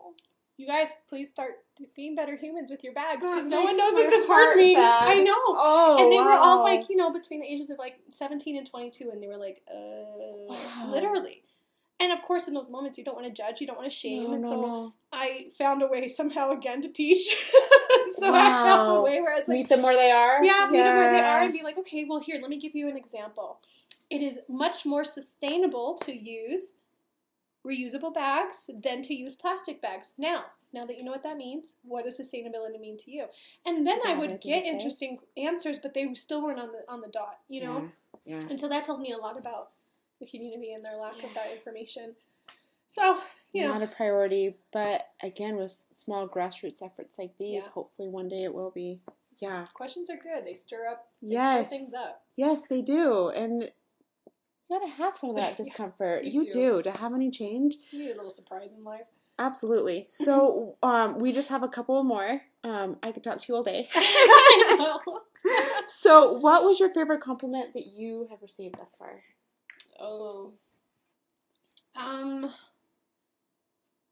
[0.60, 1.52] You guys, please start
[1.96, 4.76] being better humans with your bags because no one knows what this word means.
[4.76, 5.04] sad.
[5.08, 5.32] I know.
[5.48, 8.70] Oh, and they were all like, you know, between the ages of like 17 and
[8.70, 9.78] 22, and they were like, uh,
[10.50, 10.90] Wow.
[10.92, 11.44] literally.
[12.02, 13.98] And of course, in those moments, you don't want to judge, you don't want to
[13.98, 14.32] shame.
[14.32, 14.94] no, and no, so no.
[15.14, 17.28] I found a way somehow again to teach.
[18.18, 19.04] so I found a Wow.
[19.04, 20.44] way where I was like, meet them where they are.
[20.44, 22.76] yeah, meet them where they are and be like, okay, well, here, let me give
[22.76, 23.62] you an example.
[24.10, 26.74] It is much more sustainable to use
[27.66, 30.14] reusable bags than to use plastic bags.
[30.18, 33.26] Now, now that you know what that means, what does sustainability mean to you?
[33.66, 37.08] And then I would get interesting answers, but they still weren't on the on the
[37.08, 37.90] dot, you know.
[38.26, 38.42] Yeah.
[38.50, 39.70] And so that tells me a lot about
[40.20, 42.16] the community and their lack of that information.
[42.88, 43.20] So
[43.52, 47.70] you know, Not a priority, but again, with small grassroots efforts like these, Yeah.
[47.70, 49.02] hopefully one day it will be.
[49.42, 49.68] Yeah.
[49.74, 50.46] questions are good.
[50.46, 51.08] They stir up.
[51.22, 51.68] They Yes.
[51.68, 52.26] stir things up.
[52.36, 53.30] Yes, they do.
[53.30, 53.72] And
[54.70, 56.24] you gotta have some of that discomfort.
[56.24, 56.82] me you do.
[56.84, 57.78] To have any change.
[57.92, 59.08] You need a little surprise in life.
[59.38, 60.06] Absolutely.
[60.10, 62.42] So um, we just have a couple more.
[62.64, 63.88] Um, I could talk to you all day.
[65.88, 69.24] So, what was your favorite compliment that you have received thus far?
[70.00, 70.54] Oh.
[71.96, 72.46] Um.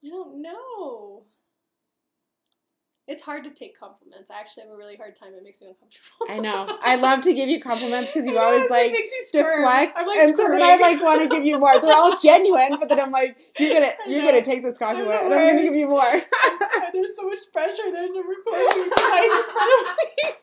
[0.04, 1.24] I don't know.
[3.08, 4.30] It's hard to take compliments.
[4.30, 5.34] I actually have a really hard time.
[5.34, 6.28] It makes me uncomfortable.
[6.28, 6.78] I know.
[6.84, 9.64] I love to give you compliments because you always like makes me squirm.
[9.64, 11.80] deflect, like and so then I like want to give you more.
[11.80, 15.34] They're all genuine, but then I'm like, you're gonna you're gonna take this compliment, and
[15.34, 16.04] I'm gonna give you more.
[16.94, 17.92] There's so much pressure.
[17.92, 20.34] There's a recording device in front of me.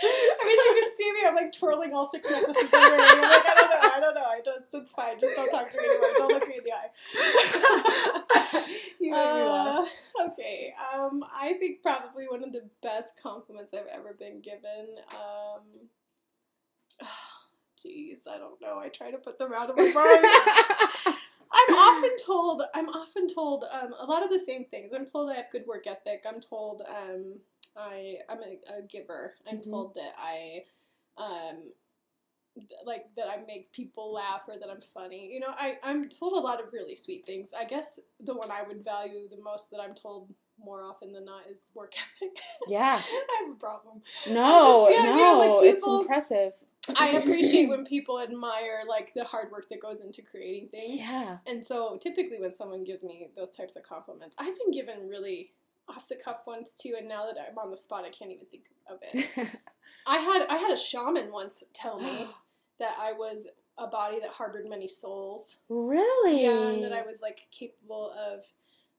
[0.00, 1.20] I wish you could see me.
[1.26, 3.90] I'm like twirling all six necklaces I'm like, I don't know.
[3.90, 4.22] I don't know.
[4.22, 4.62] I don't.
[4.72, 5.18] It's fine.
[5.18, 6.10] Just don't talk to me anymore.
[6.16, 8.34] Don't look me in the eye.
[9.00, 9.88] you make me laugh.
[10.18, 10.74] Uh, okay.
[10.94, 14.96] Um, I think probably one of the best compliments I've ever been given.
[15.10, 15.88] Um,
[17.84, 18.78] jeez, I don't know.
[18.78, 21.16] I try to put them out of my mind.
[21.50, 22.62] I'm often told.
[22.74, 24.92] I'm often told um, a lot of the same things.
[24.94, 26.24] I'm told I have good work ethic.
[26.28, 27.34] I'm told um,
[27.76, 29.34] I I'm a, a giver.
[29.48, 29.70] I'm Mhm.
[29.70, 30.64] told that I
[31.16, 31.72] um,
[32.84, 35.30] like that I make people laugh or that I'm funny.
[35.32, 37.52] You know, I I'm told a lot of really sweet things.
[37.58, 40.28] I guess the one I would value the most that I'm told
[40.62, 42.36] more often than not is work ethic.
[42.68, 43.00] Yeah.
[43.00, 44.02] I have a problem.
[44.28, 46.52] No, just- yeah, no, you know, like, it's impressive.
[46.98, 51.00] I appreciate when people admire like the hard work that goes into creating things.
[51.00, 51.38] Yeah.
[51.46, 55.52] And so typically when someone gives me those types of compliments, I've been given really
[55.88, 58.46] off the cuff ones too and now that I'm on the spot I can't even
[58.46, 59.48] think of it.
[60.06, 62.26] I had I had a shaman once tell me
[62.78, 63.46] that I was
[63.76, 65.56] a body that harbored many souls.
[65.68, 66.42] really?
[66.44, 68.44] Yeah, and that I was like capable of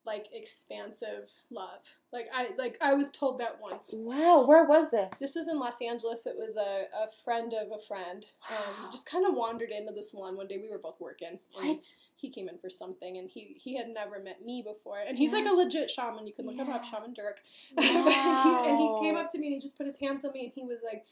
[0.05, 1.81] like expansive love.
[2.13, 3.91] Like I like I was told that once.
[3.93, 5.19] Wow, where was this?
[5.19, 6.25] This was in Los Angeles.
[6.25, 8.25] It was a, a friend of a friend.
[8.49, 10.57] Um, just kind of wandered into the salon one day.
[10.57, 11.39] We were both working.
[11.53, 11.79] what?
[12.15, 14.99] He came in for something, and he he had never met me before.
[15.05, 15.39] And he's Yeah.
[15.39, 16.25] like a legit shaman.
[16.25, 17.41] You can look him up, Shaman Dirk.
[17.77, 18.63] Wow.
[18.65, 20.51] and he came up to me and he just put his hands on me, and
[20.55, 21.03] he was like,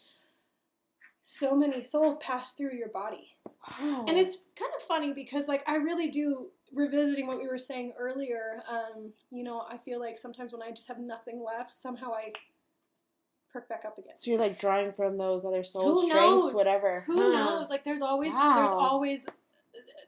[1.30, 4.06] "So many souls pass through your body." Wow.
[4.08, 7.94] And it's kind of funny because like I really do revisiting what we were saying
[7.98, 8.62] earlier.
[8.70, 12.32] Um, you know, I feel like sometimes when I just have nothing left, somehow I
[13.52, 14.14] perk back up again.
[14.18, 16.54] so you're like drawing from those other souls, Who strengths, knows?
[16.54, 17.02] whatever.
[17.08, 17.30] Who Huh.
[17.32, 17.70] knows?
[17.70, 19.28] Like there's always there's always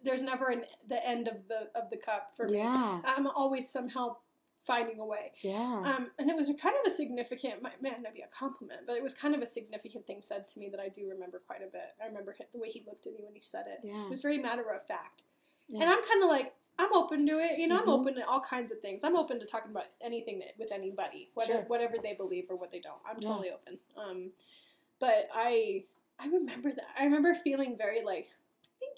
[0.04, 2.58] there's never an the end of the of the cup for me.
[2.58, 3.02] Yeah.
[3.06, 4.18] I'm always somehow
[4.66, 5.32] finding a way.
[5.42, 5.82] Yeah.
[5.86, 9.04] Um, and it was kind of a significant, might not be a compliment, but it
[9.04, 11.68] was kind of a significant thing said to me that I do remember quite a
[11.72, 11.94] bit.
[12.04, 13.80] I remember the way he looked at me when he said it.
[13.84, 14.04] Yeah.
[14.06, 15.24] It was very matter of fact.
[15.68, 15.82] Yeah.
[15.82, 17.58] And I'm kind of like, I'm open to it.
[17.58, 17.84] You know, Mhm.
[17.84, 19.04] I'm open to all kinds of things.
[19.04, 21.62] I'm open to talking about anything that, with anybody, whether, Sure.
[21.64, 23.02] whatever they believe or what they don't.
[23.06, 23.30] I'm Yeah.
[23.30, 23.80] totally open.
[23.98, 24.32] Um,
[25.00, 25.86] but I,
[26.20, 26.88] I remember that.
[26.98, 28.30] I remember feeling very like,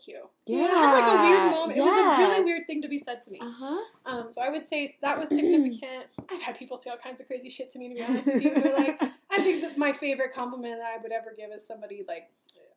[0.07, 0.29] you.
[0.49, 1.77] I had like a weird Yeah, moment.
[1.77, 2.17] It was a yeah.
[2.17, 3.39] really weird thing to be said to me.
[3.41, 3.81] Uh huh.
[4.05, 6.05] Um, so I would say that was significant.
[6.31, 8.43] I've had people say all kinds of crazy shit to me, to be honest with
[8.43, 8.53] you.
[8.53, 9.01] But like,
[9.31, 12.29] I think that my favorite compliment that I would ever give is somebody like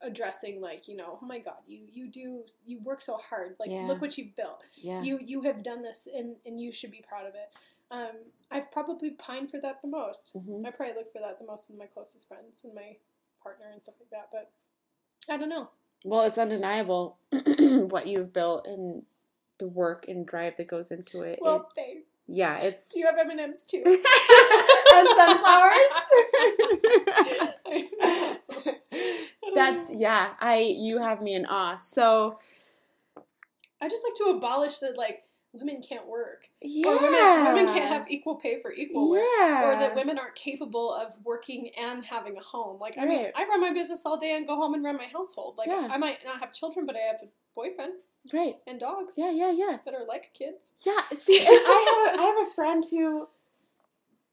[0.03, 3.57] addressing, like, you know, oh my god, you you do you work so hard.
[3.59, 3.87] Like, Yeah.
[3.87, 4.63] look what you've built.
[4.77, 5.03] Yeah.
[5.03, 7.51] You you have done this, and and you should be proud of it.
[7.91, 8.17] Um,
[8.51, 10.33] I've probably pined for that the most.
[10.37, 12.97] hmm I probably look for that the most in my closest friends and my
[13.43, 14.29] partner and stuff like that.
[14.33, 14.51] But
[15.33, 15.71] I don't know.
[16.05, 17.19] Well, it's undeniable
[17.89, 19.03] what you've built and
[19.59, 21.33] the work and drive that goes into it.
[21.35, 22.07] It- Well, thanks.
[22.29, 23.83] yeah, it's Do you have M and M's too?
[24.95, 25.95] and sunflowers.
[29.55, 30.35] That's yeah.
[30.41, 31.79] I you have me in awe.
[31.79, 32.39] So
[33.81, 35.23] I just like to abolish the like
[35.55, 39.65] women can't work yeah, or women women can't have equal pay for equal work yeah,
[39.65, 42.81] or that women aren't capable of working and having a home.
[42.81, 45.07] Like I mean, I run my business all day and go home and run my
[45.13, 45.57] household.
[45.57, 45.89] Like Yeah.
[45.91, 47.95] I might not have children, but I have a boyfriend
[48.33, 48.57] right.
[48.67, 49.79] and dogs Yeah, yeah, yeah.
[49.85, 50.73] that are like kids.
[50.85, 53.29] Yeah, see, and I have a, I have a friend who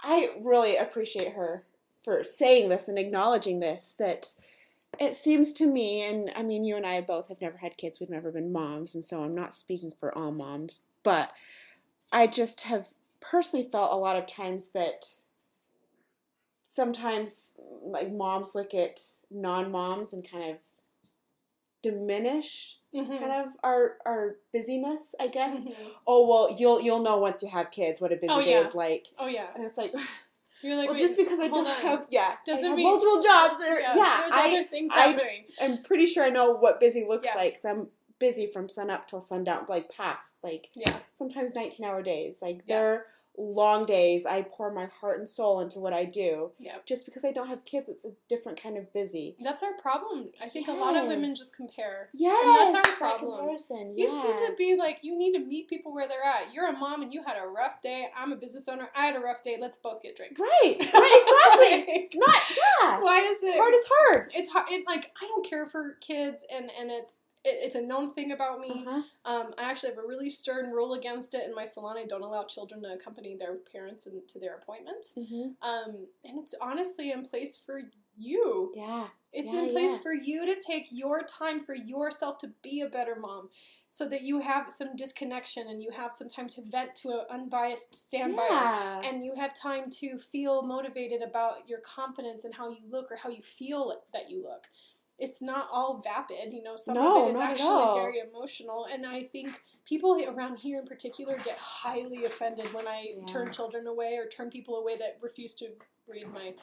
[0.02, 1.66] I really appreciate her
[2.02, 4.34] for saying this and acknowledging this that
[5.00, 8.00] it seems to me and I mean you and I both have never had kids,
[8.00, 11.32] we've never been moms and so I'm not speaking for all moms, but
[12.12, 15.06] I just have personally felt a lot of times that
[16.64, 17.54] sometimes
[17.84, 19.00] like moms look at
[19.30, 20.58] non-moms and kind of
[21.82, 23.20] diminish Mm-hmm.
[23.20, 25.74] kind of our our busyness, I guess Mhm.
[26.06, 28.68] oh well you'll you'll know once you have kids what a busy Oh, day yeah.
[28.68, 29.94] is like Oh yeah, and it's like
[30.62, 31.72] you're like well just because i don't on.
[31.84, 35.46] have yeah Doesn't I have mean- multiple jobs or, yeah, there's i other things I-
[35.62, 37.36] am pretty sure i know what busy looks Yeah.
[37.42, 37.88] like because i'm
[38.22, 42.62] busy from sun up till sundown like past like Yeah, sometimes 19 hour days like
[42.66, 42.76] Yeah.
[42.76, 43.06] they're
[43.38, 46.76] long days i pour my heart and soul into what i do yeah.
[46.86, 50.30] just because i don't have kids it's a different kind of busy That's our problem.
[50.44, 52.10] I think a lot of women just compare.
[52.14, 53.38] yes that's our that problem.
[53.40, 56.54] comparison You just need to be like, you need to meet people where they're at.
[56.54, 58.08] You're a mom and you had a rough day.
[58.18, 58.90] I'm a business owner.
[58.96, 59.58] I had a rough day.
[59.60, 60.40] Let's both get drinks.
[60.42, 64.66] right right exactly not yeah why is it hard is hard It's hard.
[64.72, 68.32] It, like I don't care for kids, and and it's it, it's a known thing
[68.32, 68.70] about me.
[68.70, 69.02] uh-huh.
[69.26, 71.98] Um, I actually have a really stern rule against it in my salon.
[71.98, 75.16] I don't allow children to accompany their parents in, to their appointments.
[75.16, 77.82] hmm Um, and it's honestly in place for
[78.18, 78.72] you.
[78.76, 79.98] yeah It's Yeah, in place yeah.
[80.02, 83.50] for you to take your time for yourself to be a better mom.
[83.94, 87.26] So that you have some disconnection and you have some time to vent to an
[87.30, 89.02] unbiased standby yeah.
[89.04, 93.18] and you have time to feel motivated about your confidence and how you look or
[93.18, 94.70] how you feel that you look.
[95.22, 98.88] It's not all vapid, you know, some No, of it is actually very emotional.
[98.92, 103.26] And I think people around here in particular get highly offended when I Yeah.
[103.26, 105.68] turn children away or turn people away that refuse to
[106.08, 106.56] read my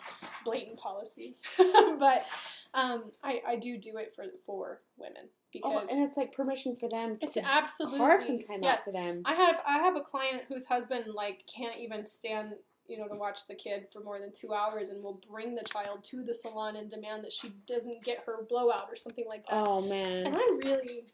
[0.44, 1.40] blatant policies.
[1.98, 2.26] but
[2.74, 5.28] um, I, I do do it for, for women
[5.62, 8.80] Oh, because and it's like permission for them it's to absolutely carve some time yes.
[8.80, 9.22] out for them.
[9.24, 12.52] I have I have a client whose husband like can't even stand
[12.88, 15.64] you know to watch the kid for more than two hours and will bring the
[15.64, 19.46] child to the salon and demand that she doesn't get her blowout or something like
[19.46, 19.66] that.
[19.66, 20.26] oh man.
[20.26, 21.04] And I really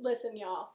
[0.00, 0.70] listen, y'all.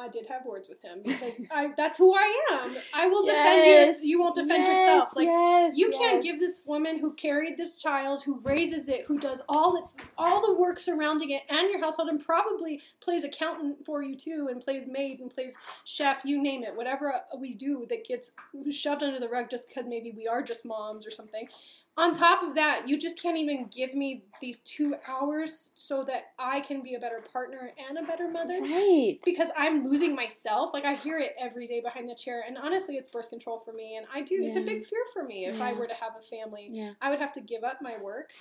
[0.00, 2.76] I did have words with him because I, that's who I am.
[2.94, 4.08] I will Yes, defend you.
[4.08, 5.08] You won't defend yes, yourself.
[5.14, 9.18] Like yes, you can't give this woman who carried this child, who raises it, who
[9.18, 13.84] does all its all the work surrounding it and your household, and probably plays accountant
[13.84, 17.86] for you too, and plays maid and plays chef, you name it, whatever we do
[17.90, 18.32] that gets
[18.70, 21.48] shoved under the rug just because maybe we are just moms or something.
[21.96, 26.28] On top of that, you just can't even give me these two hours so that
[26.38, 30.70] I can be a better partner and a better mother right because I'm losing myself.
[30.72, 33.72] Like I hear it every day behind the chair, and honestly, it's birth control for
[33.72, 33.96] me.
[33.96, 34.36] And I do.
[34.42, 36.68] It's a big fear for me if I were to have a family.
[36.72, 38.32] yeah I would have to give up my work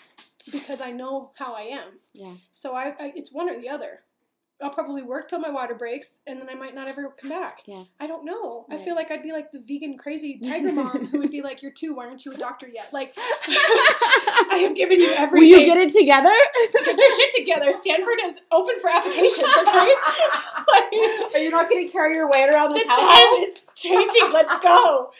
[0.51, 1.99] because I know how I am.
[2.13, 3.99] yeah So I, I it's one or the other.
[4.61, 7.61] I'll probably work till my water breaks, and then I might not ever come back.
[7.65, 7.83] Yeah.
[7.99, 8.65] I don't know.
[8.69, 11.61] I feel like I'd be like the vegan crazy tiger mom who would be like,
[11.61, 11.95] "You're two.
[11.95, 15.49] Why aren't you a doctor yet?" Like, I have given you everything.
[15.49, 16.33] Will you get it together?
[16.73, 17.71] Get your shit together.
[17.71, 19.47] Stanford is open for applications.
[19.59, 19.93] Okay.
[20.67, 24.31] Like, Are you not going to carry your weight around the this time is changing.
[24.33, 25.11] Let's go.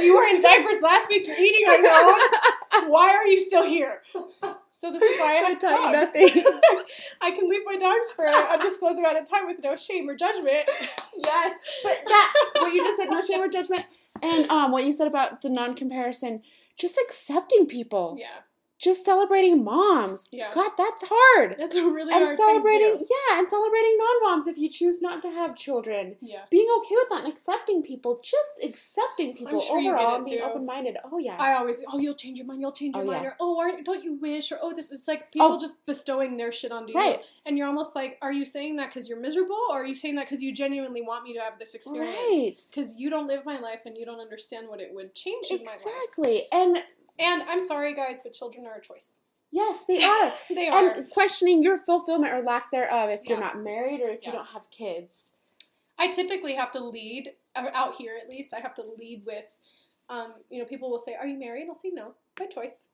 [0.00, 1.26] You were in diapers last week.
[1.26, 2.90] You're eating on your own.
[2.90, 4.02] Why are you still here?
[4.78, 5.92] So this is why I had dogs.
[5.92, 6.44] nothing.
[7.22, 10.14] I can leave my dogs for an undisclosed amount of time with no shame or
[10.14, 10.68] judgment.
[11.16, 13.86] yes, but that what you just said, no shame or judgment,
[14.22, 16.42] and um, what you said about the non-comparison,
[16.78, 18.26] just accepting people, Yeah,
[18.78, 20.28] just celebrating moms.
[20.32, 20.50] Yeah.
[20.52, 21.56] God, that's hard.
[21.58, 25.00] that's a really and hard celebrating, thing to yeah, and celebrating non-moms if you choose
[25.00, 26.16] not to have children.
[26.20, 26.40] Yeah.
[26.50, 30.42] Being okay with that and accepting people, just accepting people sure you overall and being
[30.42, 30.96] open-minded.
[31.10, 33.30] Oh yeah, I always, oh, you'll change your mind, you'll change your Oh, mind, yeah.
[33.30, 34.92] or oh, aren't, don't you wish, or oh, this.
[34.92, 35.30] It's like oh.
[35.32, 35.60] people Oh.
[35.60, 38.88] just bestowing their shit onto you, right, and you're almost like, are you saying that
[38.88, 41.58] because you're miserable, or are you saying that because you genuinely want me to have
[41.58, 42.14] this experience?
[42.30, 45.46] right, Because you don't live my life and you don't understand what it would change
[45.50, 45.80] in my life.
[45.80, 46.42] exactly.
[46.52, 46.78] And
[47.18, 49.20] And I'm sorry, guys, but children are a choice.
[49.52, 50.32] yes, they are.
[50.50, 50.90] They are.
[50.90, 54.30] and questioning your fulfillment or lack thereof if you're not married or if Yeah.
[54.30, 55.32] you don't have kids.
[55.98, 58.52] I typically have to lead uh, out here at least.
[58.52, 59.46] I have to lead with,
[60.10, 62.84] um, you know, people will say, "Are you married?" And I'll say no, by choice.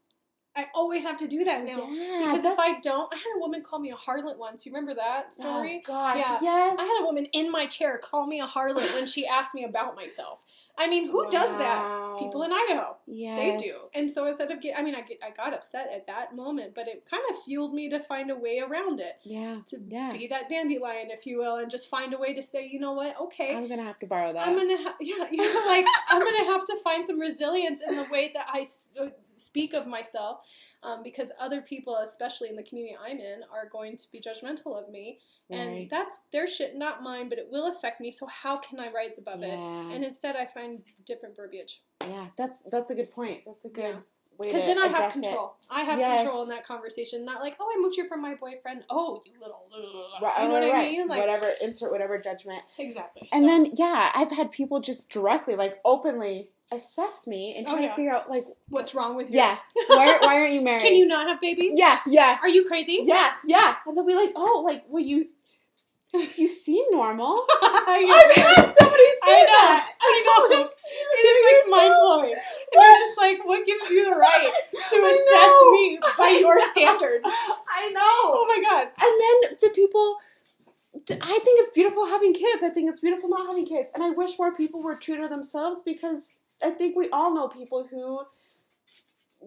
[0.55, 3.40] I always have to do that now Yeah, because if I don't, I had a
[3.40, 4.66] woman call me a harlot once.
[4.66, 5.82] You remember that story?
[5.85, 6.39] Oh gosh, Yeah.
[6.43, 6.78] yes.
[6.78, 9.65] I had a woman in my chair call me a harlot when she asked me
[9.65, 10.40] about myself.
[10.78, 12.16] I mean, who does that?
[12.19, 12.97] People in Idaho.
[13.07, 13.36] Yeah.
[13.36, 13.74] They do.
[13.94, 16.74] And so instead of get, I mean, I get, I got upset at that moment,
[16.74, 19.19] but it kind of fueled me to find a way around it.
[19.24, 20.12] Yeah, To Yeah.
[20.12, 22.93] be that dandelion, if you will, and just find a way to say, you know
[22.93, 24.47] what, okay, I'm gonna have to borrow that.
[24.47, 27.97] I'm gonna, ha- yeah, you know, like I'm gonna have to find some resilience in
[27.97, 28.66] the way that I
[29.01, 30.47] uh, speak of myself,
[30.82, 34.81] um, because other people, especially in the community I'm in, are going to be judgmental
[34.81, 35.19] of me,
[35.52, 35.88] and Right.
[35.90, 38.10] that's their shit, not mine, but it will affect me.
[38.12, 39.52] So how can I rise above it?
[39.58, 41.82] And instead, I find different verbiage.
[42.02, 43.42] yeah, that's that's a good point.
[43.46, 44.00] That's a good Yeah.
[44.38, 44.66] way to assess it.
[44.66, 45.54] Because then I have control.
[45.70, 46.22] I have Yes.
[46.22, 47.24] control in that conversation.
[47.24, 48.84] Not like, oh, I moved here from my boyfriend.
[48.90, 49.68] Oh, you little.
[50.20, 51.06] Right, you know right, what I mean?
[51.08, 52.62] Like whatever, insert whatever judgment.
[52.78, 53.28] exactly.
[53.32, 57.72] And So- then yeah, I've had people just directly, like openly, assess me and Oh,
[57.72, 57.88] try yeah.
[57.90, 59.36] to figure out like, what's wrong with you?
[59.36, 59.58] yeah,
[59.88, 60.82] why why aren't you married?
[60.86, 61.74] Can you not have babies?
[61.76, 63.00] Yeah, yeah, Are you crazy?
[63.02, 63.76] yeah, yeah.
[63.86, 65.28] And they'll be like, oh, like, well, you
[66.14, 67.44] you seem normal.
[67.62, 68.06] I've
[68.36, 69.52] had somebody say I know.
[69.52, 69.93] that.
[70.01, 70.68] I know.
[70.94, 72.32] It is like mind blowing.
[72.34, 72.40] And
[72.72, 74.51] you're just like, what gives you the right
[74.90, 76.66] to assess me by I your know.
[76.72, 77.24] standards?
[77.24, 78.01] I know.
[78.02, 78.89] Oh my god.
[79.02, 80.16] And then the people,
[81.22, 82.62] I think it's beautiful having kids.
[82.62, 83.90] I think it's beautiful not having kids.
[83.94, 86.28] And I wish more people were true to themselves because
[86.62, 88.22] I think we all know people who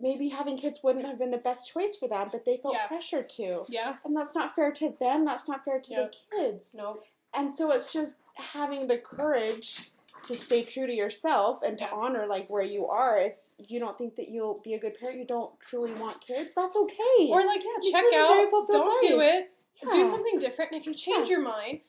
[0.02, 2.88] maybe having kids wouldn't have been the best choice for them, but they felt Yeah.
[2.88, 3.64] pressured to.
[3.68, 3.98] Yeah.
[4.04, 6.02] And that's not fair to them, that's not fair to Yeah.
[6.04, 6.74] the kids.
[6.76, 7.02] No.
[7.34, 9.92] And so it's just having the courage
[10.24, 11.92] to stay true to yourself and to Yeah.
[11.94, 13.20] honor like where you are.
[13.20, 13.36] If
[13.70, 16.76] you don't think that you'll be a good parent, you don't truly want kids, that's
[16.76, 17.30] okay.
[17.30, 18.50] Or like, yeah, You check out.
[18.68, 19.34] Don't do life.
[19.34, 19.52] it.
[19.92, 20.72] Do something different.
[20.72, 21.36] And if you change Yeah.
[21.38, 21.82] your mind,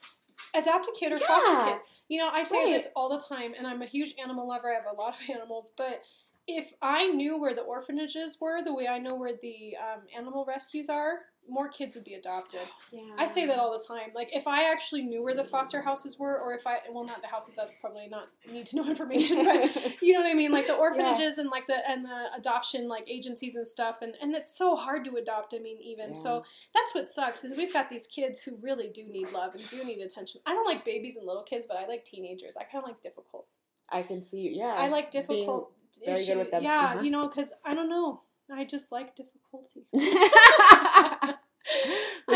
[0.55, 1.27] adopt a kid or Yeah.
[1.27, 1.81] foster kid.
[2.09, 2.73] You know, I say Right.
[2.73, 4.71] this all the time, and I'm a huge animal lover.
[4.71, 6.03] I have a lot of animals, but
[6.47, 10.45] if I knew where the orphanages were, the way I know where the um, animal
[10.47, 12.61] rescues are, more kids would be adopted.
[12.93, 13.03] Yeah.
[13.19, 14.11] I say that all the time.
[14.15, 17.21] Like if I actually knew where the foster houses were, or if I well not
[17.21, 20.53] the houses, that's probably not need to know information, but you know what I mean,
[20.53, 24.35] like the orphanages and like the and the adoption like agencies and stuff, and and
[24.35, 25.53] it's so hard to adopt.
[25.55, 26.45] I mean, even so,
[26.75, 29.85] that's what sucks is we've got these kids who really do need love and do
[29.85, 30.41] need attention.
[30.47, 32.57] I don't like babies and little kids, but I like teenagers.
[32.57, 33.47] I kind of like difficult.
[33.91, 34.51] I can see you.
[34.53, 34.75] Yeah.
[34.77, 35.73] I like difficult.
[36.05, 36.63] Very good with them.
[36.63, 37.03] Yeah, Uh-huh.
[37.03, 38.23] you know, because I don't know.
[38.51, 39.87] I just like difficulty.
[39.93, 41.39] well,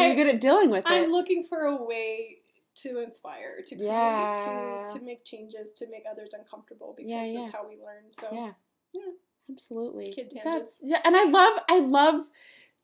[0.07, 1.11] you're good at dealing with I'm it.
[1.11, 2.39] looking for a way
[2.83, 4.85] to inspire, to create, Yeah.
[4.89, 8.05] to, to make changes, to make others uncomfortable because Yeah, that's how we learn.
[8.13, 8.53] So Yeah.
[8.93, 9.03] Yeah.
[9.51, 10.13] Absolutely.
[10.13, 10.45] Kid tangents.
[10.45, 12.29] That's yeah, and I love I love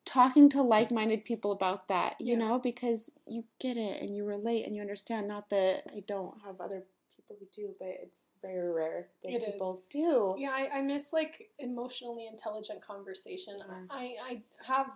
[0.05, 2.39] talking to like-minded people about that, you Yeah.
[2.39, 5.28] know, because you get it and you relate and you understand.
[5.28, 6.85] Not that I don't have other
[7.27, 9.53] people who do, but it's very rare that It is.
[9.53, 10.35] people do.
[10.39, 13.59] Yeah, I, I miss like emotionally intelligent conversation.
[13.59, 13.74] Yeah.
[13.90, 14.86] I, I have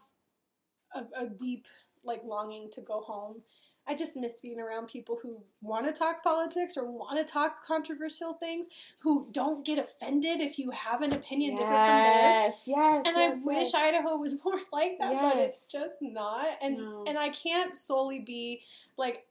[0.95, 1.67] a, a deep
[2.05, 3.43] like longing to go home.
[3.87, 7.65] I just miss being around people who want to talk politics or want to talk
[7.67, 8.69] controversial things,
[9.01, 12.37] who don't get offended if you have an opinion different from theirs.
[12.37, 13.75] Yes, yes, And yes, I wish yes.
[13.75, 16.47] Idaho was more like that, but it's just not.
[16.63, 17.05] And No.
[17.09, 18.61] and I can't solely be
[18.97, 19.27] like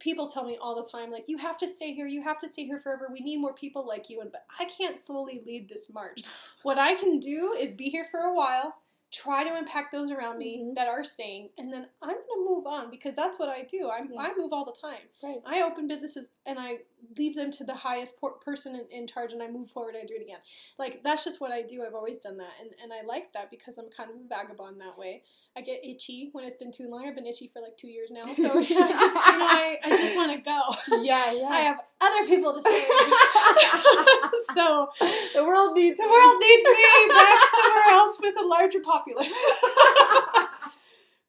[0.00, 2.48] people tell me all the time like you have to stay here, you have to
[2.48, 3.08] stay here forever.
[3.12, 6.22] We need more people like you and but I can't solely lead this march.
[6.62, 8.74] What I can do is be here for a while,
[9.12, 10.74] try to impact those around me Mhm.
[10.74, 13.88] that are staying, and then I'm going to move on because that's what I do.
[13.90, 14.20] I'm, Yeah.
[14.22, 15.04] I move all the time.
[15.22, 15.40] Right.
[15.46, 16.80] I open businesses and I
[17.16, 20.04] leave them to the highest por- person in, in charge and I move forward and
[20.04, 20.38] I do it again.
[20.78, 21.84] Like, that's just what I do.
[21.86, 22.52] I've always done that.
[22.60, 25.22] And, and I like that because I'm kind of a vagabond that way.
[25.56, 27.06] I get itchy when it's been too long.
[27.06, 28.22] I've been itchy for like two years now.
[28.22, 30.60] So I just, you know, I, I just want to go.
[31.02, 31.48] Yeah, yeah.
[31.48, 32.72] I have other people to serve.
[34.54, 34.90] so
[35.34, 39.34] the world needs the world needs me back somewhere else with a larger populace.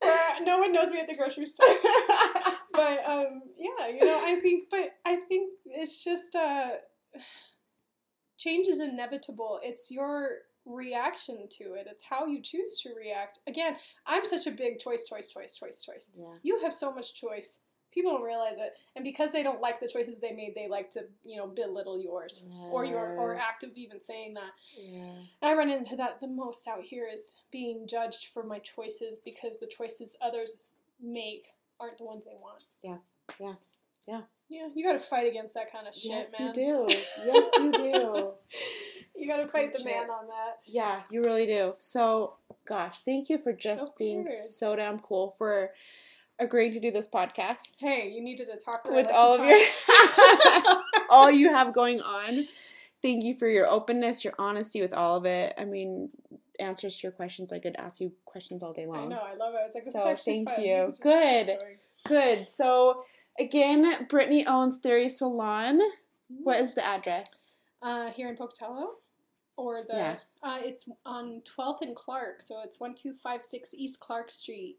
[0.01, 1.67] Where no one knows me at the grocery store.
[2.73, 6.69] But um, yeah, you know, I think, but I think it's just uh,
[8.37, 9.59] change is inevitable.
[9.63, 10.29] It's your
[10.65, 11.87] reaction to it.
[11.89, 13.39] It's how you choose to react.
[13.47, 13.75] Again,
[14.05, 16.11] I'm such a big choice, choice, choice, choice, choice.
[16.15, 16.33] yeah.
[16.43, 17.59] You have so much choice.
[17.93, 20.89] People don't realize it, and because they don't like the choices they made, they like
[20.91, 24.51] to, you know, belittle yours or your or act of even saying that.
[24.79, 25.11] Yeah.
[25.41, 29.59] I run into that the most out here is being judged for my choices because
[29.59, 30.55] the choices others
[31.01, 31.47] make
[31.81, 32.63] aren't the ones they want.
[32.83, 32.97] Yeah,
[33.39, 33.53] yeah,
[34.07, 34.21] yeah.
[34.49, 36.19] Yeah, you got to fight against that kind of shit, man.
[36.19, 36.47] yes, man.
[36.47, 36.87] you do.
[37.25, 38.31] Yes, you do.
[39.15, 40.57] You got to fight the man on that.
[40.65, 41.75] Yeah, you really do.
[41.79, 42.33] So,
[42.67, 45.71] gosh, thank you for just being so damn cool for
[46.37, 49.59] agreeing to do this podcast Hey, you needed a talk with all to of your
[51.11, 52.47] all you have going on.
[53.01, 55.53] Thank you for your openness, your honesty with all of it.
[55.57, 56.09] I mean,
[56.61, 57.51] answers to your questions.
[57.51, 59.05] I could ask you questions all day long.
[59.11, 59.59] I know, I love it.
[59.59, 60.61] I was like, this So, thank fun.
[60.63, 60.73] you.
[60.73, 61.57] We could just Good.
[62.07, 62.49] Good.
[62.49, 63.03] So,
[63.39, 65.79] again, Brittney owns Theory Salon.
[66.29, 67.55] What is the address?
[67.81, 68.91] Uh, here in Pocatello,
[69.57, 70.15] or the Yeah.
[70.43, 74.77] uh, it's on 12th and Clark, so it's one two five six East Clark Street.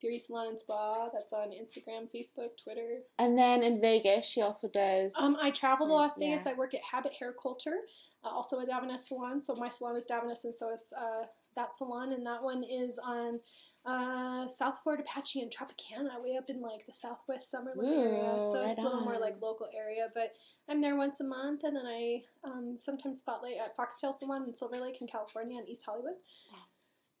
[0.00, 1.08] Theory Salon and Spa.
[1.12, 3.00] That's on Instagram, Facebook, Twitter.
[3.18, 5.14] And then in Vegas, she also does.
[5.18, 6.44] Um, I travel to Las Vegas.
[6.44, 6.52] yeah.
[6.52, 7.78] I work at Habit Hair Culture,
[8.24, 9.40] uh, also a Davines salon.
[9.40, 11.26] So my salon is Davines, and so is uh,
[11.56, 13.40] that salon, and that one is on
[13.86, 18.34] uh, South Fort Apache and Tropicana, way up in like the Southwest Summerlin area.
[18.52, 20.34] So it's a little more like local area, but
[20.68, 24.56] I'm there once a month, and then I um, sometimes spotlight at Foxtail Salon in
[24.56, 26.14] Silver Lake in California and East Hollywood.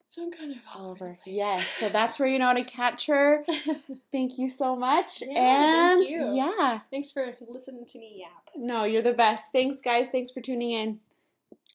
[0.08, 1.04] So I'm kind of all over.
[1.04, 1.10] over.
[1.10, 1.36] the place.
[1.36, 1.68] Yes.
[1.68, 3.44] So that's where you know how to catch her.
[4.12, 5.22] Thank you so much.
[5.26, 6.80] Yeah, and thank yeah.
[6.90, 8.50] Thanks for listening to me yap.
[8.54, 9.52] No, you're the best.
[9.52, 10.08] Thanks, guys.
[10.10, 11.00] Thanks for tuning in.